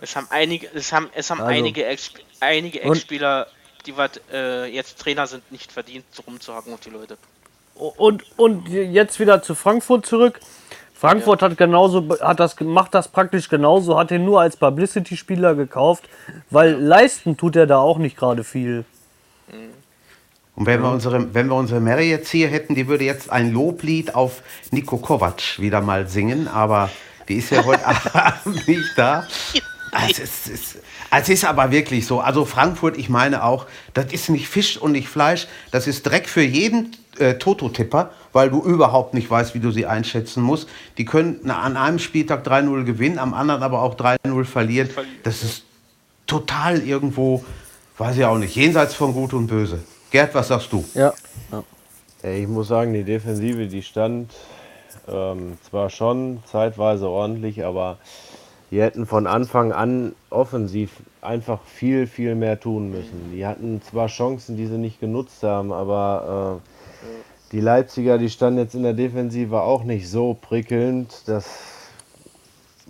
Es 0.00 0.16
haben 0.16 0.26
einige, 0.30 0.68
es 0.74 0.92
haben, 0.92 1.10
es 1.14 1.30
haben 1.30 1.40
Also. 1.40 1.52
einige 1.52 1.86
Ex, 1.86 2.12
einige 2.40 2.82
Ex-Spieler, 2.82 3.46
die 3.86 3.96
was 3.96 4.10
äh, 4.32 4.66
jetzt 4.66 4.98
Trainer 4.98 5.28
sind, 5.28 5.50
nicht 5.52 5.70
verdient, 5.70 6.04
so 6.10 6.22
rumzuhacken 6.22 6.74
auf 6.74 6.80
die 6.80 6.90
Leute. 6.90 7.16
Und, 7.74 8.24
und 8.36 8.68
jetzt 8.68 9.18
wieder 9.18 9.42
zu 9.42 9.54
Frankfurt 9.54 10.06
zurück. 10.06 10.40
Frankfurt 10.94 11.42
hat 11.42 11.58
genauso 11.58 12.16
hat 12.20 12.38
das 12.38 12.60
macht 12.60 12.94
das 12.94 13.08
praktisch 13.08 13.48
genauso, 13.48 13.98
hat 13.98 14.12
ihn 14.12 14.24
nur 14.24 14.40
als 14.40 14.56
Publicity-Spieler 14.56 15.56
gekauft, 15.56 16.04
weil 16.48 16.74
leisten 16.74 17.36
tut 17.36 17.56
er 17.56 17.66
da 17.66 17.78
auch 17.78 17.98
nicht 17.98 18.16
gerade 18.16 18.44
viel. 18.44 18.84
Und 20.54 20.66
wenn 20.66 20.80
wir, 20.80 20.90
unsere, 20.90 21.34
wenn 21.34 21.48
wir 21.48 21.56
unsere 21.56 21.80
Mary 21.80 22.08
jetzt 22.08 22.30
hier 22.30 22.46
hätten, 22.46 22.76
die 22.76 22.86
würde 22.86 23.04
jetzt 23.04 23.32
ein 23.32 23.52
Loblied 23.52 24.14
auf 24.14 24.42
Nico 24.70 24.98
Kovac 24.98 25.58
wieder 25.58 25.80
mal 25.80 26.06
singen, 26.06 26.46
aber 26.46 26.90
die 27.28 27.36
ist 27.36 27.50
ja 27.50 27.64
heute 27.64 27.84
Abend 28.14 28.68
nicht 28.68 28.92
da. 28.96 29.26
Es 29.92 30.18
ist, 30.18 30.48
es, 30.48 30.78
es 31.10 31.28
ist 31.28 31.44
aber 31.44 31.70
wirklich 31.70 32.06
so. 32.06 32.20
Also 32.20 32.46
Frankfurt, 32.46 32.96
ich 32.96 33.10
meine 33.10 33.44
auch, 33.44 33.66
das 33.92 34.12
ist 34.12 34.30
nicht 34.30 34.48
Fisch 34.48 34.78
und 34.78 34.92
nicht 34.92 35.08
Fleisch. 35.08 35.46
Das 35.70 35.86
ist 35.86 36.04
Dreck 36.04 36.28
für 36.28 36.42
jeden 36.42 36.96
äh, 37.18 37.34
Toto-Tipper, 37.34 38.10
weil 38.32 38.48
du 38.50 38.62
überhaupt 38.62 39.12
nicht 39.12 39.30
weißt, 39.30 39.54
wie 39.54 39.60
du 39.60 39.70
sie 39.70 39.84
einschätzen 39.84 40.42
musst. 40.42 40.68
Die 40.96 41.04
können 41.04 41.40
na, 41.42 41.60
an 41.60 41.76
einem 41.76 41.98
Spieltag 41.98 42.46
3-0 42.46 42.84
gewinnen, 42.84 43.18
am 43.18 43.34
anderen 43.34 43.62
aber 43.62 43.82
auch 43.82 43.94
3-0 43.94 44.44
verlieren. 44.44 44.88
Das 45.24 45.42
ist 45.42 45.64
total 46.26 46.80
irgendwo, 46.80 47.44
weiß 47.98 48.16
ich 48.16 48.24
auch 48.24 48.38
nicht, 48.38 48.56
jenseits 48.56 48.94
von 48.94 49.12
Gut 49.12 49.34
und 49.34 49.46
Böse. 49.46 49.80
Gerd, 50.10 50.34
was 50.34 50.48
sagst 50.48 50.72
du? 50.72 50.84
Ja. 50.94 51.12
Ey, 52.22 52.42
Ich 52.42 52.48
muss 52.48 52.68
sagen, 52.68 52.94
die 52.94 53.04
Defensive, 53.04 53.66
die 53.66 53.82
stand 53.82 54.32
ähm, 55.08 55.58
zwar 55.68 55.90
schon 55.90 56.42
zeitweise 56.50 57.08
ordentlich, 57.08 57.64
aber 57.64 57.98
die 58.72 58.80
hätten 58.80 59.04
von 59.04 59.26
Anfang 59.26 59.70
an 59.70 60.14
offensiv 60.30 61.02
einfach 61.20 61.60
viel, 61.62 62.06
viel 62.06 62.34
mehr 62.34 62.58
tun 62.58 62.90
müssen. 62.90 63.30
Die 63.30 63.44
hatten 63.44 63.82
zwar 63.82 64.06
Chancen, 64.06 64.56
die 64.56 64.66
sie 64.66 64.78
nicht 64.78 64.98
genutzt 64.98 65.42
haben, 65.42 65.72
aber 65.72 66.60
äh, 66.62 67.52
die 67.52 67.60
Leipziger, 67.60 68.16
die 68.16 68.30
standen 68.30 68.60
jetzt 68.60 68.74
in 68.74 68.82
der 68.82 68.94
Defensive 68.94 69.60
auch 69.60 69.84
nicht 69.84 70.08
so 70.08 70.32
prickelnd. 70.40 71.24
Das 71.26 71.50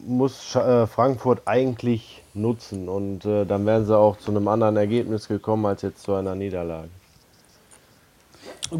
muss 0.06 0.54
äh, 0.54 0.86
Frankfurt 0.86 1.42
eigentlich 1.46 2.22
nutzen 2.32 2.88
und 2.88 3.24
äh, 3.24 3.44
dann 3.44 3.66
wären 3.66 3.84
sie 3.84 3.98
auch 3.98 4.16
zu 4.18 4.30
einem 4.30 4.46
anderen 4.46 4.76
Ergebnis 4.76 5.26
gekommen 5.26 5.66
als 5.66 5.82
jetzt 5.82 6.04
zu 6.04 6.14
einer 6.14 6.36
Niederlage. 6.36 6.90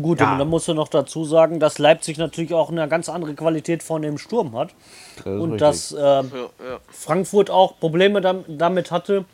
Gut, 0.01 0.21
Ja. 0.21 0.33
und 0.33 0.39
dann 0.39 0.49
musst 0.49 0.69
du 0.69 0.75
noch 0.75 0.89
dazu 0.89 1.25
sagen, 1.25 1.61
dass 1.61 1.79
Leipzig 1.79 2.17
natürlich 2.19 2.55
auch 2.55 2.71
eine 2.71 2.89
ganz 2.89 3.09
andere 3.09 3.35
Qualität 3.35 3.83
vorne 3.83 4.07
im 4.09 4.19
Sturm 4.19 4.57
hat. 4.57 4.71
Das 5.17 5.27
und 5.27 5.53
richtig. 5.53 5.59
dass 5.61 5.93
äh, 5.93 5.99
Ja, 5.99 6.23
ja. 6.23 6.81
Frankfurt 6.91 7.51
auch 7.51 7.79
Probleme 7.79 8.21
dam 8.21 8.45
damit 8.49 8.91
hatte, 8.91 9.25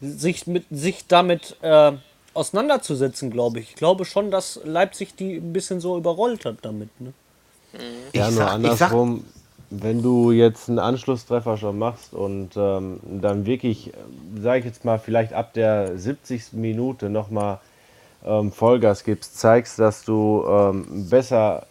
sich, 0.00 0.46
mit, 0.46 0.64
sich 0.70 1.06
damit 1.08 1.56
äh, 1.62 1.92
auseinanderzusetzen, 2.34 3.30
glaube 3.30 3.60
ich. 3.60 3.70
Ich 3.70 3.74
glaube 3.76 4.04
schon, 4.04 4.30
dass 4.30 4.60
Leipzig 4.64 5.16
die 5.16 5.36
ein 5.36 5.52
bisschen 5.52 5.80
so 5.80 5.96
überrollt 5.96 6.44
hat 6.44 6.56
damit. 6.62 6.88
Ne? 7.00 7.12
Ja, 8.14 8.28
Ich 8.28 8.34
nur 8.34 8.48
andersrum, 8.50 9.24
wenn 9.70 10.02
du 10.02 10.30
jetzt 10.32 10.68
einen 10.68 10.78
Anschlusstreffer 10.78 11.56
schon 11.58 11.78
machst 11.78 12.14
und 12.14 12.50
ähm, 12.56 13.00
dann 13.20 13.44
wirklich, 13.44 13.92
sage 14.40 14.60
ich 14.60 14.64
jetzt 14.64 14.84
mal, 14.84 14.98
vielleicht 14.98 15.32
ab 15.32 15.52
der 15.52 15.98
70. 15.98 16.52
Minute 16.52 17.10
nochmal 17.10 17.58
ähm, 18.28 18.52
Vollgas 18.52 19.02
gibst, 19.04 19.38
zeigst, 19.38 19.78
dass 19.78 20.04
du 20.04 20.44
ähm, 20.48 21.08
besser 21.08 21.66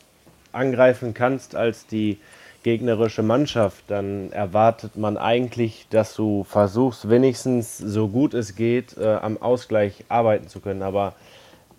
angreifen 0.51 1.13
kannst 1.13 1.55
als 1.55 1.85
die 1.87 2.17
gegnerische 2.63 3.23
Mannschaft, 3.23 3.83
dann 3.87 4.31
erwartet 4.33 4.97
man 4.97 5.15
eigentlich, 5.17 5.87
dass 5.89 6.15
du 6.15 6.43
versuchst, 6.43 7.09
wenigstens 7.09 7.77
so 7.77 8.09
gut 8.09 8.33
es 8.33 8.55
geht, 8.55 8.97
äh, 8.97 9.05
am 9.15 9.41
Ausgleich 9.41 10.03
arbeiten 10.09 10.49
zu 10.49 10.59
können. 10.59 10.81
Aber 10.81 11.13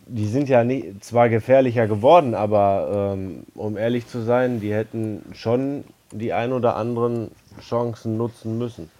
die 0.07 0.27
sind 0.27 0.49
ja 0.49 0.65
nie, 0.65 0.95
zwar 1.01 1.29
gefährlicher 1.29 1.87
geworden, 1.87 2.35
aber 2.35 3.13
ähm, 3.15 3.45
um 3.55 3.77
ehrlich 3.77 4.07
zu 4.07 4.23
sein, 4.23 4.61
die 4.61 4.73
hätten 4.73 5.23
schon 5.35 5.85
die 6.11 6.33
ein 6.33 6.53
oder 6.53 6.77
anderen 6.77 7.33
Chancen 7.61 8.17
nutzen 8.17 8.57
müssen. 8.57 8.91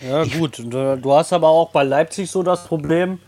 Ja, 0.00 0.24
gut. 0.24 0.60
Äh, 0.60 0.96
Du 0.96 1.12
hast 1.12 1.32
aber 1.32 1.48
auch 1.48 1.70
bei 1.70 1.82
Leipzig 1.82 2.30
so 2.30 2.42
das 2.42 2.64
Problem, 2.64 3.18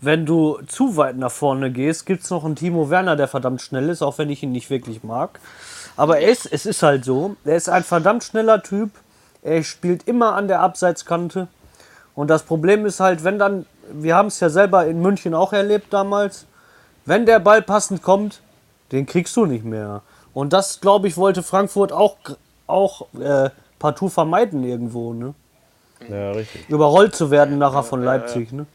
wenn 0.00 0.26
du 0.26 0.58
zu 0.66 0.96
weit 0.96 1.16
nach 1.16 1.30
vorne 1.30 1.70
gehst, 1.72 2.06
gibt 2.06 2.22
es 2.22 2.30
noch 2.30 2.44
einen 2.44 2.56
Timo 2.56 2.88
Werner, 2.90 3.16
der 3.16 3.28
verdammt 3.28 3.62
schnell 3.62 3.88
ist, 3.88 4.02
auch 4.02 4.18
wenn 4.18 4.30
ich 4.30 4.42
ihn 4.42 4.52
nicht 4.52 4.70
wirklich 4.70 5.02
mag. 5.02 5.40
Aber 5.96 6.20
er 6.20 6.30
ist, 6.30 6.46
es 6.50 6.66
ist 6.66 6.82
halt 6.82 7.04
so, 7.04 7.36
er 7.44 7.56
ist 7.56 7.68
ein 7.68 7.82
verdammt 7.82 8.22
schneller 8.22 8.62
Typ. 8.62 8.90
Er 9.42 9.62
spielt 9.64 10.06
immer 10.06 10.34
an 10.34 10.46
der 10.46 10.60
Abseitskante. 10.60 11.48
Und 12.14 12.28
das 12.28 12.44
Problem 12.44 12.86
ist 12.86 13.00
halt, 13.00 13.24
wenn 13.24 13.38
dann, 13.38 13.66
wir 13.92 14.14
haben 14.14 14.28
es 14.28 14.38
ja 14.38 14.50
selber 14.50 14.86
in 14.86 15.02
München 15.02 15.34
auch 15.34 15.52
erlebt 15.52 15.92
damals, 15.92 16.46
wenn 17.04 17.26
der 17.26 17.40
Ball 17.40 17.62
passend 17.62 18.02
kommt, 18.02 18.40
den 18.92 19.06
kriegst 19.06 19.36
du 19.36 19.46
nicht 19.46 19.64
mehr. 19.64 20.02
Und 20.34 20.52
das, 20.52 20.80
glaube 20.80 21.08
ich, 21.08 21.16
wollte 21.16 21.42
Frankfurt 21.42 21.90
auch, 21.90 22.16
auch 22.68 23.06
äh, 23.18 23.50
partout 23.78 24.10
vermeiden 24.10 24.62
irgendwo, 24.62 25.12
ne? 25.12 25.34
Ja, 26.08 26.30
richtig. 26.30 26.68
überrollt 26.68 27.16
zu 27.16 27.32
werden 27.32 27.58
nachher 27.58 27.82
von 27.82 28.04
Leipzig. 28.04 28.52
Ne? 28.52 28.66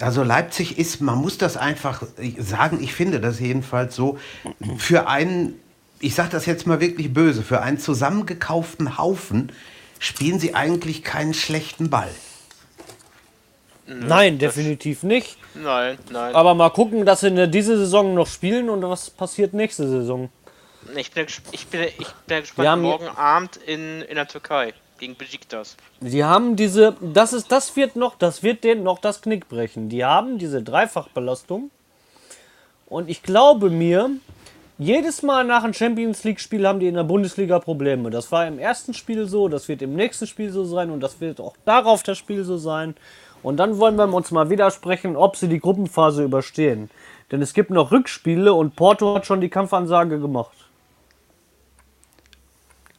Also 0.00 0.22
Leipzig 0.22 0.78
ist, 0.78 1.00
man 1.00 1.18
muss 1.18 1.38
das 1.38 1.56
einfach 1.56 2.02
sagen, 2.38 2.82
ich 2.82 2.94
finde 2.94 3.20
das 3.20 3.40
jedenfalls 3.40 3.96
so, 3.96 4.18
für 4.76 5.08
einen, 5.08 5.58
ich 6.00 6.14
sage 6.14 6.30
das 6.30 6.46
jetzt 6.46 6.66
mal 6.66 6.80
wirklich 6.80 7.12
böse, 7.12 7.42
für 7.42 7.62
einen 7.62 7.78
zusammengekauften 7.78 8.96
Haufen 8.98 9.50
spielen 9.98 10.38
sie 10.38 10.54
eigentlich 10.54 11.02
keinen 11.02 11.34
schlechten 11.34 11.90
Ball. 11.90 12.10
Nein, 13.86 14.38
definitiv 14.38 15.02
nicht. 15.02 15.38
Nein, 15.54 15.98
nein. 16.10 16.34
Aber 16.34 16.54
mal 16.54 16.68
gucken, 16.70 17.06
dass 17.06 17.20
sie 17.20 17.48
diese 17.48 17.78
Saison 17.78 18.14
noch 18.14 18.26
spielen 18.26 18.68
und 18.68 18.82
was 18.82 19.08
passiert 19.10 19.54
nächste 19.54 19.88
Saison. 19.88 20.28
Ich 20.94 21.10
bin, 21.10 21.26
ich 21.52 21.66
bin, 21.66 21.80
ich 21.98 22.06
bin 22.26 22.40
gespannt 22.40 22.64
Wir 22.64 22.70
haben- 22.70 22.82
morgen 22.82 23.08
Abend 23.08 23.56
in, 23.56 24.02
in 24.02 24.14
der 24.14 24.28
Türkei 24.28 24.74
gegen 24.98 25.16
Besiktas. 25.16 25.76
Sie 26.00 26.24
haben 26.24 26.56
diese, 26.56 26.96
das 27.00 27.32
ist, 27.32 27.50
das 27.50 27.74
wird 27.76 27.96
noch, 27.96 28.16
das 28.16 28.42
wird 28.42 28.64
denen 28.64 28.82
noch 28.82 28.98
das 28.98 29.22
Knick 29.22 29.48
brechen. 29.48 29.88
Die 29.88 30.04
haben 30.04 30.38
diese 30.38 30.62
Dreifachbelastung. 30.62 31.70
Und 32.86 33.08
ich 33.08 33.22
glaube 33.22 33.70
mir, 33.70 34.10
jedes 34.78 35.22
Mal 35.22 35.44
nach 35.44 35.64
einem 35.64 35.74
Champions 35.74 36.22
League-Spiel 36.24 36.66
haben 36.66 36.80
die 36.80 36.86
in 36.86 36.94
der 36.94 37.04
Bundesliga 37.04 37.58
Probleme. 37.58 38.10
Das 38.10 38.30
war 38.30 38.46
im 38.46 38.58
ersten 38.58 38.94
Spiel 38.94 39.26
so, 39.26 39.48
das 39.48 39.68
wird 39.68 39.82
im 39.82 39.94
nächsten 39.94 40.26
Spiel 40.26 40.50
so 40.50 40.64
sein 40.64 40.90
und 40.90 41.00
das 41.00 41.20
wird 41.20 41.40
auch 41.40 41.56
darauf 41.64 42.02
das 42.02 42.16
Spiel 42.16 42.44
so 42.44 42.58
sein. 42.58 42.94
Und 43.42 43.56
dann 43.56 43.78
wollen 43.78 43.96
wir 43.96 44.12
uns 44.12 44.30
mal 44.30 44.50
widersprechen, 44.50 45.16
ob 45.16 45.36
sie 45.36 45.48
die 45.48 45.60
Gruppenphase 45.60 46.22
überstehen. 46.24 46.90
Denn 47.30 47.42
es 47.42 47.54
gibt 47.54 47.70
noch 47.70 47.92
Rückspiele 47.92 48.54
und 48.54 48.76
Porto 48.76 49.16
hat 49.16 49.26
schon 49.26 49.40
die 49.40 49.48
Kampfansage 49.48 50.18
gemacht. 50.18 50.67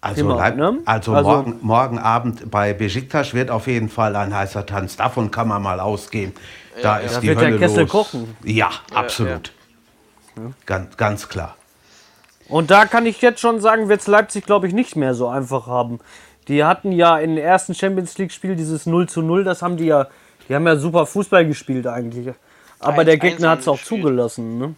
Also, 0.01 0.21
Immer, 0.21 0.49
ne? 0.51 0.77
also, 0.85 1.13
Also- 1.13 1.29
morgen, 1.29 1.59
morgen 1.61 1.99
Abend 1.99 2.49
bei 2.49 2.73
Besiktas 2.73 3.33
wird 3.33 3.49
auf 3.51 3.67
jeden 3.67 3.89
Fall 3.89 4.15
ein 4.15 4.33
heißer 4.33 4.65
Tanz. 4.65 4.95
Davon 4.95 5.29
kann 5.29 5.47
man 5.49 5.61
mal 5.61 5.79
ausgehen. 5.81 6.33
Da 6.81 6.97
ist 6.99 7.17
Da 7.17 7.19
die 7.19 7.27
wird 7.27 7.41
der 7.41 7.47
Hölle 7.47 7.59
Kessel 7.59 7.81
los. 7.81 7.89
kochen. 7.91 8.37
Ja, 8.43 8.69
absolut. 8.93 9.51
Ganz, 10.65 10.95
ganz 10.95 11.27
klar. 11.27 11.57
Und 12.47 12.71
da 12.71 12.85
kann 12.85 13.05
ich 13.05 13.21
jetzt 13.21 13.41
schon 13.41 13.59
sagen, 13.59 13.89
wird 13.89 13.99
es 13.99 14.07
Leipzig, 14.07 14.45
glaube 14.45 14.67
ich, 14.67 14.73
nicht 14.73 14.95
mehr 14.95 15.13
so 15.13 15.27
einfach 15.27 15.67
haben. 15.67 15.99
Die 16.47 16.63
hatten 16.63 16.93
ja 16.93 17.17
im 17.19 17.37
ersten 17.37 17.75
Champions 17.75 18.17
League-Spiel 18.17 18.55
dieses 18.55 18.85
0 18.85 19.09
zu 19.09 19.21
0, 19.21 19.43
das 19.43 19.61
haben 19.61 19.75
die 19.75 19.85
ja, 19.85 20.07
die 20.47 20.55
haben 20.55 20.65
ja 20.65 20.77
super 20.77 21.05
Fußball 21.05 21.45
gespielt 21.45 21.85
eigentlich. 21.85 22.33
Aber 22.79 22.99
Eins- 22.99 23.05
der 23.05 23.13
eins 23.15 23.21
Gegner 23.21 23.49
hat 23.49 23.59
es 23.59 23.67
auch 23.67 23.77
gespielt. 23.77 24.01
zugelassen, 24.01 24.57
ne? 24.57 24.75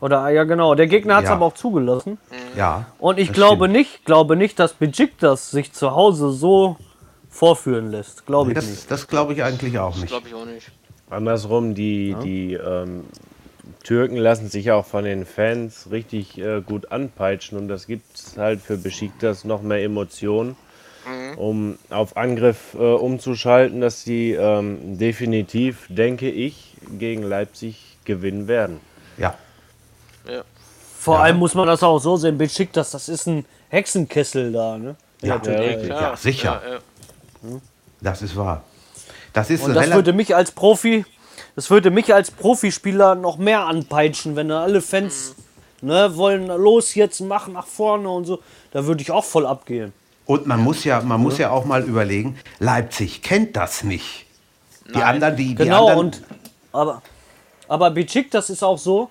Oder 0.00 0.28
ja 0.30 0.44
genau, 0.44 0.74
der 0.74 0.86
Gegner 0.86 1.16
hat 1.16 1.24
es 1.24 1.30
Ja. 1.30 1.36
aber 1.36 1.46
auch 1.46 1.54
zugelassen. 1.54 2.18
Ja. 2.56 2.86
Und 2.98 3.18
ich 3.18 3.28
das 3.28 3.36
glaube 3.36 3.64
stimmt. 3.64 3.72
nicht, 3.78 4.04
glaube 4.04 4.36
nicht, 4.36 4.58
dass 4.58 4.74
Besiktas 4.74 5.50
sich 5.50 5.72
zu 5.72 5.92
Hause 5.92 6.30
so 6.30 6.76
vorführen 7.30 7.90
lässt. 7.90 8.26
Glaube 8.26 8.50
ich 8.52 8.56
nicht. 8.56 8.68
Das, 8.68 8.86
das 8.86 9.06
glaube 9.08 9.32
ich 9.32 9.42
eigentlich 9.42 9.78
auch 9.78 9.92
Das 9.92 10.00
nicht. 10.02 10.10
glaube 10.10 10.28
ich 10.28 10.34
auch 10.34 10.44
nicht. 10.46 10.70
Andersrum, 11.10 11.74
die, 11.74 12.16
die 12.22 12.54
ähm, 12.54 13.04
Türken 13.82 14.16
lassen 14.16 14.48
sich 14.48 14.72
auch 14.72 14.84
von 14.84 15.04
den 15.04 15.24
Fans 15.26 15.88
richtig 15.90 16.38
äh, 16.38 16.60
gut 16.60 16.90
anpeitschen 16.92 17.56
und 17.58 17.68
das 17.68 17.86
gibt 17.86 18.04
halt 18.36 18.60
für 18.60 18.76
Besiktas 18.78 19.44
noch 19.44 19.62
mehr 19.62 19.82
Emotionen, 19.82 20.56
um 21.36 21.76
auf 21.90 22.16
Angriff 22.16 22.74
äh, 22.74 22.78
umzuschalten, 22.78 23.80
dass 23.82 24.02
sie 24.02 24.32
ähm, 24.32 24.96
definitiv, 24.98 25.86
denke 25.90 26.30
ich, 26.30 26.76
gegen 26.98 27.22
Leipzig 27.22 27.98
gewinnen 28.06 28.48
werden. 28.48 28.80
Ja. 29.18 29.34
Vor 30.98 31.18
allem 31.20 31.36
muss 31.36 31.54
man 31.54 31.66
das 31.66 31.82
auch 31.82 31.98
so 31.98 32.16
sehen, 32.16 32.38
Besiktas, 32.38 32.90
das 32.92 33.08
ist 33.08 33.26
ein 33.26 33.44
Hexenkessel 33.68 34.52
da, 34.52 34.78
ne? 34.78 34.96
Ja, 35.22 35.40
Ja, 35.44 35.52
richtig. 35.52 35.88
ja, 35.88 36.16
sicher. 36.16 36.62
Ja, 36.66 36.72
ja. 37.50 37.60
Das 38.00 38.22
ist 38.22 38.36
wahr. 38.36 38.62
Das 39.32 39.50
ist 39.50 39.62
Und 39.64 39.74
das 39.74 39.90
würde 39.90 40.12
mich 40.12 40.34
als 40.34 40.50
Profi, 40.52 41.04
das 41.56 41.68
würde 41.70 41.90
mich 41.90 42.12
als 42.14 42.30
Profispieler 42.30 43.14
noch 43.14 43.36
mehr 43.36 43.66
anpeitschen, 43.66 44.36
wenn 44.36 44.48
da 44.48 44.62
alle 44.62 44.80
Fans 44.80 45.34
ne, 45.82 46.16
wollen 46.16 46.46
los 46.46 46.94
jetzt 46.94 47.20
machen 47.20 47.54
nach 47.54 47.66
vorne 47.66 48.08
und 48.08 48.24
so. 48.24 48.40
Da 48.72 48.86
würde 48.86 49.02
ich 49.02 49.10
auch 49.10 49.24
voll 49.24 49.46
abgehen. 49.46 49.92
Und 50.26 50.46
man 50.46 50.60
muss 50.60 50.84
ja, 50.84 51.00
man 51.02 51.20
muss 51.20 51.38
ja 51.38 51.50
auch 51.50 51.64
mal 51.64 51.82
überlegen, 51.82 52.38
Leipzig 52.58 53.22
kennt 53.22 53.56
das 53.56 53.82
nicht. 53.84 54.24
Die 54.86 54.92
Nein. 54.92 55.02
anderen, 55.02 55.36
die, 55.36 55.48
die 55.48 55.54
Genau, 55.54 55.88
anderen, 55.88 55.98
und 56.06 56.22
aber, 56.72 57.02
aber 57.68 57.90
Besiktas 57.90 58.50
ist 58.50 58.62
auch 58.62 58.78
so, 58.78 59.10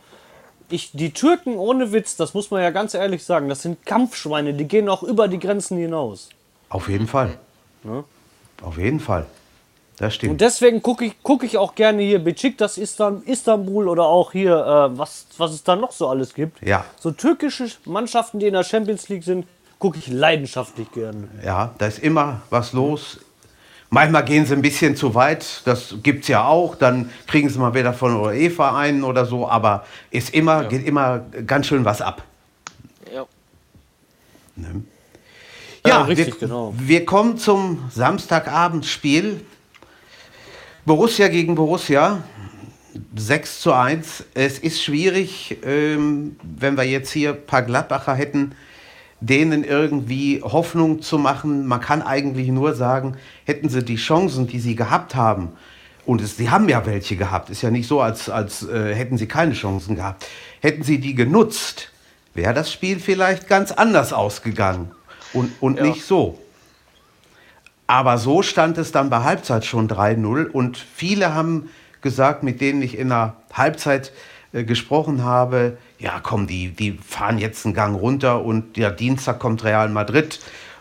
ich, 0.70 0.92
die 0.94 1.12
Türken 1.12 1.58
ohne 1.58 1.92
Witz, 1.92 2.16
das 2.16 2.34
muss 2.34 2.52
man 2.52 2.62
ja 2.62 2.70
ganz 2.72 2.94
ehrlich 2.94 3.24
sagen, 3.24 3.50
das 3.50 3.62
sind 3.62 3.86
Kampfschweine, 3.86 4.54
die 4.54 4.68
gehen 4.68 4.90
auch 4.90 5.04
über 5.04 5.28
die 5.28 5.40
Grenzen 5.40 5.78
hinaus. 5.78 6.30
auf 6.70 6.90
jeden 6.90 7.08
Fall. 7.08 7.38
Auf 8.62 8.78
jeden 8.78 9.00
Fall. 9.00 9.26
Das 9.98 10.08
Und 10.08 10.12
stimmt. 10.14 10.42
deswegen 10.42 10.82
gucke 10.82 11.06
ich, 11.06 11.14
guck 11.22 11.44
ich 11.44 11.58
auch 11.58 11.76
gerne 11.76 12.02
hier 12.02 12.18
Besiktas 12.24 12.78
Istan- 12.78 13.22
Istanbul 13.26 13.88
oder 13.88 14.06
auch 14.06 14.32
hier, 14.32 14.56
äh, 14.56 14.98
was, 14.98 15.28
was 15.38 15.52
es 15.52 15.64
da 15.64 15.76
noch 15.76 15.92
so 15.92 16.08
alles 16.08 16.34
gibt. 16.34 16.66
Ja. 16.66 16.84
So 17.00 17.12
türkische 17.12 17.68
Mannschaften, 17.86 18.40
die 18.40 18.48
in 18.48 18.54
der 18.54 18.64
Champions 18.64 19.08
League 19.10 19.24
sind, 19.24 19.46
gucke 19.78 20.00
ich 20.00 20.08
leidenschaftlich 20.08 20.92
gerne. 20.94 21.28
Ja, 21.46 21.76
da 21.78 21.86
ist 21.86 22.00
immer 22.00 22.42
was 22.50 22.74
los. 22.74 23.20
Manchmal 23.94 24.26
gehen 24.26 24.44
sie 24.44 24.56
ein 24.56 24.64
bisschen 24.64 24.96
zu 24.96 25.14
weit, 25.14 25.62
das 25.66 25.98
gibt 26.02 26.24
es 26.24 26.28
ja 26.28 26.48
auch. 26.48 26.74
Dann 26.74 27.12
kriegen 27.28 27.48
sie 27.48 27.60
mal 27.60 27.76
wieder 27.76 27.94
von 27.94 28.16
UEFA 28.16 28.76
einen 28.76 29.04
oder 29.04 29.24
so, 29.24 29.48
aber 29.48 29.86
ist 30.10 30.34
immer, 30.34 30.64
geht 30.64 30.84
immer 30.88 31.20
ganz 31.46 31.68
schön 31.68 31.86
was 31.86 32.02
ab. 32.02 32.24
Ja. 33.14 33.28
Ja, 35.86 36.02
richtig, 36.02 36.42
wir, 36.42 36.48
genau. 36.48 36.74
Wir 36.76 37.06
kommen 37.06 37.38
zum 37.38 37.88
Samstagabendspiel. 37.92 39.46
Borussia 40.86 41.28
gegen 41.28 41.54
Borussia. 41.54 42.24
6 43.16 43.62
zu 43.62 43.74
1. 43.74 44.24
Es 44.34 44.58
ist 44.58 44.82
schwierig, 44.82 45.60
ähm, 45.64 46.38
wenn 46.42 46.78
wir 46.78 46.84
jetzt 46.84 47.12
hier 47.12 47.34
ein 47.34 47.46
paar 47.46 47.62
Gladbacher 47.62 48.16
hätten, 48.16 48.56
denen 49.26 49.64
irgendwie 49.64 50.42
Hoffnung 50.44 51.02
zu 51.02 51.18
machen. 51.18 51.66
Man 51.66 51.80
kann 51.80 52.02
eigentlich 52.02 52.50
nur 52.50 52.76
sagen, 52.76 53.16
hätten 53.46 53.70
sie 53.70 53.84
die 53.84 53.96
Chancen, 53.96 54.48
die 54.48 54.60
sie 54.60 54.76
gehabt 54.76 55.16
haben, 55.16 55.50
und 56.06 56.20
es, 56.22 56.36
sie 56.36 56.50
haben 56.50 56.68
ja 56.68 56.86
welche 56.86 57.16
gehabt, 57.16 57.50
ist 57.50 57.62
ja 57.62 57.72
nicht 57.72 57.88
so, 57.88 58.02
als, 58.02 58.30
als 58.30 58.68
äh, 58.68 58.94
hätten 58.94 59.18
sie 59.18 59.26
keine 59.28 59.54
Chancen 59.54 59.96
gehabt, 59.96 60.26
hätten 60.60 60.84
sie 60.84 60.98
die 60.98 61.16
genutzt, 61.16 61.92
wäre 62.34 62.54
das 62.54 62.72
Spiel 62.72 63.00
vielleicht 63.00 63.48
ganz 63.48 63.72
anders 63.72 64.12
ausgegangen 64.12 64.92
und, 65.32 65.54
und 65.62 65.78
Ja. 65.78 65.86
nicht 65.86 66.04
so. 66.04 66.40
Aber 67.88 68.18
so 68.18 68.42
stand 68.42 68.78
es 68.78 68.92
dann 68.92 69.10
bei 69.10 69.24
Halbzeit 69.24 69.64
schon 69.66 69.88
3-0 69.88 70.48
und 70.48 70.78
viele 70.78 71.34
haben 71.34 71.70
gesagt, 72.02 72.44
mit 72.44 72.60
denen 72.60 72.82
ich 72.82 72.98
in 72.98 73.10
der 73.10 73.36
Halbzeit 73.54 74.12
äh, 74.54 74.64
gesprochen 74.64 75.24
habe, 75.24 75.78
ja 76.00 76.20
komm, 76.22 76.48
die, 76.48 76.70
die 76.70 76.94
fahren 76.94 77.40
jetzt 77.40 77.66
einen 77.66 77.74
Gang 77.74 78.00
runter 78.00 78.44
und 78.46 78.78
ja, 78.78 78.90
Dienstag 78.92 79.40
kommt 79.40 79.64
Real 79.64 79.90
Madrid 79.90 80.40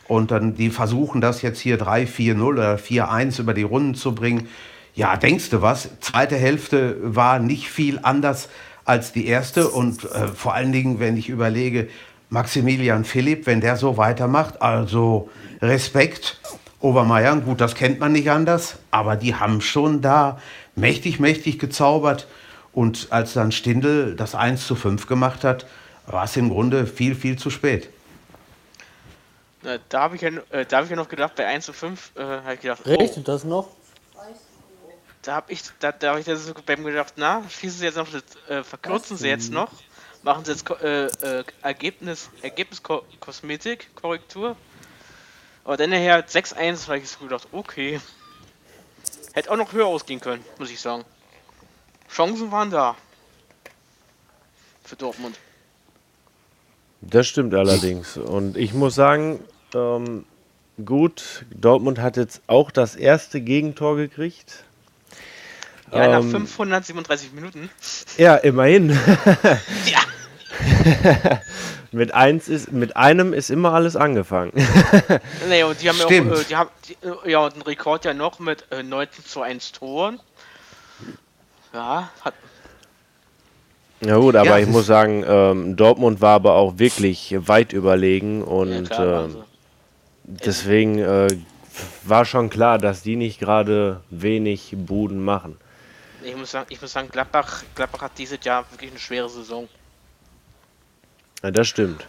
und 0.08 0.30
dann 0.30 0.54
die 0.54 0.70
versuchen 0.70 1.20
das 1.20 1.42
jetzt 1.42 1.58
hier 1.58 1.78
3-4-0 1.80 2.42
oder 2.42 2.76
4-1 2.76 3.40
über 3.40 3.54
die 3.54 3.62
Runden 3.62 3.94
zu 3.94 4.14
bringen. 4.14 4.48
Ja, 4.94 5.16
denkst 5.16 5.50
du 5.50 5.62
was? 5.62 5.88
Zweite 6.00 6.36
Hälfte 6.36 6.96
war 7.02 7.38
nicht 7.38 7.68
viel 7.68 7.98
anders 8.02 8.50
als 8.84 9.12
die 9.12 9.26
erste 9.26 9.68
und 9.68 10.04
äh, 10.04 10.28
vor 10.28 10.54
allen 10.54 10.72
Dingen, 10.72 11.00
wenn 11.00 11.16
ich 11.16 11.28
überlege, 11.28 11.88
Maximilian 12.28 13.04
Philipp, 13.04 13.46
wenn 13.46 13.60
der 13.60 13.76
so 13.76 13.96
weitermacht, 13.96 14.60
also 14.62 15.28
Respekt. 15.60 16.40
Obermeier, 16.80 17.36
gut, 17.36 17.60
das 17.60 17.74
kennt 17.74 18.00
man 18.00 18.12
nicht 18.12 18.30
anders, 18.30 18.78
aber 18.90 19.16
die 19.16 19.36
haben 19.36 19.60
schon 19.60 20.00
da 20.00 20.38
mächtig, 20.74 21.20
mächtig 21.20 21.58
gezaubert. 21.58 22.26
Und 22.72 23.08
als 23.10 23.34
dann 23.34 23.52
Stindl 23.52 24.16
das 24.16 24.34
1 24.34 24.66
zu 24.66 24.74
5 24.74 25.06
gemacht 25.06 25.44
hat, 25.44 25.66
war 26.06 26.24
es 26.24 26.36
im 26.36 26.48
Grunde 26.48 26.86
viel, 26.86 27.14
viel 27.14 27.38
zu 27.38 27.50
spät. 27.50 27.90
Na, 29.62 29.78
da 29.88 30.00
habe 30.02 30.16
ich, 30.16 30.22
ja, 30.22 30.30
äh, 30.50 30.66
da 30.66 30.78
hab 30.78 30.84
ich 30.84 30.90
ja 30.90 30.96
noch 30.96 31.08
gedacht, 31.08 31.34
bei 31.36 31.46
1 31.46 31.66
zu 31.66 31.72
5 31.72 32.12
äh, 32.16 32.22
habe 32.22 32.54
ich 32.54 32.60
gedacht, 32.60 32.80
oh, 32.84 32.94
Rechnet 32.94 33.28
das 33.28 33.44
noch? 33.44 33.68
da 35.22 35.36
habe 35.36 35.52
ich, 35.52 35.62
da, 35.78 35.92
da 35.92 36.12
hab 36.12 36.18
ich 36.18 36.26
so 36.26 36.52
bei 36.66 36.76
mir 36.76 36.90
gedacht, 36.90 37.14
na, 37.16 37.42
schießen 37.48 37.78
sie 37.78 37.84
jetzt 37.84 37.96
noch, 37.96 38.08
äh, 38.48 38.62
verkürzen 38.64 39.16
sie 39.16 39.28
jetzt 39.28 39.52
noch, 39.52 39.70
machen 40.22 40.44
sie 40.44 40.52
jetzt 40.52 40.68
äh, 40.82 41.06
äh, 41.06 41.44
Ergebnis, 41.62 42.28
Ergebniskosmetik, 42.42 43.94
Korrektur. 43.94 44.56
Aber 45.64 45.76
dann 45.76 45.90
nachher 45.90 46.26
6-1 46.26 46.88
habe 46.88 46.98
ich 46.98 47.08
so 47.08 47.20
gedacht, 47.20 47.46
okay. 47.52 48.00
Hätte 49.32 49.50
auch 49.50 49.56
noch 49.56 49.72
höher 49.72 49.86
ausgehen 49.86 50.20
können, 50.20 50.44
muss 50.58 50.70
ich 50.70 50.80
sagen. 50.80 51.04
Chancen 52.12 52.52
waren 52.52 52.70
da. 52.70 52.96
Für 54.84 54.96
Dortmund. 54.96 55.36
Das 57.00 57.26
stimmt 57.26 57.54
allerdings. 57.54 58.16
Und 58.16 58.56
ich 58.56 58.74
muss 58.74 58.94
sagen, 58.94 59.40
ähm, 59.74 60.24
gut, 60.84 61.44
Dortmund 61.50 61.98
hat 61.98 62.16
jetzt 62.16 62.42
auch 62.46 62.70
das 62.70 62.94
erste 62.96 63.40
Gegentor 63.40 63.96
gekriegt. 63.96 64.64
Ja, 65.90 66.08
nach 66.08 66.20
Ähm, 66.20 66.30
537 66.30 67.32
Minuten. 67.32 67.70
Ja, 68.18 68.36
immerhin. 68.36 68.90
Ja. 69.86 70.00
mit, 71.92 72.12
eins 72.14 72.48
ist, 72.48 72.70
mit 72.72 72.96
einem 72.96 73.32
ist 73.32 73.50
immer 73.50 73.72
alles 73.72 73.96
angefangen. 73.96 74.52
Nee, 75.48 75.64
und 75.64 75.80
die 75.80 75.88
haben 75.88 75.96
Stimmt. 75.96 76.30
ja 76.30 76.34
auch, 76.34 76.40
äh, 76.40 76.44
die 76.44 76.56
haben, 76.56 76.70
die, 76.88 77.28
äh, 77.28 77.30
ja, 77.32 77.38
und 77.40 77.54
einen 77.54 77.62
Rekord 77.62 78.04
ja 78.04 78.14
noch 78.14 78.38
mit 78.38 78.66
äh, 78.70 78.82
19 78.82 79.24
zu 79.24 79.40
1 79.42 79.72
Toren. 79.72 80.20
Ja, 81.72 82.10
hat, 82.20 82.34
Ja 84.00 84.16
gut, 84.16 84.34
aber 84.36 84.46
Ja, 84.50 84.58
ich 84.58 84.66
muss 84.68 84.86
sagen, 84.86 85.24
ähm, 85.26 85.76
Dortmund 85.76 86.20
war 86.20 86.34
aber 86.34 86.54
auch 86.54 86.78
wirklich 86.78 87.34
weit 87.38 87.72
überlegen 87.72 88.42
und 88.42 88.70
ja, 88.72 88.82
klar, 88.82 89.30
sie. 89.30 89.42
deswegen 90.24 90.98
äh, 90.98 91.28
war 92.02 92.24
schon 92.24 92.50
klar, 92.50 92.78
dass 92.78 93.02
die 93.02 93.16
nicht 93.16 93.38
gerade 93.38 94.00
wenig 94.10 94.74
Buden 94.76 95.24
machen. 95.24 95.56
Ich 96.24 96.36
muss 96.36 96.50
sagen, 96.50 96.66
ich 96.68 96.80
muss 96.80 96.92
sagen, 96.92 97.08
Gladbach, 97.08 97.62
Gladbach 97.74 98.02
hat 98.02 98.12
dieses 98.18 98.38
Jahr 98.44 98.64
wirklich 98.70 98.90
eine 98.90 99.00
schwere 99.00 99.28
Saison. 99.28 99.68
Ja, 101.42 101.50
das 101.50 101.68
stimmt. 101.68 102.06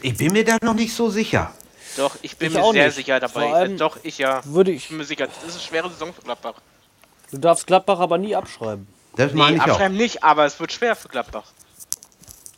Ich 0.00 0.16
bin 0.16 0.32
mir 0.32 0.44
da 0.44 0.56
noch 0.62 0.74
nicht 0.74 0.94
so 0.94 1.10
sicher. 1.10 1.52
Doch, 1.96 2.16
ich 2.22 2.36
bin 2.36 2.48
Ich 2.48 2.54
mir 2.54 2.62
auch 2.62 2.72
sehr 2.72 2.86
nicht. 2.86 2.94
sicher 2.96 3.20
dabei. 3.20 3.42
Vor 3.48 3.54
allem 3.54 3.74
Äh, 3.74 3.76
Doch, 3.76 3.98
ich 4.02 4.18
ja. 4.18 4.40
Würde 4.44 4.70
Ich 4.72 4.84
ich. 4.84 4.88
bin 4.88 4.98
mir 4.98 5.04
sicher, 5.04 5.26
das 5.26 5.36
ist 5.44 5.52
eine 5.54 5.62
schwere 5.62 5.90
Saison 5.90 6.12
für 6.14 6.22
Gladbach. 6.22 6.54
Du 7.30 7.38
darfst 7.38 7.66
Gladbach 7.66 8.00
aber 8.00 8.18
nie 8.18 8.34
abschreiben. 8.34 8.86
Das 9.16 9.32
Nee, 9.32 9.38
meine 9.38 9.56
ich 9.56 9.62
auch. 9.62 9.68
abschreiben 9.68 9.96
nicht, 9.96 10.22
aber 10.24 10.44
es 10.46 10.58
wird 10.60 10.72
schwer 10.72 10.96
für 10.96 11.08
Gladbach. 11.08 11.44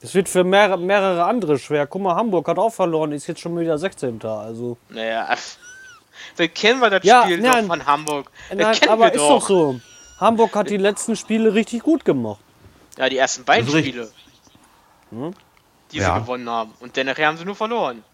Es 0.03 0.15
wird 0.15 0.29
für 0.29 0.45
mehrere, 0.45 0.79
mehrere 0.79 1.25
andere 1.25 1.59
schwer. 1.59 1.87
Guck 1.87 2.03
mal, 2.03 2.15
Hamburg 2.15 2.49
hat 2.49 2.59
auch 2.59 2.71
verloren, 2.73 3.13
ist 3.13 3.27
jetzt 3.27 3.41
schon 3.41 3.59
wieder 3.59 3.77
16. 3.79 4.23
Also. 4.25 4.79
Naja, 4.89 5.29
wir 6.37 6.49
kennen 6.49 6.81
wir 6.81 6.89
das 6.91 7.05
Ja, 7.05 7.23
Spiel 7.25 7.41
nein. 7.41 7.63
doch 7.67 7.75
von 7.75 7.87
Hamburg. 7.87 8.31
Das 8.49 8.59
Nein, 8.59 8.75
kennen 8.77 8.93
aber 8.93 9.05
wir 9.07 9.13
ist 9.15 9.21
doch 9.21 9.47
so. 9.47 9.81
Hamburg 10.19 10.55
hat 10.55 10.71
die 10.71 10.77
letzten 10.77 11.17
Spiele 11.17 11.53
richtig 11.55 11.83
gut 11.83 12.05
gemacht. 12.05 12.41
Ja, 12.97 13.09
die 13.09 13.19
ersten 13.19 13.45
beiden. 13.45 13.69
Spiele. 13.69 14.11
Die 15.93 15.99
Ja. 15.99 16.15
sie 16.15 16.21
gewonnen 16.23 16.49
haben. 16.49 16.73
Und 16.81 16.97
dann 16.97 17.07
nachher 17.07 17.27
haben 17.27 17.37
sie 17.37 17.45
nur 17.45 17.57
verloren. 17.57 18.05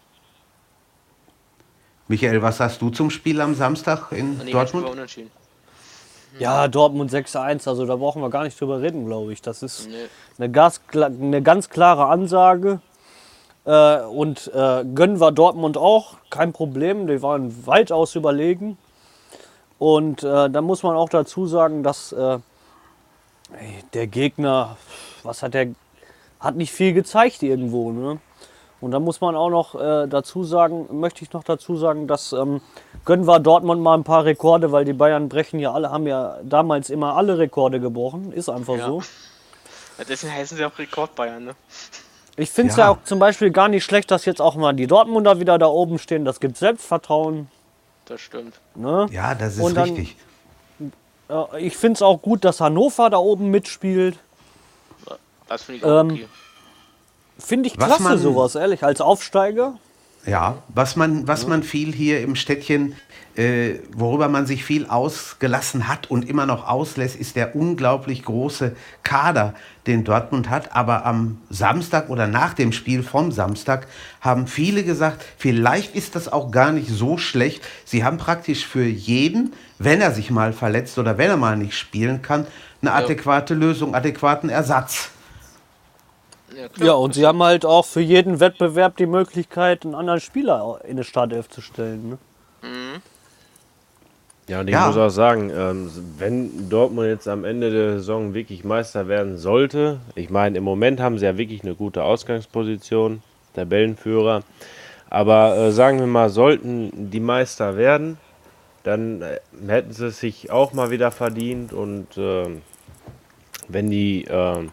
Michael, 2.07 2.41
was 2.41 2.57
sagst 2.57 2.81
du 2.81 2.89
zum 2.89 3.09
Spiel 3.09 3.39
am 3.41 3.53
Samstag 3.55 4.11
in 4.11 4.33
ich 4.33 4.47
sogar 4.47 4.63
Dortmund? 4.65 4.89
unentschieden. 4.89 5.31
Ja, 6.39 6.67
Dortmund 6.67 7.11
6-1, 7.11 7.67
also 7.67 7.85
da 7.85 7.95
brauchen 7.95 8.21
wir 8.21 8.29
gar 8.29 8.43
nicht 8.43 8.59
drüber 8.59 8.81
reden, 8.81 9.05
glaube 9.05 9.33
ich. 9.33 9.41
Das 9.41 9.63
ist 9.63 9.87
Nee. 9.87 9.95
eine, 10.37 10.51
gas, 10.51 10.81
eine 10.93 11.41
ganz 11.41 11.69
klare 11.69 12.05
Ansage. 12.07 12.79
Äh, 13.65 14.01
und 14.01 14.51
äh, 14.53 14.85
gönnen 14.85 15.19
wir 15.19 15.31
Dortmund 15.31 15.77
auch, 15.77 16.15
kein 16.29 16.53
Problem. 16.53 17.07
Die 17.07 17.21
waren 17.21 17.65
weitaus 17.65 18.15
überlegen. 18.15 18.77
Und 19.79 20.23
äh, 20.23 20.49
da 20.49 20.61
muss 20.61 20.83
man 20.83 20.95
auch 20.95 21.09
dazu 21.09 21.45
sagen, 21.45 21.83
dass 21.83 22.11
äh, 22.11 22.39
der 23.93 24.07
Gegner, 24.07 24.77
was 25.23 25.43
hat 25.43 25.53
der, 25.53 25.69
hat 26.39 26.55
nicht 26.55 26.71
viel 26.71 26.93
gezeigt 26.93 27.43
irgendwo. 27.43 27.91
Ne? 27.91 28.19
Und 28.79 28.91
dann 28.91 29.03
muss 29.03 29.21
man 29.21 29.35
auch 29.35 29.49
noch 29.49 29.73
äh, 29.75 30.07
dazu 30.07 30.43
sagen, 30.43 30.87
möchte 30.99 31.23
ich 31.23 31.33
noch 31.33 31.43
dazu 31.43 31.75
sagen, 31.77 32.07
dass 32.07 32.31
ähm, 32.33 32.61
gönnen 33.05 33.25
wir 33.25 33.39
Dortmund 33.39 33.81
mal 33.81 33.95
ein 33.97 34.03
paar 34.03 34.25
Rekorde, 34.25 34.71
weil 34.71 34.85
die 34.85 34.93
Bayern 34.93 35.29
brechen 35.29 35.59
ja 35.59 35.73
alle, 35.73 35.89
haben 35.91 36.05
ja 36.05 36.37
damals 36.43 36.89
immer 36.91 37.15
alle 37.15 37.37
Rekorde 37.39 37.79
gebrochen. 37.79 38.31
Ist 38.31 38.49
einfach 38.49 38.75
Ja. 38.77 38.85
so. 38.85 39.01
Ja, 39.97 40.03
deswegen 40.07 40.33
heißen 40.33 40.57
sie 40.57 40.65
auch 40.65 40.77
Rekordbayern, 40.77 41.45
ne? 41.45 41.55
Ich 42.35 42.51
finde 42.51 42.69
es 42.69 42.77
ja. 42.77 42.85
Ja. 42.85 42.91
auch 42.91 43.03
zum 43.03 43.17
Beispiel 43.17 43.49
gar 43.49 43.67
nicht 43.67 43.83
schlecht, 43.83 44.11
dass 44.11 44.25
jetzt 44.25 44.41
auch 44.41 44.53
mal 44.55 44.73
die 44.73 44.85
Dortmunder 44.85 45.39
wieder 45.39 45.57
da 45.57 45.65
oben 45.65 45.97
stehen. 45.97 46.23
Das 46.23 46.39
gibt 46.39 46.55
Selbstvertrauen. 46.57 47.49
Das 48.05 48.21
stimmt. 48.21 48.59
Ne? 48.75 49.07
Ja, 49.11 49.33
das 49.33 49.57
ist 49.57 49.75
dann- 49.75 49.89
richtig. 49.89 50.15
Äh, 51.29 51.65
Ich 51.65 51.75
finde 51.75 51.95
es 51.95 52.01
auch 52.03 52.21
gut, 52.21 52.45
dass 52.45 52.61
Hannover 52.61 53.09
da 53.09 53.17
oben 53.17 53.49
mitspielt. 53.49 54.19
Das 55.47 55.63
finde 55.63 55.79
ich 55.79 55.83
auch 55.85 56.01
Ähm, 56.01 56.11
okay. 56.11 56.27
Finde 57.39 57.67
ich 57.67 57.77
Was 57.77 57.87
klasse, 57.87 58.03
man- 58.03 58.17
sowas, 58.17 58.55
ehrlich. 58.55 58.83
Als 58.83 59.01
Aufsteiger. 59.01 59.75
Ja, 60.25 60.57
was 60.67 60.97
man, 60.97 61.25
was 61.25 61.47
man 61.47 61.63
viel 61.63 61.93
hier 61.93 62.19
im 62.21 62.35
Städtchen, 62.35 62.97
äh, 63.37 63.75
worüber 63.93 64.27
man 64.27 64.45
sich 64.45 64.65
viel 64.65 64.85
ausgelassen 64.85 65.87
hat 65.87 66.11
und 66.11 66.27
immer 66.27 66.45
noch 66.45 66.67
auslässt, 66.67 67.15
ist 67.15 67.37
der 67.37 67.55
unglaublich 67.55 68.25
große 68.25 68.75
Kader, 69.03 69.53
den 69.85 70.03
Dortmund 70.03 70.49
hat. 70.49 70.75
Aber 70.75 71.05
am 71.05 71.39
Samstag 71.49 72.09
oder 72.09 72.27
nach 72.27 72.53
dem 72.53 72.73
Spiel 72.73 73.03
vom 73.03 73.31
Samstag 73.31 73.87
haben 74.19 74.47
viele 74.47 74.83
gesagt, 74.83 75.23
vielleicht 75.37 75.95
ist 75.95 76.15
das 76.17 76.27
auch 76.27 76.51
gar 76.51 76.73
nicht 76.73 76.89
so 76.89 77.17
schlecht. 77.17 77.63
Sie 77.85 78.03
haben 78.03 78.17
praktisch 78.17 78.67
für 78.67 78.83
jeden, 78.85 79.53
wenn 79.79 80.01
er 80.01 80.11
sich 80.11 80.29
mal 80.29 80.51
verletzt 80.51 80.97
oder 80.97 81.17
wenn 81.17 81.29
er 81.29 81.37
mal 81.37 81.55
nicht 81.55 81.77
spielen 81.77 82.21
kann, 82.21 82.45
eine 82.81 82.91
adäquate 82.91 83.53
Lösung, 83.53 83.95
adäquaten 83.95 84.49
Ersatz. 84.49 85.11
Ja, 86.57 86.67
klar. 86.69 86.87
Ja, 86.87 86.93
und 86.93 87.13
sie 87.13 87.25
haben 87.25 87.43
halt 87.43 87.65
auch 87.65 87.85
für 87.85 88.01
jeden 88.01 88.39
Wettbewerb 88.39 88.97
die 88.97 89.05
Möglichkeit, 89.05 89.85
einen 89.85 89.93
anderen 89.93 90.19
Spieler 90.19 90.79
in 90.83 90.91
eine 90.91 91.03
Startelf 91.03 91.49
zu 91.49 91.61
stellen. 91.61 92.09
Ne? 92.09 92.17
Ja, 94.47 94.61
und 94.61 94.67
ich 94.67 94.73
Ja. 94.73 94.87
muss 94.87 94.97
auch 94.97 95.09
sagen, 95.09 95.51
ähm, 95.53 95.91
wenn 96.17 96.69
Dortmund 96.69 97.09
jetzt 97.09 97.27
am 97.27 97.43
Ende 97.43 97.69
der 97.69 97.93
Saison 97.99 98.33
wirklich 98.33 98.63
Meister 98.63 99.07
werden 99.07 99.37
sollte, 99.37 99.99
ich 100.15 100.29
meine, 100.29 100.57
im 100.57 100.63
Moment 100.63 100.99
haben 100.99 101.19
sie 101.19 101.25
ja 101.25 101.37
wirklich 101.37 101.63
eine 101.63 101.75
gute 101.75 102.03
Ausgangsposition, 102.03 103.21
Tabellenführer, 103.53 104.43
aber 105.09 105.57
äh, 105.57 105.71
sagen 105.71 105.99
wir 105.99 106.07
mal, 106.07 106.29
sollten 106.29 107.11
die 107.11 107.19
Meister 107.19 107.77
werden, 107.77 108.17
dann 108.83 109.21
äh, 109.21 109.39
hätten 109.67 109.91
sie 109.91 110.07
es 110.07 110.19
sich 110.21 110.49
auch 110.49 110.73
mal 110.73 110.89
wieder 110.91 111.11
verdient 111.11 111.73
und 111.73 112.07
ähm, 112.17 112.61
wenn 113.67 113.89
die 113.91 114.25
ähm, 114.29 114.71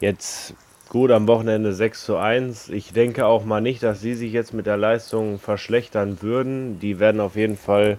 jetzt 0.00 0.54
gut 0.94 1.10
am 1.10 1.26
Wochenende 1.26 1.74
6 1.74 2.04
zu 2.04 2.16
1, 2.18 2.68
ich 2.68 2.92
denke 2.92 3.26
auch 3.26 3.44
mal 3.44 3.60
nicht, 3.60 3.82
dass 3.82 4.00
sie 4.00 4.14
sich 4.14 4.32
jetzt 4.32 4.54
mit 4.54 4.64
der 4.64 4.76
Leistung 4.76 5.40
verschlechtern 5.40 6.22
würden. 6.22 6.78
Die 6.78 7.00
werden 7.00 7.20
auf 7.20 7.34
jeden 7.34 7.56
Fall 7.56 7.98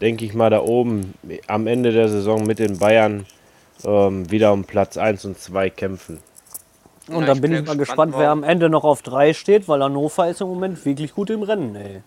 denke 0.00 0.24
ich 0.24 0.32
mal, 0.32 0.48
da 0.48 0.60
oben 0.60 1.14
am 1.48 1.66
Ende 1.66 1.90
der 1.90 2.08
Saison 2.08 2.46
mit 2.46 2.60
den 2.60 2.78
Bayern 2.78 3.26
ähm, 3.84 4.30
wieder 4.30 4.52
um 4.52 4.62
Platz 4.64 4.96
1 4.96 5.24
und 5.24 5.40
2 5.40 5.70
kämpfen. 5.70 6.20
Und 7.08 7.22
Ja, 7.22 7.26
dann 7.26 7.36
ich 7.36 7.42
bin 7.42 7.50
bin 7.50 7.62
ich 7.62 7.66
mal 7.66 7.76
gespannt, 7.76 8.12
gespannt, 8.12 8.14
wer 8.16 8.30
am 8.30 8.44
Ende 8.44 8.70
noch 8.70 8.84
auf 8.84 9.02
3 9.02 9.34
steht, 9.34 9.66
weil 9.66 9.82
Hannover 9.82 10.28
ist 10.28 10.40
im 10.40 10.46
Moment 10.46 10.84
wirklich 10.84 11.12
gut 11.12 11.30
im 11.30 11.42
Rennen, 11.42 11.74
ey. 11.74 12.02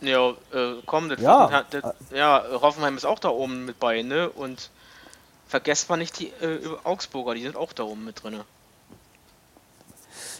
Ja, 0.00 0.30
äh, 0.30 0.76
komm, 0.86 1.10
das, 1.10 1.20
Ja. 1.20 1.62
das, 1.70 1.84
ja, 2.10 2.42
Hoffenheim 2.62 2.96
ist 2.96 3.04
auch 3.04 3.18
da 3.18 3.28
oben 3.28 3.66
mit 3.66 3.78
bei, 3.78 4.00
ne? 4.00 4.30
Und 4.30 4.70
vergesst 5.46 5.90
mal 5.90 5.98
nicht 5.98 6.18
die 6.18 6.28
äh, 6.40 6.60
Augsburger, 6.84 7.34
die 7.34 7.42
sind 7.42 7.54
auch 7.56 7.74
da 7.74 7.82
oben 7.82 8.06
mit 8.06 8.22
drin. 8.22 8.40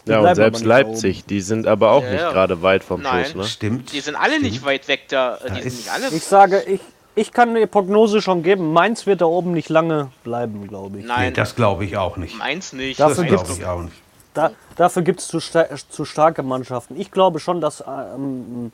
Ja, 0.09 0.19
und 0.21 0.35
selbst 0.35 0.63
da 0.63 0.67
Leipzig, 0.67 1.25
die 1.25 1.41
sind 1.41 1.67
aber 1.67 1.91
auch 1.91 2.03
Ja, 2.03 2.11
nicht 2.11 2.21
ja. 2.21 2.31
gerade 2.31 2.61
weit 2.61 2.83
vom 2.83 3.01
Nein. 3.01 3.25
Schluss, 3.25 3.45
ne? 3.45 3.49
Stimmt. 3.49 3.93
Die 3.93 3.99
sind 3.99 4.15
alle 4.15 4.39
nicht 4.41 4.63
weit 4.65 4.87
weg 4.87 5.01
da, 5.09 5.37
äh, 5.37 5.51
die 5.51 5.61
sind 5.69 5.77
nicht 5.77 5.91
alle. 5.91 6.07
Ich 6.09 6.23
sage, 6.23 6.61
ich, 6.67 6.81
ich 7.15 7.31
kann 7.31 7.49
eine 7.49 7.67
Prognose 7.67 8.21
schon 8.21 8.43
geben. 8.43 8.71
Mainz 8.73 9.05
wird 9.05 9.21
da 9.21 9.25
oben 9.25 9.51
nicht 9.51 9.69
lange 9.69 10.11
bleiben, 10.23 10.67
glaube 10.67 10.97
ich. 10.99 11.03
Nee, 11.05 11.11
Nein, 11.15 11.33
das 11.33 11.55
glaube 11.55 11.85
ich 11.85 11.97
auch 11.97 12.17
nicht. 12.17 12.37
meins 12.37 12.73
nicht. 12.73 12.99
Dafür 12.99 13.23
Das 13.25 13.31
Mainz 13.31 13.43
glaube 13.43 13.59
ich 13.61 13.65
auch 13.65 13.81
nicht. 13.83 13.95
Da, 14.33 14.51
dafür 14.75 15.01
gibt 15.01 15.19
es 15.21 15.27
zu, 15.27 15.39
sta 15.39 15.65
zu 15.89 16.05
starke 16.05 16.43
Mannschaften. 16.43 16.99
Ich 16.99 17.11
glaube 17.11 17.39
schon, 17.39 17.61
dass, 17.61 17.83
ähm, 17.87 18.71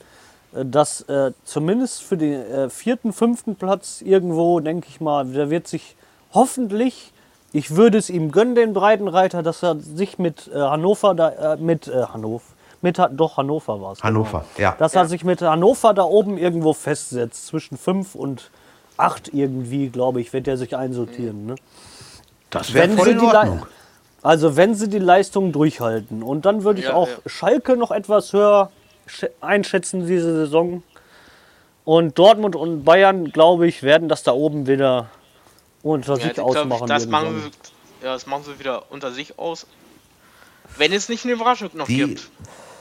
äh, 0.53 0.65
dass 0.65 1.01
äh, 1.01 1.31
zumindest 1.45 2.03
für 2.03 2.17
den 2.17 2.33
äh, 2.33 2.69
vierten, 2.69 3.13
fünften 3.13 3.55
Platz 3.55 4.01
irgendwo, 4.01 4.59
denke 4.59 4.87
ich 4.89 4.99
mal, 4.99 5.25
der 5.25 5.49
wird 5.49 5.67
sich 5.67 5.95
hoffentlich, 6.33 7.13
ich 7.55 7.75
würde 7.75 7.97
es 7.97 8.09
ihm 8.09 8.31
gönnen, 8.31 8.53
den 8.55 8.73
Breitenreiter, 8.73 9.41
dass 9.41 9.63
er 9.63 9.77
sich 9.79 10.19
mit 10.19 10.49
äh, 10.53 10.57
Hannover, 10.59 11.15
da, 11.15 11.53
äh, 11.53 11.57
mit 11.57 11.87
äh, 11.87 12.03
Hannover, 12.11 12.43
mit, 12.81 12.99
doch 13.11 13.37
Hannover 13.37 13.81
war 13.81 13.93
es. 13.93 14.03
Hannover, 14.03 14.43
ja. 14.57 14.75
Dass 14.77 14.93
er 14.93 15.05
sich 15.05 15.23
mit 15.23 15.41
Hannover 15.41 15.93
da 15.93 16.03
oben 16.03 16.37
irgendwo 16.37 16.73
festsetzt, 16.73 17.47
zwischen 17.47 17.77
fünf 17.77 18.13
und 18.13 18.51
acht 18.97 19.33
irgendwie, 19.33 19.87
glaube 19.89 20.19
ich, 20.21 20.33
wird 20.33 20.47
er 20.47 20.57
sich 20.57 20.75
einsortieren. 20.75 21.45
Ne? 21.45 21.55
Das 22.49 22.73
wäre 22.73 22.89
voll 22.89 23.05
sie 23.05 23.11
in 23.11 23.19
Ordnung. 23.21 23.65
Also 24.21 24.57
wenn 24.57 24.75
sie 24.75 24.89
die 24.89 24.99
Leistung 24.99 25.51
durchhalten. 25.51 26.23
Und 26.23 26.45
dann 26.45 26.63
würde 26.63 26.79
ich 26.79 26.87
Ja, 26.87 26.93
auch 26.93 27.07
ja. 27.07 27.15
Schalke 27.25 27.77
noch 27.77 27.91
etwas 27.91 28.33
höher 28.33 28.69
sch- 29.07 29.29
einschätzen 29.39 30.05
diese 30.07 30.33
Saison. 30.33 30.83
Und 31.85 32.17
Dortmund 32.17 32.55
und 32.55 32.83
Bayern, 32.83 33.31
glaube 33.31 33.67
ich, 33.67 33.81
werden 33.83 34.09
das 34.09 34.23
da 34.23 34.31
oben 34.33 34.67
wieder 34.67 35.07
unter 35.85 36.13
Ja, 36.13 36.15
sich 36.17 36.25
ich 36.27 36.33
glaub, 36.33 36.47
ausmachen. 36.57 36.87
das 36.87 37.07
machen, 37.07 37.39
sie, 37.39 38.05
ja, 38.05 38.13
das 38.13 38.25
machen 38.25 38.43
sie 38.43 38.59
wieder 38.59 38.91
unter 38.91 39.11
sich 39.11 39.37
aus. 39.37 39.67
Wenn 40.77 40.91
es 40.91 41.09
nicht 41.09 41.23
eine 41.25 41.33
Überraschung 41.33 41.69
noch 41.75 41.85
Die, 41.85 41.97
gibt. 41.97 42.29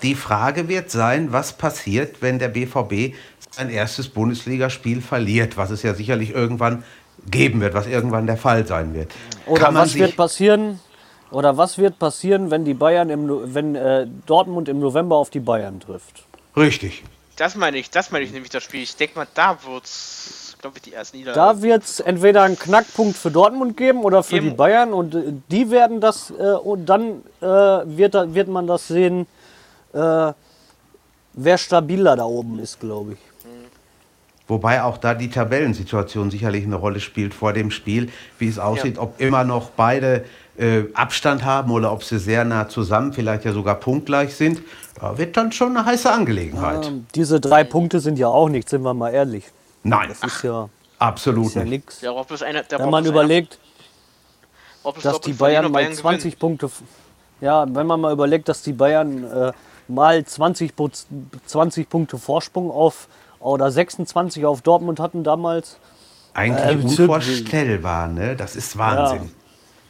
die 0.02 0.14
Frage 0.14 0.68
wird 0.68 0.90
sein, 0.90 1.32
was 1.32 1.52
passiert, 1.52 2.22
wenn 2.22 2.38
der 2.38 2.48
BVB 2.48 3.14
sein 3.50 3.68
erstes 3.70 4.08
Bundesligaspiel 4.08 5.02
verliert, 5.02 5.56
was 5.58 5.70
es 5.70 5.82
ja 5.82 5.94
sicherlich 5.94 6.30
irgendwann 6.30 6.82
geben 7.30 7.60
wird, 7.60 7.74
was 7.74 7.86
irgendwann 7.86 8.26
der 8.26 8.38
Fall 8.38 8.66
sein 8.66 8.94
wird. 8.94 9.12
Oder 9.46 9.72
was 9.74 9.94
wird 9.94 10.16
passieren? 10.16 10.80
Oder 11.30 11.56
was 11.56 11.78
wird 11.78 11.98
passieren, 11.98 12.50
wenn 12.50 12.64
die 12.64 12.74
Bayern 12.74 13.10
im, 13.10 13.54
wenn 13.54 13.74
äh, 13.74 14.06
Dortmund 14.26 14.68
im 14.68 14.78
November 14.78 15.16
auf 15.16 15.30
die 15.30 15.40
Bayern 15.40 15.78
trifft? 15.80 16.24
Richtig. 16.56 17.02
Das 17.36 17.54
meine 17.56 17.78
ich, 17.78 17.90
das 17.90 18.10
meine 18.12 18.24
ich 18.24 18.32
nämlich 18.32 18.50
das 18.50 18.62
Spiel. 18.62 18.82
Ich 18.82 18.96
denke 18.96 19.18
mal, 19.18 19.26
da 19.34 19.58
wird's, 19.64 20.43
glaube 20.64 20.78
ich, 20.78 20.82
die 20.82 20.94
ersten 20.94 21.18
Niederlage. 21.18 21.56
Da 21.56 21.62
wird 21.62 21.84
es 21.84 22.00
entweder 22.00 22.42
einen 22.42 22.58
Knackpunkt 22.58 23.18
für 23.18 23.30
Dortmund 23.30 23.76
geben 23.76 24.02
oder 24.02 24.22
für 24.22 24.36
Eben. 24.36 24.48
die 24.48 24.54
Bayern 24.54 24.94
und 24.94 25.14
äh, 25.14 25.34
die 25.50 25.70
werden 25.70 26.00
das 26.00 26.30
äh, 26.30 26.52
und 26.52 26.86
dann 26.86 27.22
äh, 27.42 27.46
wird, 27.46 28.14
da, 28.14 28.34
wird 28.34 28.48
man 28.48 28.66
das 28.66 28.88
sehen, 28.88 29.26
äh, 29.92 30.32
wer 31.34 31.58
stabiler 31.58 32.16
da 32.16 32.24
oben 32.24 32.58
ist, 32.60 32.80
glaube 32.80 33.12
ich. 33.12 33.18
Wobei 34.48 34.82
auch 34.82 34.98
da 34.98 35.14
die 35.14 35.30
Tabellensituation 35.30 36.30
sicherlich 36.30 36.64
eine 36.64 36.76
Rolle 36.76 37.00
spielt 37.00 37.34
vor 37.34 37.52
dem 37.52 37.70
Spiel, 37.70 38.10
wie 38.38 38.48
es 38.48 38.58
aussieht, 38.58 38.98
ob 38.98 39.18
immer 39.20 39.44
noch 39.44 39.70
beide 39.70 40.24
äh, 40.56 40.84
Abstand 40.94 41.44
haben 41.44 41.72
oder 41.72 41.92
ob 41.92 42.04
sie 42.04 42.18
sehr 42.18 42.44
nah 42.44 42.68
zusammen, 42.68 43.12
vielleicht 43.12 43.44
ja 43.44 43.52
sogar 43.52 43.74
punktgleich 43.76 44.34
sind. 44.34 44.62
Ja, 45.00 45.16
wird 45.18 45.36
dann 45.36 45.52
schon 45.52 45.76
eine 45.76 45.86
heiße 45.86 46.10
Angelegenheit. 46.10 46.86
Ähm, 46.86 47.06
diese 47.14 47.40
drei 47.40 47.64
Punkte 47.64 48.00
sind 48.00 48.18
ja 48.18 48.28
auch 48.28 48.48
nichts, 48.48 48.70
sind 48.70 48.82
wir 48.82 48.94
mal 48.94 49.10
ehrlich. 49.10 49.44
Nein, 49.84 50.08
Das 50.08 50.22
ist 50.24 50.42
ja, 50.42 50.68
absolut 50.98 51.46
ist 51.46 51.54
ja 51.54 51.62
nicht. 51.62 51.70
nichts. 51.70 52.00
Ja, 52.00 52.12
Wenn 52.78 52.90
man 52.90 53.04
überlegt, 53.06 53.58
dass 54.82 54.92
Dortmund 55.02 55.26
die 55.26 55.32
Bayern 55.34 55.70
mal 55.70 55.82
gewinnen. 55.82 55.96
20 55.98 56.38
Punkte, 56.38 56.66
f- 56.66 56.82
ja, 57.40 57.66
wenn 57.74 57.86
man 57.86 58.00
mal 58.00 58.12
überlegt, 58.12 58.48
dass 58.48 58.62
die 58.62 58.72
Bayern 58.72 59.24
äh, 59.24 59.52
mal 59.88 60.24
20, 60.24 60.72
Pu- 60.72 61.04
20 61.46 61.88
Punkte 61.88 62.18
Vorsprung 62.18 62.70
auf 62.70 63.08
oder 63.40 63.70
26 63.70 64.44
auf 64.46 64.62
Dortmund 64.62 65.00
hatten 65.00 65.22
damals. 65.24 65.78
Eigentlich 66.32 66.98
Äh, 66.98 67.02
unvorstellbar, 67.02 68.08
ne? 68.08 68.34
Das 68.36 68.56
ist 68.56 68.76
Wahnsinn. 68.76 69.30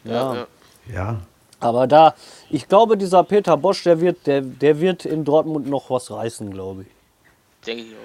Ja, 0.04 0.34
ja. 0.34 0.46
Ja. 0.92 1.16
Aber 1.60 1.86
da, 1.86 2.14
ich 2.50 2.68
glaube, 2.68 2.98
dieser 2.98 3.24
Peter 3.24 3.56
Bosch, 3.56 3.84
der 3.84 4.00
wird, 4.00 4.26
der, 4.26 4.42
der 4.42 4.80
wird 4.80 5.06
in 5.06 5.24
Dortmund 5.24 5.66
noch 5.68 5.88
was 5.88 6.10
reißen, 6.10 6.50
glaube 6.50 6.82
ich. 6.82 6.88
denke 7.66 7.84
ich 7.84 7.92
auch. 7.94 7.98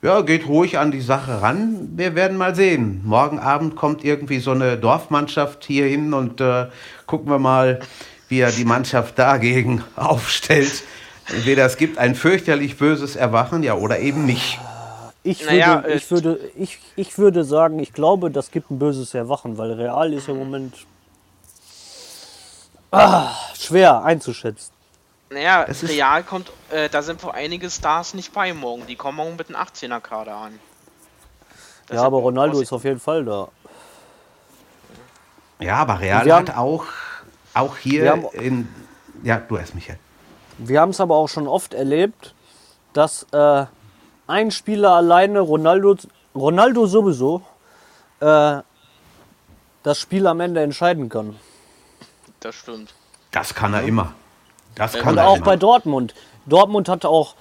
Ja, 0.00 0.20
geht 0.20 0.46
ruhig 0.46 0.78
an 0.78 0.92
die 0.92 1.00
Sache 1.00 1.42
ran. 1.42 1.88
Wir 1.96 2.14
werden 2.14 2.38
mal 2.38 2.54
sehen. 2.54 3.00
Morgen 3.04 3.40
Abend 3.40 3.74
kommt 3.74 4.04
irgendwie 4.04 4.38
so 4.38 4.52
eine 4.52 4.76
Dorfmannschaft 4.76 5.64
hier 5.64 5.86
hin 5.86 6.14
und 6.14 6.40
äh, 6.40 6.66
gucken 7.06 7.28
wir 7.28 7.40
mal, 7.40 7.80
wie 8.28 8.38
er 8.38 8.52
die 8.52 8.64
Mannschaft 8.64 9.18
dagegen 9.18 9.82
aufstellt. 9.96 10.84
Entweder 11.28 11.66
es 11.66 11.76
gibt 11.76 11.98
ein 11.98 12.14
fürchterlich 12.14 12.76
böses 12.76 13.16
Erwachen, 13.16 13.64
ja, 13.64 13.74
oder 13.74 13.98
eben 13.98 14.24
nicht. 14.24 14.60
Ich 15.24 15.44
Naja, 15.44 15.82
würde, 15.82 15.88
äh, 15.88 15.96
ich, 15.96 16.10
würde, 16.12 16.40
ich, 16.56 16.78
ich 16.94 17.18
würde 17.18 17.42
sagen, 17.42 17.80
ich 17.80 17.92
glaube, 17.92 18.30
das 18.30 18.52
gibt 18.52 18.70
ein 18.70 18.78
böses 18.78 19.14
Erwachen, 19.14 19.58
weil 19.58 19.72
Real 19.72 20.12
ist 20.12 20.28
im 20.28 20.38
Moment 20.38 20.74
ah, 22.92 23.32
schwer 23.58 24.04
einzuschätzen. 24.04 24.77
Naja, 25.30 25.64
Das 25.66 25.82
ist- 25.82 25.90
Real 25.90 26.22
kommt, 26.22 26.50
äh, 26.70 26.88
da 26.88 27.02
sind 27.02 27.22
wohl 27.22 27.32
einige 27.32 27.68
Stars 27.70 28.14
nicht 28.14 28.32
bei 28.32 28.52
morgen. 28.54 28.86
Die 28.86 28.96
kommen 28.96 29.16
morgen 29.16 29.36
mit 29.36 29.48
einem 29.48 29.56
18er-Kader 29.56 30.34
an. 30.34 30.58
Das 31.86 31.96
ja, 31.96 32.02
aber 32.04 32.18
Ronaldo 32.18 32.60
ist 32.60 32.72
auf 32.72 32.84
jeden 32.84 33.00
Fall 33.00 33.24
da. 33.24 33.48
Ja, 35.60 35.76
aber 35.78 36.00
Real 36.00 36.24
Wir 36.24 36.36
hat 36.36 36.50
haben- 36.50 36.58
auch, 36.58 36.84
auch 37.54 37.76
hier 37.76 38.10
haben- 38.10 38.26
in. 38.32 38.68
Ja, 39.22 39.36
du 39.38 39.56
erst, 39.56 39.74
Michael. 39.74 39.98
Wir 40.58 40.80
haben 40.80 40.90
es 40.90 41.00
aber 41.00 41.16
auch 41.16 41.28
schon 41.28 41.46
oft 41.48 41.74
erlebt, 41.74 42.34
dass 42.92 43.26
äh, 43.32 43.66
ein 44.26 44.50
Spieler 44.50 44.92
alleine, 44.92 45.40
Ronaldo, 45.40 45.96
Ronaldo 46.34 46.86
sowieso, 46.86 47.42
äh, 48.20 48.58
das 49.82 49.98
Spiel 49.98 50.26
am 50.26 50.40
Ende 50.40 50.62
entscheiden 50.62 51.08
kann. 51.08 51.36
Das 52.40 52.54
stimmt. 52.54 52.94
Das 53.30 53.54
kann 53.54 53.74
er 53.74 53.82
immer. 53.82 54.12
Das 54.78 54.92
kann 54.94 55.14
Und 55.14 55.18
auch 55.18 55.36
immer. 55.36 55.44
bei 55.44 55.56
Dortmund. 55.56 56.14
Dortmund 56.46 56.88
hat 56.88 57.04
auch 57.04 57.34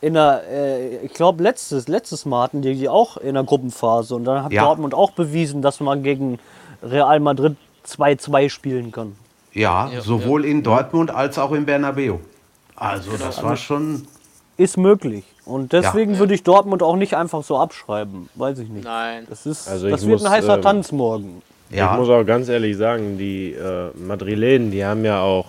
in 0.00 0.14
der, 0.14 0.42
äh, 0.50 0.96
ich 1.06 1.12
glaube, 1.14 1.42
letztes, 1.42 1.88
letztes 1.88 2.24
Mal 2.26 2.42
hatten 2.44 2.62
die 2.62 2.74
die 2.74 2.88
auch 2.88 3.16
in 3.16 3.34
der 3.34 3.44
Gruppenphase. 3.44 4.14
Und 4.14 4.24
dann 4.24 4.44
hat 4.44 4.52
Ja. 4.52 4.64
Dortmund 4.64 4.94
auch 4.94 5.12
bewiesen, 5.12 5.62
dass 5.62 5.80
man 5.80 6.02
gegen 6.02 6.38
Real 6.82 7.18
Madrid 7.20 7.56
2-2 7.86 8.48
spielen 8.50 8.92
kann. 8.92 9.16
ja, 9.52 9.88
Ja, 9.92 10.00
sowohl 10.00 10.44
in 10.44 10.62
Dortmund 10.62 11.10
als 11.10 11.38
auch 11.38 11.52
in 11.52 11.66
Bernabeu. 11.66 12.16
Also 12.76 13.10
Genau. 13.12 13.24
das 13.26 13.42
war 13.42 13.56
schon. 13.56 14.06
Ist 14.56 14.76
möglich. 14.76 15.24
Und 15.44 15.72
deswegen 15.72 16.14
Ja. 16.14 16.18
würde 16.20 16.34
ich 16.34 16.42
Dortmund 16.42 16.82
auch 16.82 16.96
nicht 16.96 17.14
einfach 17.14 17.42
so 17.42 17.58
abschreiben. 17.58 18.28
Weiß 18.34 18.58
ich 18.60 18.68
nicht. 18.68 18.84
Nein. 18.84 19.26
Das, 19.28 19.44
ist, 19.46 19.68
Also 19.68 19.88
das 19.88 20.02
wird 20.06 20.20
muss, 20.20 20.24
ein 20.24 20.30
heißer 20.30 20.56
ähm, 20.56 20.62
Tanz 20.62 20.92
morgen. 20.92 21.42
Ja, 21.70 21.92
Ich 21.92 21.98
muss 22.00 22.08
auch 22.10 22.24
ganz 22.24 22.48
ehrlich 22.48 22.76
sagen, 22.76 23.18
die 23.18 23.52
äh, 23.52 23.90
Madrilenen, 23.96 24.70
die 24.70 24.84
haben 24.84 25.04
ja 25.04 25.20
auch 25.22 25.46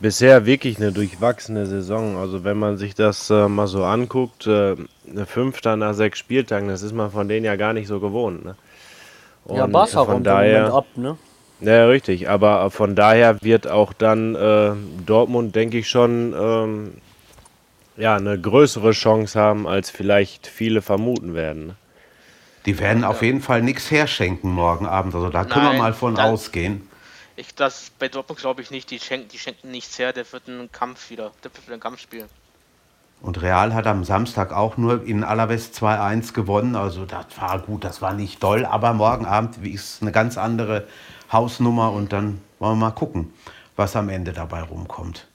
bisher 0.00 0.46
wirklich 0.46 0.78
eine 0.78 0.92
durchwachsene 0.92 1.66
Saison. 1.66 2.16
Also 2.16 2.44
wenn 2.44 2.58
man 2.58 2.76
sich 2.76 2.94
das 2.94 3.30
äh, 3.30 3.48
mal 3.48 3.66
so 3.66 3.84
anguckt, 3.84 4.46
äh, 4.46 4.76
eine 5.08 5.26
Fünfter 5.26 5.76
nach 5.76 5.94
sechs 5.94 6.18
Spieltagen, 6.18 6.68
das 6.68 6.82
ist 6.82 6.92
man 6.92 7.10
von 7.10 7.28
denen 7.28 7.44
ja 7.44 7.56
gar 7.56 7.72
nicht 7.72 7.88
so 7.88 8.00
gewohnt. 8.00 8.44
Ne? 8.44 8.56
Ja, 9.48 9.64
Und 9.64 9.72
Barca 9.72 10.04
von 10.04 10.14
räumt 10.14 10.26
im 10.26 10.32
Moment 10.32 10.54
daher, 10.54 10.74
ab, 10.74 10.86
ne? 10.96 11.16
ja 11.60 11.86
richtig, 11.86 12.28
aber 12.28 12.70
von 12.70 12.94
daher 12.94 13.42
wird 13.42 13.66
auch 13.68 13.92
dann 13.92 14.34
äh, 14.34 14.72
Dortmund, 15.06 15.54
denke 15.54 15.78
ich 15.78 15.88
schon, 15.88 16.34
ähm, 16.38 16.94
ja, 17.96 18.16
eine 18.16 18.40
größere 18.40 18.92
Chance 18.92 19.38
haben, 19.38 19.66
als 19.66 19.90
vielleicht 19.90 20.46
viele 20.46 20.80
vermuten 20.80 21.34
werden. 21.34 21.68
Ne? 21.68 21.76
die 22.66 22.78
werden 22.78 23.04
auf 23.04 23.22
jeden 23.22 23.40
Fall 23.40 23.62
nichts 23.62 23.90
herschenken 23.90 24.52
morgen 24.52 24.86
Abend. 24.86 25.14
Also 25.14 25.30
da 25.30 25.44
können 25.44 25.64
wir 25.64 25.70
Nein, 25.70 25.78
mal 25.78 25.94
von 25.94 26.18
ausgehen. 26.18 26.88
Ich, 27.40 27.54
das 27.54 27.90
bei 27.98 28.08
Dortmund 28.08 28.38
glaube 28.38 28.60
ich 28.60 28.70
nicht. 28.70 28.90
Die 28.90 29.00
schenken, 29.00 29.28
die 29.28 29.38
schenken 29.38 29.70
nichts 29.70 29.98
her. 29.98 30.12
Der 30.12 30.30
wird 30.30 30.46
einen 30.46 30.70
Kampf 30.70 31.08
wieder. 31.08 31.32
Der 31.42 31.50
wird 31.54 31.70
einen 31.70 31.80
Kampf 31.80 31.98
spielen. 31.98 32.28
Und 33.22 33.40
Real 33.40 33.72
hat 33.72 33.86
am 33.86 34.04
Samstag 34.04 34.52
auch 34.52 34.76
nur 34.76 35.06
in 35.06 35.24
Alaves 35.24 35.72
2-1 35.72 36.34
gewonnen. 36.34 36.76
Also 36.76 37.06
das 37.06 37.24
war 37.38 37.58
gut, 37.60 37.84
das 37.84 38.02
war 38.02 38.12
nicht 38.12 38.42
doll. 38.42 38.66
Aber 38.66 38.92
morgen 38.92 39.24
Abend 39.24 39.56
ist 39.66 40.02
eine 40.02 40.12
ganz 40.12 40.36
andere 40.36 40.86
Hausnummer 41.32 41.92
und 41.92 42.12
dann 42.12 42.42
wollen 42.58 42.78
wir 42.78 42.88
mal 42.88 42.90
gucken, 42.90 43.32
was 43.74 43.96
am 43.96 44.10
Ende 44.10 44.34
dabei 44.34 44.60
rumkommt. 44.60 45.26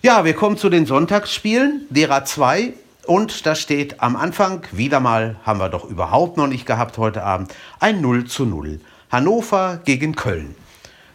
Ja, 0.00 0.24
wir 0.24 0.32
kommen 0.32 0.56
zu 0.56 0.70
den 0.70 0.86
Sonntagsspielen, 0.86 1.88
derer 1.90 2.24
2. 2.24 2.72
Und 3.04 3.44
da 3.44 3.54
steht 3.54 4.00
am 4.00 4.16
Anfang, 4.16 4.66
wieder 4.72 5.00
mal, 5.00 5.36
haben 5.44 5.60
wir 5.60 5.68
doch 5.68 5.84
überhaupt 5.84 6.38
noch 6.38 6.46
nicht 6.46 6.64
gehabt 6.64 6.96
heute 6.96 7.22
Abend, 7.22 7.54
ein 7.80 8.00
0 8.00 8.24
zu 8.24 8.46
0. 8.46 8.80
Hannover 9.10 9.78
gegen 9.84 10.14
Köln. 10.14 10.54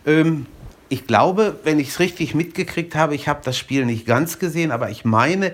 Ähm, 0.07 0.47
ich 0.89 1.05
glaube, 1.05 1.57
wenn 1.63 1.79
ich 1.79 1.89
es 1.89 1.99
richtig 1.99 2.33
mitgekriegt 2.33 2.95
habe, 2.95 3.13
ich 3.13 3.27
habe 3.27 3.41
das 3.43 3.57
Spiel 3.57 3.85
nicht 3.85 4.05
ganz 4.05 4.39
gesehen, 4.39 4.71
aber 4.71 4.89
ich 4.89 5.05
meine, 5.05 5.53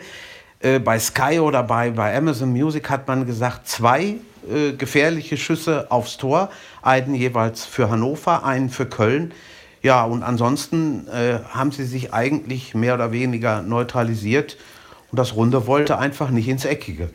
äh, 0.59 0.79
bei 0.79 0.99
Sky 0.99 1.39
oder 1.39 1.63
bei, 1.63 1.89
bei 1.89 2.15
Amazon 2.15 2.51
Music 2.51 2.89
hat 2.89 3.07
man 3.07 3.25
gesagt, 3.25 3.67
zwei 3.67 4.17
äh, 4.49 4.73
gefährliche 4.73 5.37
Schüsse 5.37 5.87
aufs 5.89 6.17
Tor, 6.17 6.49
einen 6.81 7.15
jeweils 7.15 7.65
für 7.65 7.89
Hannover, 7.89 8.45
einen 8.45 8.69
für 8.69 8.85
Köln. 8.85 9.33
Ja, 9.81 10.05
und 10.05 10.23
ansonsten 10.23 11.07
äh, 11.07 11.39
haben 11.49 11.71
sie 11.71 11.83
sich 11.83 12.13
eigentlich 12.13 12.75
mehr 12.75 12.93
oder 12.93 13.11
weniger 13.11 13.61
neutralisiert 13.63 14.55
und 15.11 15.17
das 15.17 15.35
Runde 15.35 15.67
wollte 15.67 15.97
einfach 15.97 16.29
nicht 16.29 16.47
ins 16.47 16.63
Eckige. 16.63 17.09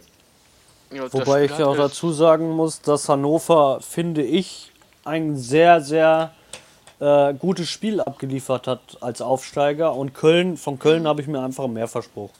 Ja, 0.90 1.10
Wobei 1.12 1.44
ich 1.44 1.52
auch 1.62 1.76
dazu 1.76 2.12
sagen 2.12 2.50
muss, 2.50 2.80
dass 2.80 3.08
Hannover, 3.08 3.80
finde 3.80 4.22
ich, 4.22 4.72
ein 5.04 5.36
sehr, 5.36 5.80
sehr 5.80 6.32
äh, 7.00 7.34
gutes 7.34 7.70
Spiel 7.70 8.00
abgeliefert 8.00 8.66
hat 8.66 8.98
als 9.00 9.20
Aufsteiger. 9.20 9.94
Und 9.94 10.14
Köln, 10.14 10.56
von 10.56 10.78
Köln 10.78 11.06
habe 11.06 11.20
ich 11.20 11.28
mir 11.28 11.40
einfach 11.40 11.66
mehr 11.68 11.88
versprochen. 11.88 12.34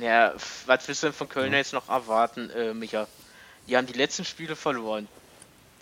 Ja, 0.00 0.32
was 0.66 0.88
willst 0.88 1.02
du 1.02 1.08
denn 1.08 1.14
von 1.14 1.28
Köln 1.28 1.52
jetzt 1.52 1.72
noch 1.72 1.88
erwarten, 1.88 2.50
äh, 2.50 2.72
Micha? 2.72 3.06
Die 3.66 3.76
haben 3.76 3.86
die 3.86 3.92
letzten 3.92 4.24
Spiele 4.24 4.56
verloren. 4.56 5.08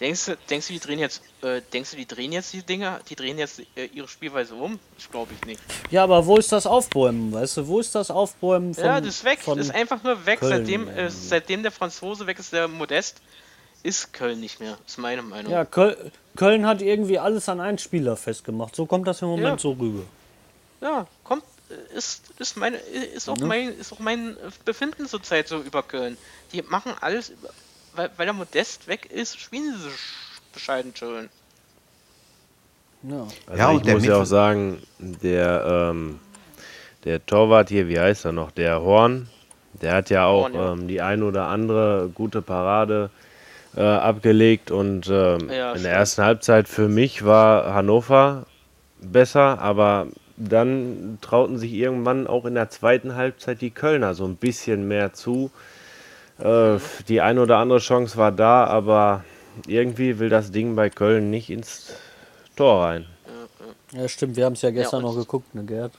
Denkst 0.01 0.27
du, 0.27 0.37
denkst 0.49 0.69
du, 0.69 0.73
die 0.75 0.79
drehen 0.79 0.99
jetzt, 1.01 1.23
äh, 1.43 1.61
denkst 1.73 1.91
du, 1.91 1.97
die 1.97 2.07
drehen 2.07 2.31
jetzt 2.31 2.53
die 2.53 2.63
Dinger, 2.63 3.01
die 3.09 3.17
drehen 3.17 3.37
jetzt 3.37 3.61
äh, 3.75 3.87
ihre 3.87 4.07
Spielweise 4.07 4.55
um? 4.55 4.79
Das 4.97 5.11
glaube 5.11 5.33
ich 5.35 5.45
nicht. 5.45 5.61
Ja, 5.91 6.05
aber 6.05 6.25
wo 6.25 6.37
ist 6.37 6.53
das 6.53 6.67
Aufbäumen, 6.67 7.33
weißt 7.33 7.57
du? 7.57 7.67
Wo 7.67 7.81
ist 7.81 7.95
das 7.95 8.11
Aufbäumen 8.11 8.75
von 8.75 8.85
ja, 8.85 9.01
das 9.01 9.17
ist 9.17 9.25
weg. 9.25 9.41
Das 9.45 9.59
ist 9.59 9.75
einfach 9.75 10.03
nur 10.05 10.25
weg. 10.25 10.39
Köln, 10.39 10.53
seitdem, 10.53 10.89
äh, 10.89 11.11
seitdem 11.11 11.63
der 11.63 11.73
Franzose 11.73 12.27
weg 12.29 12.39
ist, 12.39 12.53
der 12.53 12.69
Modest, 12.69 13.21
ist 13.83 14.13
Köln 14.13 14.39
nicht 14.39 14.61
mehr. 14.61 14.79
Ist 14.87 14.99
meine 14.99 15.23
Meinung. 15.23 15.51
Ja, 15.51 15.65
Köl 15.65 16.13
Köln 16.39 16.65
hat 16.67 16.83
irgendwie 16.83 17.19
alles 17.19 17.49
an 17.49 17.61
einen 17.61 17.79
Spieler 17.79 18.17
festgemacht. 18.17 18.77
So 18.77 18.87
kommt 18.87 19.09
das 19.09 19.21
im 19.23 19.29
Moment 19.29 19.49
Ja. 19.49 19.59
so 19.59 19.73
rüber. 19.73 20.05
Ja, 20.81 21.05
kommt, 21.25 21.43
äh, 21.69 21.97
ist, 21.99 22.31
ist 22.39 22.57
meine, 22.57 22.77
ist 22.77 23.29
auch 23.29 23.37
Mhm. 23.39 23.49
mein, 23.49 23.69
ist 23.77 23.93
auch 23.93 23.99
mein 23.99 24.37
äh, 24.37 24.51
Befinden 24.65 25.07
zurzeit 25.09 25.49
so 25.49 25.59
über 25.61 25.83
Köln. 25.83 26.17
Die 26.53 26.63
machen 26.63 26.93
alles, 27.01 27.31
über, 27.31 27.49
weil, 27.97 28.11
weil 28.17 28.27
der 28.27 28.35
Modest 28.35 28.87
weg 28.87 29.11
ist, 29.11 29.37
spielen 29.41 29.75
sie 29.75 29.83
so 29.83 29.89
sch- 29.89 30.41
bescheiden 30.55 30.93
schön. 30.95 31.29
Ja. 33.03 33.27
Also 33.49 33.59
Ja, 33.59 33.71
und 33.71 33.77
ich 33.79 33.83
der 33.83 33.95
muss 33.95 34.05
ja 34.05 34.21
auch 34.23 34.25
sagen, 34.25 34.81
der, 35.01 35.91
ähm, 35.91 36.21
der 37.05 37.25
Torwart 37.27 37.69
hier, 37.69 37.89
wie 37.89 37.99
heißt 37.99 38.25
er 38.27 38.33
noch, 38.33 38.53
der 38.53 38.81
Horn, 38.81 39.29
der 39.83 39.95
hat 39.95 40.11
ja 40.11 40.27
auch 40.27 40.45
Horn, 40.45 40.55
ja. 40.55 40.73
Ähm, 40.73 40.87
die 40.87 41.01
ein 41.01 41.25
oder 41.25 41.47
andere 41.49 42.11
gute 42.15 42.43
Parade 42.43 43.11
äh, 43.79 43.83
abgelegt 43.83 44.71
und 44.73 45.07
ähm, 45.09 45.49
Ja, 45.51 45.71
in 45.71 45.79
stimmt. 45.79 45.85
der 45.85 45.93
ersten 45.93 46.23
Halbzeit 46.25 46.69
für 46.69 46.89
mich 46.89 47.25
war 47.25 47.73
Hannover 47.75 48.45
besser, 49.01 49.61
aber 49.61 50.09
dann 50.37 51.19
trauten 51.21 51.59
sich 51.59 51.73
irgendwann 51.73 52.27
auch 52.27 52.45
in 52.45 52.55
der 52.55 52.71
zweiten 52.71 53.15
Halbzeit 53.15 53.61
die 53.61 53.71
Kölner 53.71 54.15
so 54.15 54.25
ein 54.25 54.37
bisschen 54.37 54.87
mehr 54.89 55.13
zu. 55.13 55.51
Äh, 56.39 56.79
die 57.09 57.21
ein 57.21 57.39
oder 57.39 57.59
andere 57.59 57.79
Chance 57.79 58.17
war 58.17 58.33
da, 58.33 58.65
aber 58.65 59.25
irgendwie 59.67 60.19
will 60.19 60.29
das 60.29 60.51
Ding 60.53 60.75
bei 60.77 60.91
Köln 60.91 61.31
nicht 61.31 61.51
ins 61.51 61.93
Tor 62.57 62.85
rein. 62.85 63.07
ja, 63.93 64.07
stimmt. 64.09 64.37
Wir 64.37 64.45
haben 64.45 64.53
es 64.55 64.63
ja 64.63 64.71
gestern 64.71 65.05
und- 65.05 65.15
noch 65.15 65.21
geguckt, 65.21 65.55
ne, 65.55 65.63
Gerd? 65.65 65.93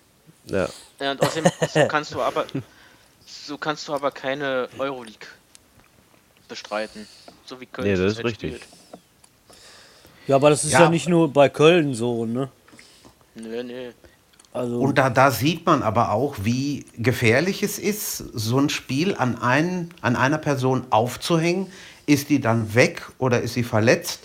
Ja. 0.46 0.68
Ja, 1.00 1.12
und 1.12 1.22
außerdem 1.22 1.52
so 1.74 1.88
kannst 1.88 2.14
du 2.14 2.22
aber 2.22 2.46
so 3.26 3.58
kannst 3.58 3.88
du 3.88 3.94
aber 3.94 4.12
keine 4.12 4.68
Euroleague 4.80 5.28
bestreiten. 6.48 7.08
So 7.50 7.60
wie 7.60 7.66
Köln 7.66 7.88
Nee, 7.88 7.96
das 7.96 8.12
ist 8.12 8.16
zurzeit 8.18 8.26
richtig. 8.26 8.56
spielt. 8.58 8.68
Ja, 10.28 10.36
aber 10.36 10.52
das 10.52 10.64
ist 10.64 10.74
ja. 10.74 10.82
Ja. 10.82 10.90
nicht 10.90 11.10
nur 11.10 11.34
bei 11.34 11.50
Köln 11.50 11.96
so, 11.96 12.24
ne? 12.24 12.50
Nö, 13.34 13.64
nö. 13.64 13.90
Also, 14.54 14.80
Und 14.80 15.00
da, 15.00 15.10
da 15.10 15.32
sieht 15.32 15.66
man 15.66 15.82
aber 15.82 16.12
auch, 16.12 16.36
wie 16.44 16.86
gefährlich 16.96 17.64
es 17.64 17.80
ist, 17.80 18.18
so 18.18 18.60
ein 18.60 18.70
Spiel 18.70 19.16
an, 19.16 19.42
einen, 19.42 19.90
an 20.02 20.16
einer 20.16 20.38
Person 20.38 20.86
aufzuhängen. 20.92 21.72
Ist 22.06 22.30
die 22.30 22.40
dann 22.40 22.76
weg 22.76 23.10
oder 23.18 23.42
ist 23.42 23.56
sie 23.56 23.64
verletzt? 23.64 24.20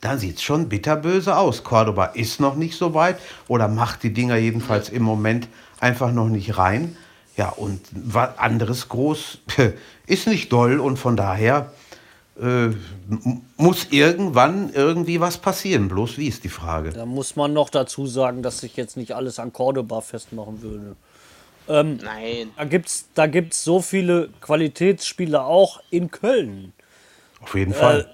Dann 0.00 0.18
sieht 0.18 0.36
es 0.36 0.42
schon 0.42 0.70
bitterböse 0.70 1.36
aus. 1.36 1.64
Cordoba 1.64 2.06
ist 2.06 2.40
noch 2.40 2.56
nicht 2.56 2.78
so 2.78 2.94
weit 2.94 3.18
oder 3.48 3.68
macht 3.68 4.02
die 4.02 4.14
Dinger 4.14 4.36
jedenfalls 4.36 4.88
im 4.88 5.02
Moment 5.02 5.46
einfach 5.78 6.10
noch 6.10 6.28
nicht 6.28 6.56
rein. 6.56 6.96
Ja, 7.36 7.50
und 7.50 7.80
was 7.92 8.38
anderes 8.38 8.88
groß 8.88 9.38
ist 10.06 10.26
nicht 10.26 10.50
doll 10.50 10.80
und 10.80 10.96
von 10.98 11.18
daher 11.18 11.70
äh, 12.40 12.70
muss 13.56 13.88
irgendwann 13.90 14.72
irgendwie 14.72 15.20
was 15.20 15.38
passieren. 15.38 15.88
Bloß 15.88 16.18
wie 16.18 16.28
ist 16.28 16.44
die 16.44 16.48
Frage? 16.48 16.90
da 16.90 17.04
muss 17.04 17.36
man 17.36 17.52
noch 17.52 17.68
dazu 17.70 18.06
sagen, 18.06 18.42
dass 18.42 18.58
sich 18.58 18.76
jetzt 18.76 18.96
nicht 18.96 19.12
alles 19.12 19.38
an 19.38 19.52
Cordoba 19.52 20.00
festmachen 20.00 20.62
würde. 20.62 20.96
Ähm, 21.68 21.98
Nein. 22.02 22.50
Da 22.56 22.64
gibt's, 22.64 23.06
da 23.14 23.26
gibt's 23.26 23.62
so 23.62 23.80
viele 23.80 24.30
Qualitätsspieler 24.40 25.44
auch 25.46 25.80
in 25.90 26.10
Köln. 26.10 26.72
Auf 27.40 27.54
jeden 27.54 27.74
Fall. 27.74 28.08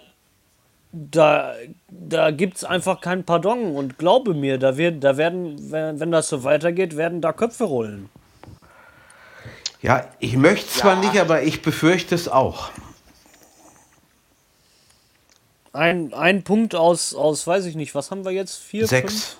Da, 0.93 1.55
da 1.89 2.31
gibt's 2.31 2.65
einfach 2.65 3.01
kein 3.01 3.25
Pardon. 3.25 3.77
Und 3.77 3.99
glaube 3.99 4.35
mir, 4.35 4.59
da, 4.59 4.77
wird, 4.77 5.05
da 5.05 5.17
werden, 5.17 5.71
wenn, 5.71 6.01
wenn 6.01 6.11
das 6.11 6.29
so 6.29 6.45
weitergeht, 6.45 6.97
werden 6.97 7.21
da 7.21 7.33
Köpfe 7.33 7.65
rollen. 7.65 8.09
Ja, 9.81 10.07
ich 10.19 10.37
möchte 10.37 10.67
es 10.67 10.75
zwar 10.75 10.95
Ja. 10.95 11.09
nicht, 11.09 11.21
aber 11.21 11.43
ich 11.43 11.63
befürchte 11.63 12.15
es 12.15 12.29
auch. 12.29 12.71
Ein, 15.73 16.13
ein 16.15 16.43
Punkt 16.45 16.75
aus, 16.75 17.15
aus, 17.15 17.47
weiß 17.47 17.67
ich 17.67 17.75
nicht, 17.75 17.95
was 17.95 18.11
haben 18.11 18.25
wir 18.25 18.33
jetzt? 18.33 18.57
Vier, 18.57 18.89
Fünf? 18.89 18.91
Sechs. 19.11 19.37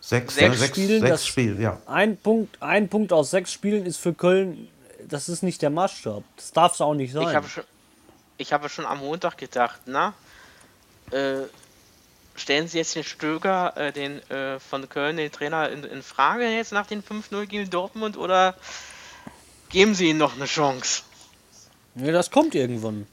Sechs, 0.00 0.34
Sechs 0.36 0.40
ja, 0.40 0.54
sechs, 0.54 0.68
Spielen, 0.76 1.00
sechs 1.00 1.10
das- 1.10 1.26
Spiele, 1.26 1.60
ja. 1.60 1.80
Ein 1.86 2.16
Punkt, 2.16 2.62
ein 2.62 2.88
Punkt 2.88 3.12
aus 3.12 3.30
sechs 3.32 3.52
Spielen 3.52 3.84
ist 3.86 3.96
für 3.96 4.14
Köln, 4.14 4.68
das 5.08 5.28
ist 5.28 5.42
nicht 5.42 5.62
der 5.62 5.70
Maßstab. 5.70 6.22
Das 6.36 6.52
darf 6.52 6.74
es 6.74 6.80
auch 6.80 6.94
nicht 6.94 7.12
sein. 7.12 7.26
Ich 7.28 7.34
habe 7.34 7.48
schon, 7.48 7.64
ich 8.38 8.52
habe 8.52 8.68
schon 8.68 8.86
am 8.86 8.98
Montag 8.98 9.36
gedacht, 9.36 9.80
na, 9.86 10.14
äh, 11.10 11.38
stellen 12.36 12.68
Sie 12.68 12.78
jetzt 12.78 12.94
den 12.94 13.02
Stöger, 13.02 13.76
äh, 13.76 13.92
den 13.92 14.20
äh, 14.30 14.60
von 14.60 14.88
Köln, 14.88 15.16
den 15.16 15.32
Trainer, 15.32 15.70
in, 15.70 15.82
in 15.82 16.02
Frage 16.04 16.48
jetzt 16.50 16.72
nach 16.72 16.86
den 16.86 17.02
5-0 17.02 17.46
gegen 17.46 17.68
Dortmund 17.68 18.16
oder 18.16 18.54
geben 19.70 19.94
Sie 19.96 20.10
ihm 20.10 20.18
noch 20.18 20.36
eine 20.36 20.44
Chance? 20.46 21.02
Nee, 21.96 22.12
das 22.12 22.30
kommt 22.30 22.54
irgendwann. 22.54 23.08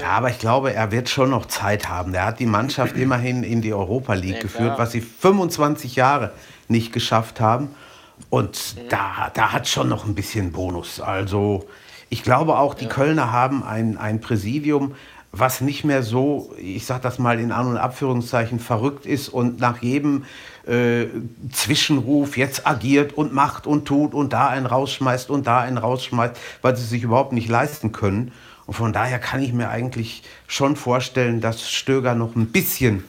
Ja, 0.00 0.10
aber 0.10 0.30
ich 0.30 0.38
glaube, 0.38 0.72
er 0.72 0.90
wird 0.92 1.08
schon 1.08 1.30
noch 1.30 1.46
Zeit 1.46 1.88
haben. 1.88 2.14
Er 2.14 2.26
hat 2.26 2.38
die 2.40 2.46
Mannschaft 2.46 2.96
immerhin 2.96 3.42
in 3.42 3.62
die 3.62 3.72
Europa 3.74 4.14
League 4.14 4.36
Ja, 4.36 4.40
geführt, 4.42 4.74
klar. 4.74 4.78
was 4.78 4.92
sie 4.92 5.00
25 5.00 5.96
Jahre 5.96 6.32
nicht 6.68 6.92
geschafft 6.92 7.40
haben. 7.40 7.68
Und 8.30 8.76
Mhm. 8.76 8.88
da, 8.88 9.30
da 9.34 9.52
hat 9.52 9.68
schon 9.68 9.88
noch 9.88 10.04
ein 10.06 10.14
bisschen 10.14 10.52
Bonus. 10.52 11.00
Also 11.00 11.66
ich 12.08 12.22
glaube 12.22 12.58
auch, 12.58 12.74
die 12.74 12.86
Kölner 12.86 13.32
haben 13.32 13.62
ein, 13.64 13.96
ein 13.98 14.20
Präsidium, 14.20 14.94
was 15.34 15.62
nicht 15.62 15.82
mehr 15.84 16.02
so, 16.02 16.52
ich 16.58 16.84
sag 16.84 17.00
das 17.02 17.18
mal 17.18 17.40
in 17.40 17.52
An- 17.52 17.66
und 17.66 17.78
Abführungszeichen, 17.78 18.60
verrückt 18.60 19.06
ist 19.06 19.30
und 19.30 19.60
nach 19.60 19.82
jedem 19.82 20.24
äh, 20.66 21.06
Zwischenruf 21.52 22.36
jetzt 22.36 22.66
agiert 22.66 23.14
und 23.14 23.32
macht 23.32 23.66
und 23.66 23.86
tut 23.86 24.14
und 24.14 24.32
da 24.32 24.48
einen 24.48 24.66
rausschmeißt 24.66 25.30
und 25.30 25.46
da 25.46 25.60
einen 25.60 25.78
rausschmeißt, 25.78 26.36
weil 26.60 26.76
sie 26.76 26.84
sich 26.84 27.02
überhaupt 27.02 27.32
nicht 27.32 27.48
leisten 27.48 27.92
können. 27.92 28.32
Und 28.72 28.76
von 28.76 28.92
daher 28.94 29.18
kann 29.18 29.42
ich 29.42 29.52
mir 29.52 29.68
eigentlich 29.68 30.22
schon 30.46 30.76
vorstellen, 30.76 31.42
dass 31.42 31.70
Stöger 31.70 32.14
noch 32.14 32.36
ein 32.36 32.46
bisschen, 32.46 33.04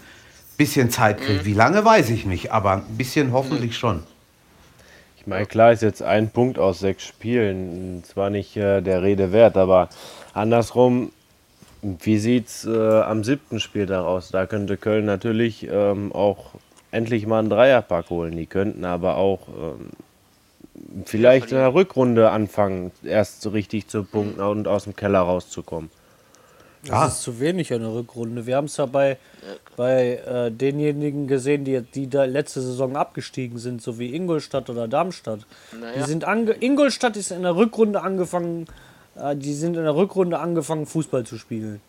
bisschen 0.57 0.89
Zeit 0.89 1.21
kriegt. 1.21 1.45
Wie 1.45 1.53
lange, 1.53 1.85
weiß 1.85 2.09
ich 2.09 2.25
nicht, 2.25 2.51
aber 2.51 2.73
ein 2.73 2.97
bisschen 2.97 3.31
hoffentlich 3.31 3.77
schon. 3.77 4.03
Ich 5.15 5.25
meine, 5.25 5.45
klar 5.45 5.71
ist 5.71 5.81
jetzt 5.81 6.03
ein 6.03 6.31
Punkt 6.31 6.59
aus 6.59 6.79
sechs 6.79 7.05
Spielen 7.05 8.03
zwar 8.03 8.29
nicht 8.29 8.57
äh, 8.57 8.81
der 8.81 9.03
Rede 9.03 9.31
wert, 9.31 9.55
aber 9.55 9.87
andersrum, 10.33 11.13
wie 11.81 12.17
sieht 12.17 12.47
es 12.47 12.65
äh, 12.65 13.01
am 13.01 13.23
siebten 13.23 13.61
Spieltag 13.61 14.03
aus? 14.03 14.31
Da 14.31 14.47
könnte 14.47 14.75
Köln 14.75 15.05
natürlich 15.05 15.65
ähm, 15.71 16.11
auch 16.11 16.55
endlich 16.91 17.25
mal 17.25 17.39
einen 17.39 17.49
Dreierpack 17.49 18.09
holen. 18.09 18.35
Die 18.35 18.47
könnten 18.47 18.83
aber 18.83 19.15
auch 19.15 19.47
ähm, 19.47 19.91
vielleicht 21.05 21.51
in 21.51 21.57
der 21.57 21.73
Rückrunde 21.73 22.31
anfangen, 22.31 22.91
erst 23.03 23.41
so 23.41 23.49
richtig 23.49 23.87
zu 23.87 24.03
punkten 24.03 24.41
und 24.41 24.67
aus 24.67 24.85
dem 24.85 24.95
Keller 24.95 25.19
rauszukommen. 25.19 25.89
Das 26.85 27.13
ist 27.13 27.21
zu 27.21 27.39
wenig 27.39 27.71
in 27.71 27.79
der 27.79 27.93
Rückrunde. 27.93 28.45
Wir 28.45 28.57
haben 28.57 28.65
es 28.65 28.75
ja 28.75 28.85
bei, 28.85 29.17
bei 29.77 30.17
äh, 30.17 30.51
denjenigen 30.51 31.27
gesehen, 31.27 31.63
die, 31.63 31.79
die 31.81 32.09
da 32.09 32.25
letzte 32.25 32.61
Saison 32.61 32.97
abgestiegen 32.97 33.57
sind, 33.57 33.81
so 33.81 33.99
wie 33.99 34.13
Ingolstadt 34.13 34.69
oder 34.69 34.89
Darmstadt. 34.89 35.41
Die 35.71 36.03
sind 36.03 36.25
ange 36.25 36.51
Ingolstadt 36.51 37.15
ist 37.15 37.31
in 37.31 37.43
der 37.43 37.55
Rückrunde 37.55 38.01
angefangen, 38.01 38.67
äh, 39.15 39.33
die 39.35 39.53
sind 39.53 39.77
in 39.77 39.83
der 39.83 39.95
Rückrunde 39.95 40.39
angefangen, 40.39 40.85
Fußball 40.85 41.25
zu 41.25 41.37
spielen. 41.37 41.79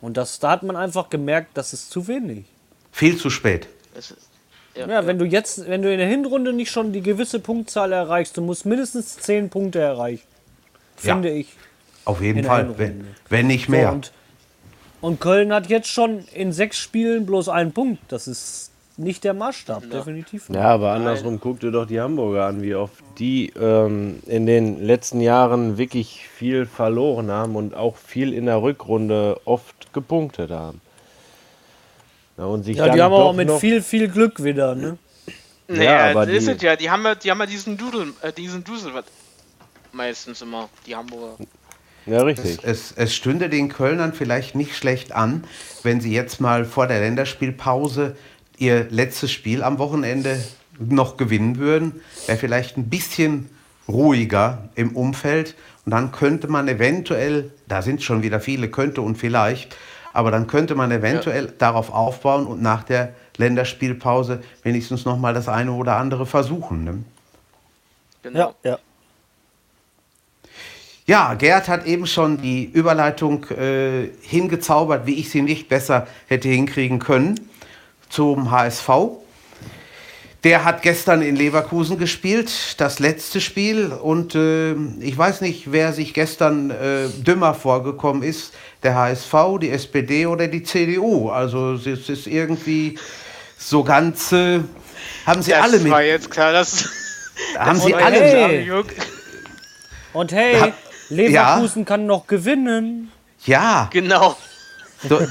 Und 0.00 0.16
das, 0.16 0.38
da 0.38 0.50
hat 0.50 0.62
man 0.62 0.76
einfach 0.76 1.10
gemerkt, 1.10 1.50
das 1.54 1.72
ist 1.72 1.90
zu 1.90 2.06
wenig. 2.06 2.44
Viel 2.92 3.16
zu 3.16 3.30
spät. 3.30 3.66
Das 3.94 4.12
ist, 4.12 4.28
Ja, 4.76 5.06
wenn 5.06 5.18
du 5.18 5.24
jetzt, 5.24 5.68
wenn 5.68 5.82
du 5.82 5.92
in 5.92 5.98
der 5.98 6.08
Hinrunde 6.08 6.52
nicht 6.52 6.70
schon 6.70 6.92
die 6.92 7.00
gewisse 7.02 7.38
Punktzahl 7.38 7.92
erreichst, 7.92 8.36
du 8.36 8.42
musst 8.42 8.66
mindestens 8.66 9.16
10 9.18 9.48
Punkte 9.50 9.80
erreichen. 9.80 10.26
Finde 10.96 11.30
ich. 11.30 11.48
Auf 12.04 12.20
jeden 12.20 12.40
In 12.40 12.44
Fall, 12.44 12.76
wenn, 12.78 13.06
wenn 13.28 13.46
nicht 13.46 13.66
So, 13.66 13.72
mehr. 13.72 13.92
und, 13.92 14.12
und 15.00 15.20
Köln 15.20 15.52
hat 15.52 15.68
jetzt 15.68 15.88
schon 15.88 16.24
in 16.34 16.52
sechs 16.52 16.78
Spielen 16.78 17.24
bloß 17.26 17.48
einen 17.48 17.72
Punkt. 17.72 18.00
Das 18.08 18.26
ist 18.28 18.70
nicht 18.96 19.24
der 19.24 19.34
Maßstab, 19.34 19.90
definitiv 19.90 20.48
nicht. 20.48 20.58
Ja, 20.58 20.66
aber 20.68 20.92
andersrum 20.92 21.40
guck 21.40 21.60
dir 21.60 21.70
doch 21.72 21.86
die 21.86 22.00
Hamburger 22.00 22.46
an, 22.46 22.62
wie 22.62 22.74
oft 22.74 23.02
die 23.18 23.52
ähm, 23.60 24.20
in 24.26 24.46
den 24.46 24.80
letzten 24.84 25.20
Jahren 25.20 25.78
wirklich 25.78 26.28
viel 26.28 26.66
verloren 26.66 27.30
haben 27.30 27.56
und 27.56 27.74
auch 27.74 27.96
viel 27.96 28.32
in 28.32 28.46
der 28.46 28.62
Rückrunde 28.62 29.40
oft 29.46 29.92
gepunktet 29.92 30.50
haben. 30.50 30.80
Ja, 32.36 32.44
und 32.46 32.64
sich 32.64 32.76
Ja, 32.76 32.86
dann 32.86 32.96
die 32.96 33.02
haben 33.02 33.12
doch 33.12 33.26
auch 33.26 33.32
mit 33.34 33.50
viel, 33.52 33.82
viel 33.82 34.08
Glück 34.08 34.42
wieder. 34.42 34.74
Ne? 34.74 34.98
naja, 35.68 36.10
aber 36.10 36.26
das 36.26 36.34
ist 36.36 36.46
die- 36.48 36.52
es 36.52 36.62
ja. 36.62 36.76
Die 36.76 36.90
haben 36.90 37.04
ja, 37.04 37.14
die 37.14 37.30
haben 37.30 37.38
ja 37.40 37.46
diesen 37.46 37.76
Dudel, 37.76 38.12
äh, 38.22 38.32
diesen 38.32 38.64
Dusel 38.64 38.92
was 38.94 39.04
meistens 39.92 40.42
immer, 40.42 40.68
die 40.86 40.96
Hamburger. 40.96 41.36
Ja, 42.06 42.22
richtig. 42.22 42.58
Es, 42.62 42.92
es 42.92 43.14
stünde 43.14 43.48
den 43.48 43.68
Kölnern 43.70 44.12
vielleicht 44.12 44.54
nicht 44.54 44.76
schlecht 44.76 45.12
an, 45.12 45.44
wenn 45.82 46.00
sie 46.00 46.12
jetzt 46.12 46.40
mal 46.40 46.64
vor 46.64 46.86
der 46.86 47.00
Länderspielpause 47.00 48.16
ihr 48.58 48.86
letztes 48.90 49.32
Spiel 49.32 49.62
am 49.62 49.78
Wochenende 49.78 50.42
noch 50.78 51.16
gewinnen 51.16 51.56
würden. 51.58 52.00
Wäre 52.26 52.36
vielleicht 52.36 52.76
ein 52.76 52.90
bisschen 52.90 53.48
ruhiger 53.88 54.68
im 54.74 54.96
Umfeld. 54.96 55.54
Und 55.86 55.92
dann 55.92 56.12
könnte 56.12 56.48
man 56.48 56.68
eventuell, 56.68 57.50
da 57.68 57.80
sind 57.82 58.02
schon 58.02 58.22
wieder 58.22 58.40
viele, 58.40 58.68
könnte 58.70 59.00
und 59.00 59.16
vielleicht, 59.16 59.76
aber 60.14 60.30
dann 60.30 60.46
könnte 60.46 60.74
man 60.74 60.90
eventuell 60.90 61.52
darauf 61.58 61.92
aufbauen 61.92 62.46
und 62.46 62.62
nach 62.62 62.84
der 62.84 63.12
Länderspielpause 63.36 64.42
wenigstens 64.62 65.04
noch 65.04 65.18
mal 65.18 65.34
das 65.34 65.48
eine 65.48 65.72
oder 65.72 65.96
andere 65.96 66.24
versuchen. 66.24 66.84
Ne? 66.84 67.04
Genau. 68.22 68.54
Ja, 68.62 68.70
ja. 68.70 68.78
Ja, 71.06 71.34
Gerd 71.34 71.68
hat 71.68 71.84
eben 71.84 72.06
schon 72.06 72.40
die 72.40 72.64
Überleitung 72.64 73.44
äh, 73.50 74.08
hingezaubert, 74.22 75.04
wie 75.04 75.16
ich 75.16 75.28
sie 75.28 75.42
nicht 75.42 75.68
besser 75.68 76.06
hätte 76.28 76.48
hinkriegen 76.48 76.98
können, 76.98 77.38
zum 78.08 78.50
HSV. 78.50 78.88
Der 80.44 80.62
hat 80.64 80.82
gestern 80.82 81.22
in 81.22 81.36
Leverkusen 81.36 81.98
gespielt, 81.98 82.78
das 82.78 82.98
letzte 82.98 83.40
Spiel. 83.40 83.86
Und 83.92 84.34
äh, 84.34 84.74
ich 85.00 85.16
weiß 85.16 85.40
nicht, 85.40 85.72
wer 85.72 85.94
sich 85.94 86.12
gestern 86.12 86.70
äh, 86.70 87.08
dümmer 87.08 87.54
vorgekommen 87.54 88.22
ist, 88.22 88.52
der 88.82 88.94
HSV, 88.94 89.34
die 89.62 89.70
SPD 89.70 90.26
oder 90.26 90.46
die 90.46 90.62
CDU. 90.62 91.30
Also 91.30 91.72
es 91.72 91.86
ist 91.86 92.26
irgendwie 92.26 92.98
so 93.56 93.82
ganz... 93.84 94.32
Äh, 94.32 94.60
haben 95.24 95.40
sie 95.40 95.52
das 95.52 95.62
alle 95.62 95.78
mit... 95.78 95.90
war 95.90 96.02
jetzt 96.02 96.30
klar, 96.30 96.52
dass. 96.52 96.90
Haben 97.58 97.78
das 97.78 97.84
sie 97.84 97.94
alle 97.94 98.20
Hey. 98.20 98.70
Und 100.12 100.32
hey, 100.32 100.58
Ja. 100.58 100.72
Leverkusen 101.08 101.84
kann 101.84 102.06
noch 102.06 102.26
gewinnen. 102.26 103.10
Ja, 103.44 103.88
Genau. 103.92 104.36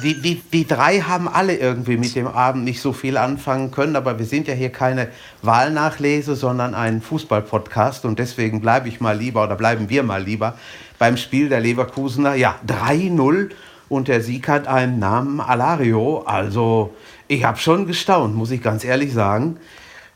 Die, 0.03 0.21
die, 0.21 0.35
die 0.35 0.67
drei 0.67 0.99
haben 0.99 1.27
alle 1.27 1.55
irgendwie 1.55 1.97
mit 1.97 2.15
dem 2.15 2.27
Abend 2.27 2.63
nicht 2.63 2.81
so 2.81 2.93
viel 2.93 3.17
anfangen 3.17 3.71
können, 3.71 3.95
aber 3.95 4.19
wir 4.19 4.25
sind 4.25 4.47
ja 4.47 4.53
hier 4.53 4.71
keine 4.71 5.09
Wahlnachlese, 5.41 6.35
sondern 6.35 6.75
ein 6.75 7.01
Fußballpodcast 7.01 8.05
und 8.05 8.19
deswegen 8.19 8.61
bleibe 8.61 8.87
ich 8.87 9.01
mal 9.01 9.17
lieber 9.17 9.43
oder 9.43 9.55
bleiben 9.55 9.89
wir 9.89 10.03
mal 10.03 10.23
lieber 10.23 10.57
beim 10.99 11.17
Spiel 11.17 11.49
der 11.49 11.59
Leverkusener. 11.59 12.35
Ja, 12.35 12.59
3-0 12.67 13.49
und 13.89 14.07
der 14.07 14.21
Sieg 14.21 14.47
hat 14.47 14.67
einen 14.67 14.99
Namen 14.99 15.41
Alario. 15.41 16.23
Also 16.25 16.93
ich 17.27 17.43
habe 17.43 17.57
schon 17.57 17.87
gestaunt, 17.87 18.35
muss 18.35 18.51
ich 18.51 18.61
ganz 18.61 18.83
ehrlich 18.83 19.13
sagen. 19.13 19.57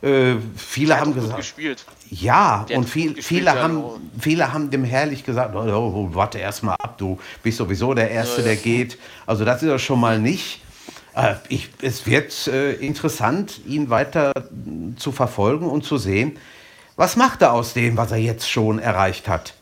Äh, 0.01 0.35
viele 0.55 0.99
haben 0.99 1.13
gesagt, 1.13 1.37
gespielt. 1.37 1.85
Ja, 2.09 2.65
Der 2.69 2.77
und 2.77 2.89
viel, 2.89 3.21
viele, 3.21 3.51
haben, 3.51 3.75
genau. 3.75 3.99
viele 4.19 4.53
haben 4.53 4.69
dem 4.69 4.83
herrlich 4.83 5.23
gesagt, 5.23 5.55
oh, 5.55 5.59
oh, 5.59 6.09
warte 6.13 6.39
erst 6.39 6.63
mal 6.63 6.75
ab, 6.75 6.97
du 6.97 7.19
bist 7.43 7.57
sowieso 7.57 7.93
der 7.93 8.11
Erste, 8.11 8.43
der 8.43 8.55
geht. 8.55 8.97
Also 9.25 9.43
das 9.45 9.61
ist 9.63 9.69
er 9.69 9.79
schon 9.79 9.99
mal 9.99 10.19
nicht. 10.19 10.61
Äh, 11.15 11.35
ich, 11.49 11.69
es 11.81 12.05
wird 12.05 12.47
äh, 12.47 12.73
interessant, 12.73 13.59
ihn 13.65 13.89
weiter 13.89 14.31
zu 14.97 15.11
verfolgen 15.11 15.67
und 15.67 15.83
zu 15.83 15.97
sehen, 15.97 16.37
was 16.95 17.15
macht 17.15 17.41
er 17.41 17.53
aus 17.53 17.73
dem, 17.73 17.97
was 17.97 18.11
er 18.11 18.17
jetzt 18.17 18.49
schon 18.49 18.79
erreicht 18.79 19.27
hat. 19.27 19.53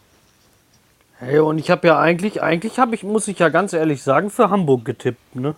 Hey, 1.17 1.39
und 1.39 1.57
ich 1.57 1.69
habe 1.71 1.87
ja 1.87 1.99
eigentlich, 1.99 2.41
eigentlich 2.41 2.77
habe 2.77 2.93
ich, 2.93 3.03
muss 3.03 3.27
ich 3.27 3.39
ja 3.39 3.49
ganz 3.49 3.73
ehrlich 3.73 4.03
sagen, 4.03 4.29
für 4.29 4.49
Hamburg 4.49 4.85
getippt, 4.85 5.35
ne? 5.35 5.55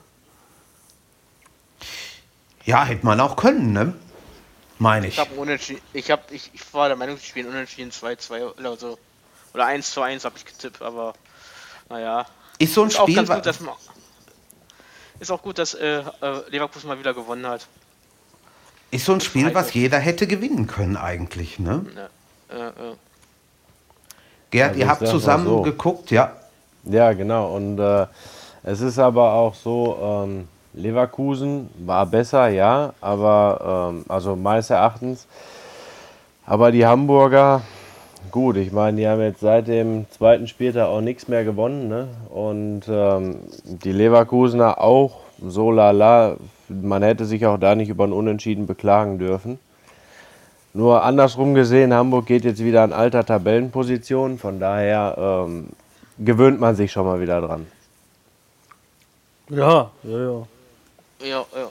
Ja, 2.64 2.86
hätte 2.86 3.06
man 3.06 3.20
auch 3.20 3.36
können, 3.36 3.74
ne? 3.74 3.94
Meine 4.80 5.08
ich. 5.08 5.14
Ich 5.16 5.20
habe 5.20 5.34
unentschieden. 5.36 5.82
Ich 5.94 6.12
habe 6.12 6.22
ich, 6.32 6.52
ich 6.54 6.74
war 6.74 6.88
der 6.88 6.98
Meinung, 6.98 7.18
sie 7.18 7.26
spielen 7.26 7.48
unentschieden 7.48 7.92
2-2 7.92 8.58
oder 8.60 8.78
so. 8.78 8.98
Oder 9.54 9.66
1 9.66 9.92
zu 9.92 10.02
1 10.02 10.24
habe 10.26 10.36
ich 10.38 10.46
getippt, 10.46 10.82
aber 10.82 11.14
naja. 11.90 12.26
Ist 12.60 12.74
so 12.74 12.84
ein 12.84 12.90
Ist 12.90 13.00
auch 13.00 13.04
Spiel, 13.04 13.16
ganz 13.16 13.30
wa- 13.30 13.36
gut, 13.36 13.46
dass 13.46 13.60
man. 13.60 13.76
Ist 15.20 15.32
auch 15.32 15.42
gut, 15.42 15.58
dass 15.58 15.74
äh, 15.74 16.00
äh, 16.00 16.04
Leverkusen 16.50 16.88
mal 16.88 17.00
wieder 17.00 17.14
gewonnen 17.16 17.48
hat. 17.48 17.66
ist 18.92 19.06
so 19.06 19.14
ein 19.14 19.22
Spiel, 19.22 19.54
was 19.56 19.74
jeder 19.74 19.98
hätte 19.98 20.28
gewinnen 20.28 20.68
können 20.68 20.96
eigentlich, 20.96 21.58
ne? 21.58 21.86
Äh, 22.50 22.56
äh, 22.68 22.72
Gerd, 24.52 24.70
Also 24.70 24.80
ihr 24.80 24.88
habt 24.88 25.08
zusammen 25.08 25.46
so. 25.46 25.62
geguckt, 25.64 26.12
ja. 26.12 26.36
Ja, 26.84 27.12
genau. 27.14 27.54
Und 27.56 27.80
äh, 27.80 28.06
es 28.64 28.80
ist 28.82 28.98
aber 29.00 29.34
auch 29.34 29.56
so, 29.56 30.24
ähm, 30.26 30.48
Leverkusen 30.78 31.70
war 31.86 32.06
besser, 32.06 32.50
ja, 32.50 32.94
aber 33.02 33.92
ähm, 33.92 34.06
also 34.08 34.36
meines 34.36 34.70
Erachtens. 34.70 35.28
Aber 36.46 36.72
die 36.72 36.86
Hamburger, 36.86 37.62
gut, 38.32 38.58
ich 38.58 38.72
meine, 38.72 38.98
die 38.98 39.08
haben 39.08 39.22
jetzt 39.22 39.42
seit 39.42 39.68
dem 39.68 40.06
zweiten 40.12 40.48
Spieltag 40.48 40.88
auch 40.88 41.02
nichts 41.02 41.28
mehr 41.28 41.44
gewonnen. 41.44 41.90
Ne? 41.90 42.08
Und 42.30 42.84
ähm, 42.88 43.40
die 43.66 43.92
Leverkusener 43.92 44.80
auch 44.80 45.18
so 45.46 45.72
lala. 45.72 46.38
Man 46.70 47.04
hätte 47.04 47.26
sich 47.26 47.46
auch 47.46 47.58
da 47.58 47.76
nicht 47.76 47.90
über 47.90 48.06
ein 48.06 48.14
Unentschieden 48.14 48.68
beklagen 48.68 49.20
dürfen. 49.20 49.60
Nur 50.74 51.04
andersrum 51.04 51.54
gesehen, 51.54 51.94
Hamburg 51.94 52.28
geht 52.28 52.46
jetzt 52.46 52.64
wieder 52.64 52.84
an 52.84 52.94
alter 52.94 53.26
Tabellenposition. 53.26 54.38
Von 54.38 54.60
daher 54.60 55.46
ähm, 55.48 55.70
gewöhnt 56.20 56.60
man 56.60 56.76
sich 56.76 56.92
schon 56.92 57.06
mal 57.06 57.20
wieder 57.20 57.42
dran. 57.42 57.68
Ja, 59.50 59.92
ja, 60.04 60.20
ja. 60.20 60.48
Ja, 61.22 61.46
ja. 61.56 61.68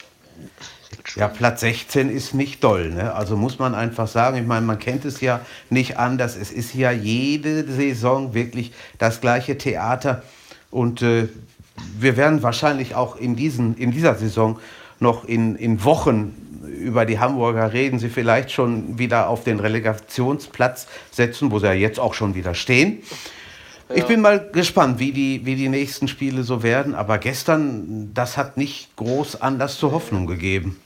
Ja, 1.15 1.27
Platz 1.27 1.61
16 1.61 2.09
ist 2.09 2.33
nicht 2.33 2.63
doll. 2.63 2.91
Ne? 2.91 3.13
Also 3.13 3.37
muss 3.37 3.59
man 3.59 3.73
einfach 3.73 4.07
sagen, 4.07 4.37
ich 4.37 4.45
meine, 4.45 4.65
man 4.65 4.77
kennt 4.77 5.05
es 5.05 5.21
ja 5.21 5.41
nicht 5.69 5.97
anders. 5.97 6.35
Es 6.35 6.51
ist 6.51 6.73
ja 6.73 6.91
jede 6.91 7.63
Saison 7.63 8.33
wirklich 8.33 8.71
das 8.97 9.21
gleiche 9.21 9.57
Theater. 9.57 10.23
Und 10.69 11.01
äh, 11.01 11.27
wir 11.97 12.17
werden 12.17 12.43
wahrscheinlich 12.43 12.95
auch 12.95 13.15
in, 13.15 13.35
diesen, 13.35 13.77
in 13.77 13.91
dieser 13.91 14.15
Saison 14.15 14.59
noch 14.99 15.25
in, 15.25 15.55
in 15.55 15.83
Wochen 15.83 16.35
über 16.67 17.05
die 17.05 17.19
Hamburger 17.19 17.73
reden, 17.73 17.99
sie 17.99 18.09
vielleicht 18.09 18.51
schon 18.51 18.99
wieder 18.99 19.29
auf 19.29 19.43
den 19.43 19.59
Relegationsplatz 19.59 20.87
setzen, 21.11 21.51
wo 21.51 21.59
sie 21.59 21.67
ja 21.67 21.73
jetzt 21.73 21.99
auch 21.99 22.13
schon 22.13 22.35
wieder 22.35 22.53
stehen. 22.53 23.01
Ja. 23.89 23.95
Ich 23.95 24.05
bin 24.05 24.21
mal 24.21 24.49
gespannt, 24.51 24.99
wie 24.99 25.11
die, 25.11 25.45
wie 25.45 25.55
die 25.55 25.69
nächsten 25.69 26.07
Spiele 26.07 26.43
so 26.43 26.61
werden. 26.61 26.93
Aber 26.93 27.17
gestern, 27.17 28.13
das 28.13 28.37
hat 28.37 28.57
nicht 28.57 28.95
groß 28.97 29.41
Anlass 29.41 29.77
zur 29.77 29.91
Hoffnung 29.91 30.27
gegeben. 30.27 30.79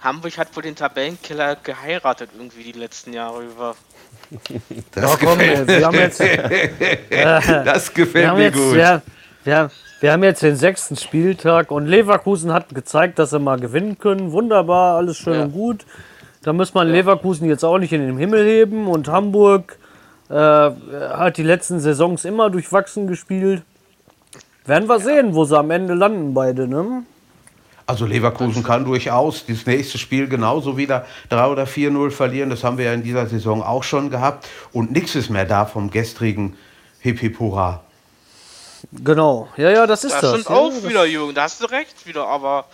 Hamburg 0.00 0.38
hat 0.38 0.56
wohl 0.56 0.62
den 0.62 0.74
Tabellenkiller 0.74 1.56
geheiratet 1.56 2.30
irgendwie 2.36 2.64
die 2.64 2.78
letzten 2.78 3.12
Jahre 3.12 3.44
über. 3.44 3.76
Das, 4.92 5.18
gefällt, 5.18 5.66
mir. 5.66 6.00
jetzt, 6.00 6.20
das 7.40 7.94
gefällt 7.94 8.34
mir 8.34 8.50
gut. 8.50 8.74
Wir, 8.74 9.02
wir, 9.44 9.70
wir 10.00 10.12
haben 10.12 10.24
jetzt 10.24 10.42
den 10.42 10.56
sechsten 10.56 10.96
Spieltag 10.96 11.70
und 11.70 11.86
Leverkusen 11.86 12.52
hat 12.52 12.74
gezeigt, 12.74 13.18
dass 13.18 13.30
sie 13.30 13.38
mal 13.38 13.60
gewinnen 13.60 13.98
können. 13.98 14.32
Wunderbar, 14.32 14.96
alles 14.96 15.18
schön 15.18 15.34
ja. 15.34 15.42
und 15.42 15.52
gut. 15.52 15.86
Da 16.42 16.52
muss 16.52 16.72
man 16.74 16.88
ja. 16.88 16.94
Leverkusen 16.94 17.46
jetzt 17.48 17.64
auch 17.64 17.78
nicht 17.78 17.92
in 17.92 18.00
den 18.00 18.16
Himmel 18.16 18.44
heben. 18.44 18.88
Und 18.88 19.08
Hamburg 19.08 19.78
äh, 20.30 20.34
hat 20.34 21.36
die 21.36 21.42
letzten 21.42 21.80
Saisons 21.80 22.24
immer 22.24 22.50
durchwachsen 22.50 23.06
gespielt. 23.06 23.62
Werden 24.64 24.88
wir 24.88 25.00
sehen, 25.00 25.34
wo 25.34 25.44
sie 25.44 25.58
am 25.58 25.70
Ende 25.70 25.94
landen, 25.94 26.34
beide, 26.34 26.68
ne? 26.68 27.02
Also 27.86 28.06
Leverkusen 28.06 28.62
kann 28.62 28.84
durchaus 28.84 29.44
das 29.46 29.66
nächste 29.66 29.98
Spiel 29.98 30.28
genauso 30.28 30.76
wieder 30.76 31.04
3 31.30 31.46
oder 31.48 31.64
4-0 31.64 32.12
verlieren. 32.12 32.48
Das 32.48 32.62
haben 32.62 32.78
wir 32.78 32.84
ja 32.84 32.92
in 32.92 33.02
dieser 33.02 33.26
Saison 33.26 33.64
auch 33.64 33.82
schon 33.82 34.10
gehabt. 34.10 34.46
Und 34.72 34.92
nichts 34.92 35.16
ist 35.16 35.28
mehr 35.28 35.44
da 35.44 35.66
vom 35.66 35.90
gestrigen 35.90 36.56
Hip 37.00 37.18
Hip 37.18 37.40
Hurra. 37.40 37.82
Genau, 38.92 39.48
ja, 39.56 39.70
ja, 39.70 39.86
das 39.88 40.04
ist 40.04 40.12
das. 40.12 40.20
Das 40.20 40.30
stimmt 40.30 40.50
auch 40.50 40.72
ja, 40.72 40.88
wieder, 40.88 41.04
Jürgen, 41.04 41.34
da 41.34 41.42
hast 41.42 41.60
du 41.60 41.66
recht 41.66 42.06
wieder, 42.06 42.28
aber 42.28 42.66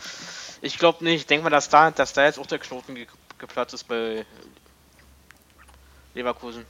ich 0.60 0.78
glaube 0.78 1.02
nicht. 1.02 1.20
Ich 1.22 1.26
denke 1.26 1.44
mal, 1.44 1.50
dass 1.50 1.70
da, 1.70 1.90
dass 1.90 2.12
da 2.12 2.26
jetzt 2.26 2.38
auch 2.38 2.46
der 2.46 2.58
Knoten 2.58 2.94
ge 2.94 3.06
geplatzt 3.38 3.72
ist 3.72 3.84
bei 3.84 4.24
Leverkusen. 6.14 6.64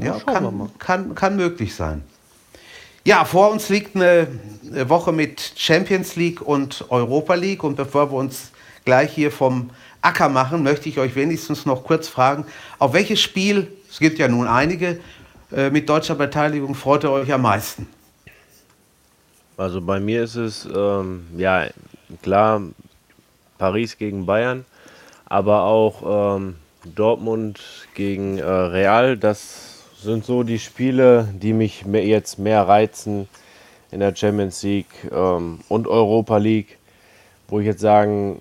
Ja, 0.00 0.18
kann, 0.20 0.70
kann, 0.78 1.14
kann 1.14 1.36
möglich 1.36 1.74
sein. 1.74 2.02
Ja, 3.04 3.24
vor 3.24 3.50
uns 3.50 3.68
liegt 3.68 3.96
eine 3.96 4.28
Woche 4.86 5.12
mit 5.12 5.54
Champions 5.56 6.14
League 6.16 6.40
und 6.40 6.86
Europa 6.88 7.34
League. 7.34 7.64
Und 7.64 7.76
bevor 7.76 8.12
wir 8.12 8.16
uns 8.16 8.52
gleich 8.84 9.12
hier 9.12 9.32
vom 9.32 9.70
Acker 10.00 10.28
machen, 10.28 10.62
möchte 10.62 10.88
ich 10.88 10.98
euch 10.98 11.14
wenigstens 11.14 11.66
noch 11.66 11.84
kurz 11.84 12.08
fragen, 12.08 12.44
auf 12.78 12.92
welches 12.92 13.20
Spiel, 13.20 13.72
es 13.90 13.98
gibt 13.98 14.18
ja 14.18 14.28
nun 14.28 14.46
einige, 14.46 15.00
äh, 15.52 15.70
mit 15.70 15.88
deutscher 15.88 16.14
Beteiligung 16.14 16.74
freut 16.74 17.04
ihr 17.04 17.10
euch 17.10 17.32
am 17.32 17.42
meisten? 17.42 17.88
Also 19.56 19.80
bei 19.80 20.00
mir 20.00 20.24
ist 20.24 20.36
es 20.36 20.66
ähm, 20.74 21.26
ja 21.36 21.66
klar 22.22 22.62
Paris 23.58 23.98
gegen 23.98 24.26
Bayern, 24.26 24.64
aber 25.26 25.62
auch 25.62 26.36
ähm, 26.36 26.56
Dortmund 26.84 27.60
gegen 27.94 28.38
äh, 28.38 28.44
Real. 28.44 29.16
Das 29.16 29.71
sind 30.02 30.24
so 30.24 30.42
die 30.42 30.58
Spiele, 30.58 31.28
die 31.32 31.52
mich 31.52 31.86
mehr, 31.86 32.04
jetzt 32.04 32.38
mehr 32.38 32.66
reizen 32.66 33.28
in 33.90 34.00
der 34.00 34.14
Champions 34.14 34.62
League 34.62 35.10
ähm, 35.10 35.60
und 35.68 35.86
Europa 35.86 36.38
League, 36.38 36.78
wo 37.48 37.60
ich 37.60 37.66
jetzt 37.66 37.80
sagen 37.80 38.40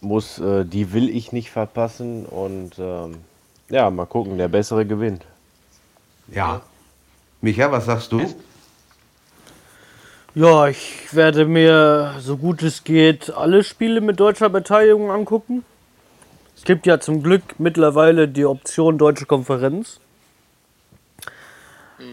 muss, 0.00 0.38
äh, 0.38 0.64
die 0.64 0.92
will 0.92 1.08
ich 1.08 1.32
nicht 1.32 1.50
verpassen 1.50 2.26
und 2.26 2.72
ähm, 2.78 3.16
ja, 3.70 3.90
mal 3.90 4.06
gucken, 4.06 4.38
der 4.38 4.48
bessere 4.48 4.86
gewinnt. 4.86 5.24
Ja. 6.28 6.60
Micha, 7.40 7.70
was 7.70 7.86
sagst 7.86 8.12
du? 8.12 8.22
Ja, 10.34 10.66
ich 10.68 11.14
werde 11.14 11.44
mir, 11.46 12.14
so 12.18 12.36
gut 12.36 12.62
es 12.62 12.84
geht, 12.84 13.30
alle 13.30 13.62
Spiele 13.62 14.00
mit 14.00 14.18
deutscher 14.18 14.48
Beteiligung 14.48 15.10
angucken. 15.10 15.64
Es 16.56 16.64
gibt 16.64 16.86
ja 16.86 16.98
zum 16.98 17.22
Glück 17.22 17.42
mittlerweile 17.58 18.26
die 18.26 18.44
Option 18.44 18.98
Deutsche 18.98 19.26
Konferenz. 19.26 20.00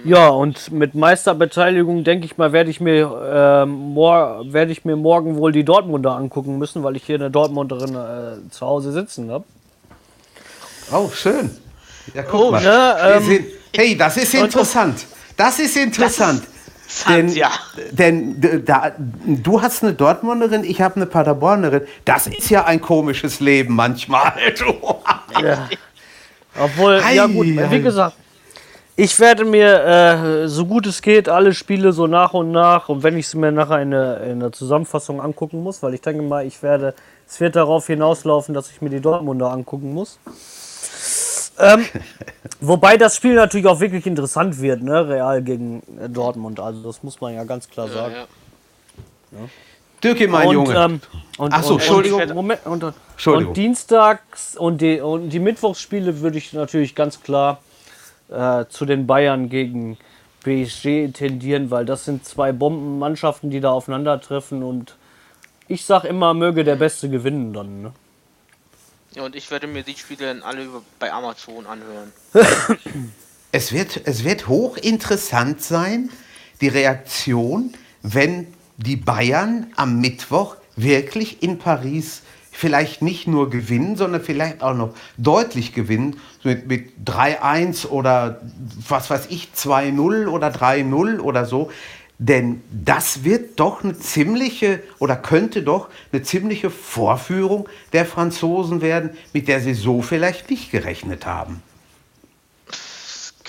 Ja, 0.03 0.29
und 0.29 0.71
mit 0.71 0.95
Meisterbeteiligung 0.95 2.03
denke 2.03 2.25
ich 2.25 2.37
mal, 2.37 2.51
werde 2.53 2.69
ich 2.69 2.81
mir 2.81 3.05
äh, 3.05 4.53
werde 4.53 4.71
ich 4.71 4.85
mir 4.85 4.95
morgen 4.95 5.37
wohl 5.37 5.51
die 5.51 5.63
Dortmunder 5.63 6.11
angucken 6.11 6.57
müssen, 6.57 6.83
weil 6.83 6.95
ich 6.95 7.03
hier 7.03 7.15
eine 7.15 7.29
Dortmunderin 7.29 7.95
äh, 7.95 8.49
zu 8.49 8.65
Hause 8.65 8.91
sitzen 8.91 9.31
habe. 9.31 9.45
Oh, 10.91 11.09
schön. 11.13 11.51
Ja, 12.13 12.23
guck 12.23 12.41
oh, 12.41 12.51
mal. 12.51 12.63
Ja, 12.63 13.17
ähm, 13.17 13.45
hey, 13.75 13.95
das 13.95 14.17
ist 14.17 14.33
interessant. 14.33 15.05
Das 15.37 15.59
ist 15.59 15.77
interessant. 15.77 16.43
Denn, 17.07 17.29
ja. 17.29 17.51
denn 17.91 18.63
da, 18.65 18.91
du 18.97 19.61
hast 19.61 19.83
eine 19.83 19.93
Dortmunderin, 19.93 20.63
ich 20.63 20.81
habe 20.81 20.97
eine 20.97 21.05
Paderbornerin. 21.05 21.83
Das 22.03 22.27
ist 22.27 22.49
ja 22.49 22.65
ein 22.65 22.81
komisches 22.81 23.39
Leben 23.39 23.75
manchmal. 23.75 24.33
ja. 25.41 25.69
Obwohl, 26.59 27.01
Ei, 27.01 27.15
ja 27.15 27.27
gut, 27.27 27.47
wie 27.47 27.81
gesagt, 27.81 28.15
ich 29.01 29.19
werde 29.19 29.45
mir, 29.45 29.83
äh, 29.83 30.47
so 30.47 30.67
gut 30.67 30.85
es 30.85 31.01
geht, 31.01 31.27
alle 31.27 31.55
Spiele 31.55 31.91
so 31.91 32.05
nach 32.05 32.35
und 32.35 32.51
nach 32.51 32.87
und 32.87 33.01
wenn 33.01 33.17
ich 33.17 33.27
sie 33.27 33.39
mir 33.39 33.51
nachher 33.51 33.81
in 33.81 33.89
der, 33.89 34.21
in 34.21 34.39
der 34.39 34.51
Zusammenfassung 34.51 35.19
angucken 35.19 35.63
muss, 35.63 35.81
weil 35.81 35.95
ich 35.95 36.01
denke 36.01 36.21
mal, 36.21 36.45
ich 36.45 36.61
werde, 36.61 36.93
es 37.27 37.39
wird 37.39 37.55
darauf 37.55 37.87
hinauslaufen, 37.87 38.53
dass 38.53 38.69
ich 38.69 38.79
mir 38.79 38.91
die 38.91 38.99
Dortmunder 38.99 39.51
angucken 39.51 39.91
muss. 39.91 40.19
Ähm, 41.57 41.83
wobei 42.61 42.95
das 42.97 43.15
Spiel 43.15 43.33
natürlich 43.33 43.65
auch 43.65 43.79
wirklich 43.79 44.05
interessant 44.05 44.61
wird, 44.61 44.83
ne? 44.83 45.09
Real 45.09 45.41
gegen 45.41 45.81
äh, 45.99 46.07
Dortmund. 46.07 46.59
Also 46.59 46.83
das 46.83 47.01
muss 47.01 47.19
man 47.21 47.33
ja 47.33 47.43
ganz 47.43 47.67
klar 47.71 47.87
ja, 47.87 47.93
sagen. 47.93 48.13
Ja. 48.13 49.39
Ja. 49.39 49.49
Dürke, 50.03 50.27
mein 50.27 50.47
und, 50.49 50.53
Junge. 50.53 50.75
Ähm, 50.75 51.01
und, 51.39 51.53
Achso, 51.53 51.73
Entschuldigung. 51.73 52.21
Und, 52.21 52.35
Moment, 52.35 52.65
und, 52.65 52.83
Entschuldigung. 53.13 53.49
Und 53.49 53.57
dienstags 53.57 54.55
und 54.55 54.79
die, 54.79 55.01
und 55.01 55.29
die 55.29 55.39
Mittwochsspiele 55.39 56.21
würde 56.21 56.37
ich 56.37 56.53
natürlich 56.53 56.93
ganz 56.93 57.23
klar 57.23 57.57
äh, 58.31 58.65
zu 58.69 58.85
den 58.85 59.07
Bayern 59.07 59.49
gegen 59.49 59.97
PSG 60.43 61.11
tendieren, 61.13 61.69
weil 61.69 61.85
das 61.85 62.05
sind 62.05 62.25
zwei 62.25 62.51
Bombenmannschaften, 62.51 63.49
die 63.49 63.59
da 63.59 63.71
aufeinandertreffen 63.71 64.63
und 64.63 64.95
ich 65.67 65.85
sag 65.85 66.03
immer, 66.03 66.33
möge 66.33 66.63
der 66.63 66.75
Beste 66.75 67.09
gewinnen 67.09 67.53
dann. 67.53 67.81
Ne? 67.81 67.93
Ja, 69.13 69.23
und 69.23 69.35
ich 69.35 69.51
werde 69.51 69.67
mir 69.67 69.83
die 69.83 69.95
Spiele 69.95 70.25
dann 70.25 70.41
alle 70.41 70.67
bei 70.99 71.11
Amazon 71.11 71.65
anhören. 71.65 72.11
es, 73.51 73.71
wird, 73.71 74.01
es 74.05 74.23
wird 74.23 74.47
hochinteressant 74.47 75.61
sein, 75.61 76.09
die 76.61 76.69
Reaktion, 76.69 77.73
wenn 78.01 78.53
die 78.77 78.95
Bayern 78.95 79.71
am 79.75 79.99
Mittwoch 79.99 80.55
wirklich 80.75 81.43
in 81.43 81.59
Paris 81.59 82.23
vielleicht 82.51 83.01
nicht 83.01 83.27
nur 83.27 83.49
gewinnen, 83.49 83.95
sondern 83.95 84.21
vielleicht 84.21 84.61
auch 84.61 84.75
noch 84.75 84.93
deutlich 85.17 85.73
gewinnen, 85.73 86.19
mit, 86.43 86.67
mit 86.67 86.91
3-1 87.05 87.87
oder 87.87 88.41
was 88.87 89.09
weiß 89.09 89.27
ich, 89.29 89.49
2-0 89.55 90.27
oder 90.27 90.49
3-0 90.49 91.19
oder 91.19 91.45
so. 91.45 91.71
Denn 92.17 92.61
das 92.69 93.23
wird 93.23 93.59
doch 93.59 93.83
eine 93.83 93.97
ziemliche 93.97 94.83
oder 94.99 95.15
könnte 95.15 95.63
doch 95.63 95.89
eine 96.11 96.21
ziemliche 96.21 96.69
Vorführung 96.69 97.67
der 97.93 98.05
Franzosen 98.05 98.81
werden, 98.81 99.17
mit 99.33 99.47
der 99.47 99.59
sie 99.59 99.73
so 99.73 100.03
vielleicht 100.03 100.49
nicht 100.51 100.69
gerechnet 100.69 101.25
haben. 101.25 101.63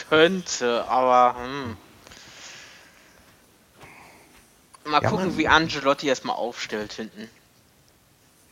Könnte, 0.08 0.88
aber 0.88 1.36
hm. 1.38 1.76
mal 4.90 5.02
ja, 5.02 5.08
gucken, 5.10 5.36
wie 5.36 5.48
Angelotti 5.48 6.06
erstmal 6.06 6.36
aufstellt 6.36 6.94
hinten. 6.94 7.28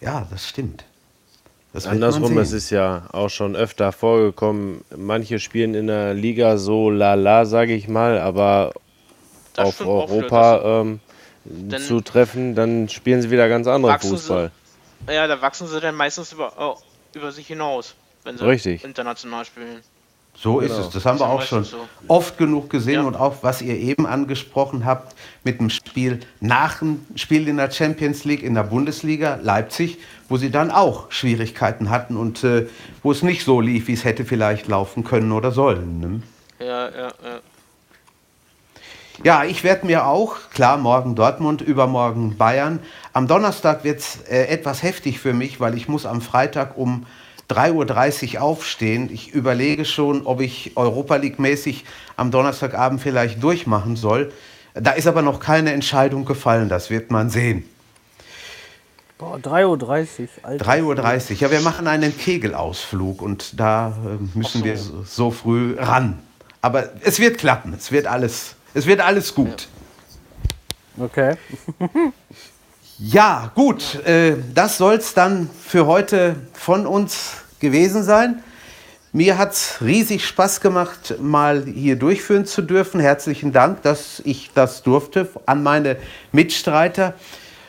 Ja, 0.00 0.26
das 0.30 0.48
stimmt. 0.48 0.84
Das 1.72 1.86
Andersrum, 1.86 2.36
es 2.38 2.52
ist 2.52 2.70
ja 2.70 3.04
auch 3.12 3.28
schon 3.28 3.54
öfter 3.54 3.92
vorgekommen, 3.92 4.84
manche 4.96 5.38
spielen 5.38 5.74
in 5.74 5.86
der 5.86 6.14
Liga 6.14 6.56
so 6.56 6.90
lala, 6.90 7.44
sage 7.44 7.74
ich 7.74 7.86
mal, 7.86 8.18
aber 8.18 8.72
das 9.54 9.66
auf 9.68 9.80
Europa 9.80 10.80
ähm, 10.80 11.00
zu 11.86 12.00
treffen, 12.00 12.56
dann 12.56 12.88
spielen 12.88 13.22
sie 13.22 13.30
wieder 13.30 13.48
ganz 13.48 13.68
anderen 13.68 14.00
Fußball. 14.00 14.50
Sie, 15.06 15.12
ja, 15.14 15.28
da 15.28 15.40
wachsen 15.40 15.68
sie 15.68 15.80
dann 15.80 15.94
meistens 15.94 16.32
über, 16.32 16.52
oh, 16.58 16.76
über 17.14 17.30
sich 17.30 17.46
hinaus, 17.46 17.94
wenn 18.24 18.36
sie 18.36 18.44
Richtig. 18.44 18.82
international 18.82 19.44
spielen. 19.44 19.80
So 20.42 20.54
genau. 20.56 20.72
ist 20.72 20.86
es. 20.86 20.90
Das 20.90 21.04
haben 21.04 21.18
wir 21.18 21.28
auch 21.28 21.42
schon 21.42 21.64
so. 21.64 21.76
oft 22.08 22.38
genug 22.38 22.70
gesehen 22.70 23.02
ja. 23.02 23.02
und 23.02 23.14
auch, 23.14 23.42
was 23.42 23.60
ihr 23.60 23.76
eben 23.76 24.06
angesprochen 24.06 24.86
habt 24.86 25.14
mit 25.44 25.60
dem 25.60 25.68
Spiel 25.68 26.20
nach 26.40 26.78
dem 26.78 27.04
Spiel 27.14 27.46
in 27.46 27.58
der 27.58 27.70
Champions 27.70 28.24
League, 28.24 28.42
in 28.42 28.54
der 28.54 28.62
Bundesliga 28.62 29.38
Leipzig, 29.42 29.98
wo 30.30 30.38
sie 30.38 30.50
dann 30.50 30.70
auch 30.70 31.12
Schwierigkeiten 31.12 31.90
hatten 31.90 32.16
und 32.16 32.42
äh, 32.42 32.68
wo 33.02 33.12
es 33.12 33.22
nicht 33.22 33.44
so 33.44 33.60
lief, 33.60 33.86
wie 33.88 33.92
es 33.92 34.04
hätte 34.04 34.24
vielleicht 34.24 34.66
laufen 34.66 35.04
können 35.04 35.32
oder 35.32 35.50
sollen. 35.50 36.00
Ne? 36.00 36.22
Ja, 36.58 36.88
ja, 36.88 37.08
ja. 37.08 37.40
Ja, 39.22 39.44
ich 39.44 39.62
werde 39.62 39.84
mir 39.84 40.06
auch, 40.06 40.36
klar, 40.54 40.78
morgen 40.78 41.14
Dortmund, 41.14 41.60
übermorgen 41.60 42.38
Bayern. 42.38 42.78
Am 43.12 43.28
Donnerstag 43.28 43.84
wird 43.84 43.98
es 43.98 44.22
äh, 44.22 44.46
etwas 44.46 44.82
heftig 44.82 45.20
für 45.20 45.34
mich, 45.34 45.60
weil 45.60 45.76
ich 45.76 45.88
muss 45.88 46.06
am 46.06 46.22
Freitag 46.22 46.78
um 46.78 47.04
3.30 47.50 48.36
Uhr 48.36 48.42
aufstehen. 48.42 49.10
Ich 49.12 49.32
überlege 49.32 49.84
schon, 49.84 50.26
ob 50.26 50.40
ich 50.40 50.76
Europa 50.76 51.16
League-mäßig 51.16 51.84
am 52.16 52.30
Donnerstagabend 52.30 53.00
vielleicht 53.00 53.42
durchmachen 53.42 53.96
soll. 53.96 54.32
Da 54.74 54.92
ist 54.92 55.06
aber 55.06 55.22
noch 55.22 55.40
keine 55.40 55.72
Entscheidung 55.72 56.24
gefallen, 56.24 56.68
das 56.68 56.90
wird 56.90 57.10
man 57.10 57.28
sehen. 57.28 57.64
Boah, 59.18 59.36
3.30 59.36 59.66
Uhr. 59.66 60.50
3.30 60.58 61.32
Uhr. 61.32 61.36
Ja, 61.38 61.50
wir 61.50 61.60
machen 61.60 61.86
einen 61.86 62.16
Kegelausflug 62.16 63.20
und 63.20 63.60
da 63.60 63.88
äh, 63.88 64.38
müssen 64.38 64.60
so. 64.60 64.64
wir 64.64 64.76
so 64.76 65.30
früh 65.30 65.76
ran. 65.78 66.20
Aber 66.62 66.90
es 67.02 67.18
wird 67.18 67.38
klappen, 67.38 67.74
es 67.74 67.92
wird 67.92 68.06
alles, 68.06 68.54
es 68.72 68.86
wird 68.86 69.00
alles 69.00 69.34
gut. 69.34 69.68
Okay. 70.98 71.36
ja, 73.02 73.50
gut, 73.54 73.94
äh, 74.04 74.36
das 74.54 74.76
soll 74.76 74.96
es 74.96 75.14
dann 75.14 75.48
für 75.66 75.86
heute 75.86 76.36
von 76.52 76.86
uns 76.86 77.32
gewesen 77.58 78.02
sein. 78.02 78.42
Mir 79.14 79.38
hat 79.38 79.52
es 79.52 79.78
riesig 79.80 80.26
Spaß 80.26 80.60
gemacht, 80.60 81.14
mal 81.18 81.64
hier 81.64 81.96
durchführen 81.96 82.44
zu 82.44 82.60
dürfen. 82.60 83.00
Herzlichen 83.00 83.52
Dank, 83.52 83.80
dass 83.84 84.20
ich 84.26 84.50
das 84.54 84.82
durfte 84.82 85.30
an 85.46 85.62
meine 85.62 85.96
Mitstreiter. 86.30 87.14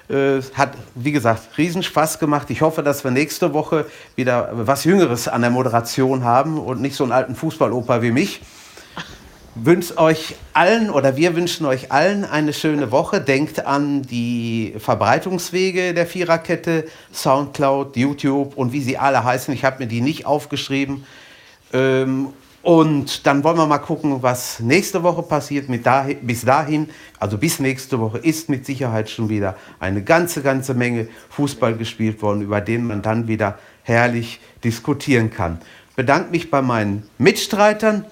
Äh, 0.10 0.42
hat, 0.54 0.74
wie 0.96 1.14
gesagt, 1.14 1.58
riesen 1.58 1.82
Spaß 1.82 2.20
gemacht. 2.20 2.50
Ich 2.50 2.62
hoffe, 2.62 2.84
dass 2.84 3.06
wir 3.06 3.12
nächste 3.12 3.54
Woche 3.54 3.86
wieder 4.18 4.50
was 4.52 4.84
Jüngeres 4.84 5.30
an 5.30 5.40
der 5.40 5.50
Moderation 5.50 6.26
haben 6.26 6.60
und 6.60 6.82
nicht 6.82 6.98
so 6.98 7.06
einen 7.06 7.14
alten 7.14 7.36
Fußballoper 7.36 8.02
wie 8.02 8.12
mich. 8.12 8.42
Wünsche 9.54 9.98
euch 9.98 10.36
allen 10.54 10.90
oder 10.90 11.18
wir 11.18 11.36
wünschen 11.36 11.66
euch 11.66 11.92
allen 11.92 12.24
eine 12.24 12.54
schöne 12.54 12.90
Woche. 12.90 13.20
Denkt 13.20 13.66
an 13.66 14.02
die 14.02 14.74
Verbreitungswege 14.78 15.94
der 15.94 16.08
Viererkette, 16.08 16.86
Soundcloud, 17.14 17.98
YouTube 17.98 18.56
und 18.56 18.72
wie 18.72 18.80
sie 18.80 18.98
alle 18.98 19.26
heißen. 19.26 19.54
Ich 19.54 19.66
habe 19.66 19.80
mir 19.80 19.88
die 19.88 20.00
nicht 20.00 20.26
aufgeschrieben. 20.26 21.04
Ähm, 21.74 22.30
und 22.62 23.28
dann 23.28 23.44
wollen 23.44 23.58
wir 23.58 23.66
mal 23.66 23.80
gucken, 23.80 24.24
was 24.24 24.62
nächste 24.62 25.04
Woche 25.04 25.22
passiert. 25.22 25.68
Mit 25.68 25.86
dahin, 25.86 26.20
bis 26.22 26.46
dahin, 26.46 26.90
also 27.20 27.38
bis 27.38 27.60
nächste 27.60 28.00
Woche, 28.00 28.20
ist 28.20 28.48
mit 28.48 28.66
Sicherheit 28.66 29.10
schon 29.10 29.28
wieder 29.28 29.58
eine 29.82 30.02
ganze, 30.02 30.44
ganze 30.44 30.74
Menge 30.76 31.10
Fußball 31.30 31.76
gespielt 31.76 32.22
worden, 32.22 32.42
über 32.42 32.62
den 32.62 32.88
man 32.88 33.02
dann 33.02 33.28
wieder 33.28 33.60
herrlich 33.84 34.40
diskutieren 34.64 35.30
kann. 35.30 35.60
Bedanke 35.98 36.32
mich 36.32 36.50
bei 36.50 36.62
meinen 36.62 37.10
Mitstreitern 37.18 38.06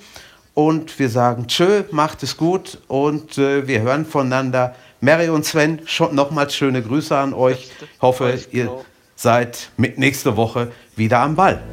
und 0.59 0.99
wir 0.99 1.07
sagen 1.07 1.47
Tschö, 1.47 1.83
macht 1.91 2.21
es 2.21 2.35
gut 2.35 2.79
und 2.89 3.37
äh, 3.37 3.65
wir 3.65 3.79
hören 3.79 4.05
voneinander. 4.05 4.75
Mary 4.99 5.29
und 5.29 5.45
Sven, 5.45 5.79
schon 5.85 6.13
nochmals 6.13 6.53
schöne 6.53 6.81
Grüße 6.81 7.17
an 7.17 7.33
euch. 7.33 7.71
Ich 7.79 8.01
hoffe, 8.01 8.37
ihr 8.51 8.69
seid 9.15 9.71
mit 9.77 9.97
nächste 9.97 10.35
Woche 10.35 10.73
wieder 10.97 11.19
am 11.19 11.37
Ball. 11.37 11.63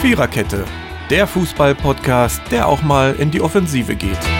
Viererkette, 0.00 0.64
der 1.10 1.26
Fußball-Podcast, 1.26 2.40
der 2.52 2.68
auch 2.68 2.82
mal 2.82 3.16
in 3.18 3.32
die 3.32 3.40
Offensive 3.40 3.96
geht. 3.96 4.39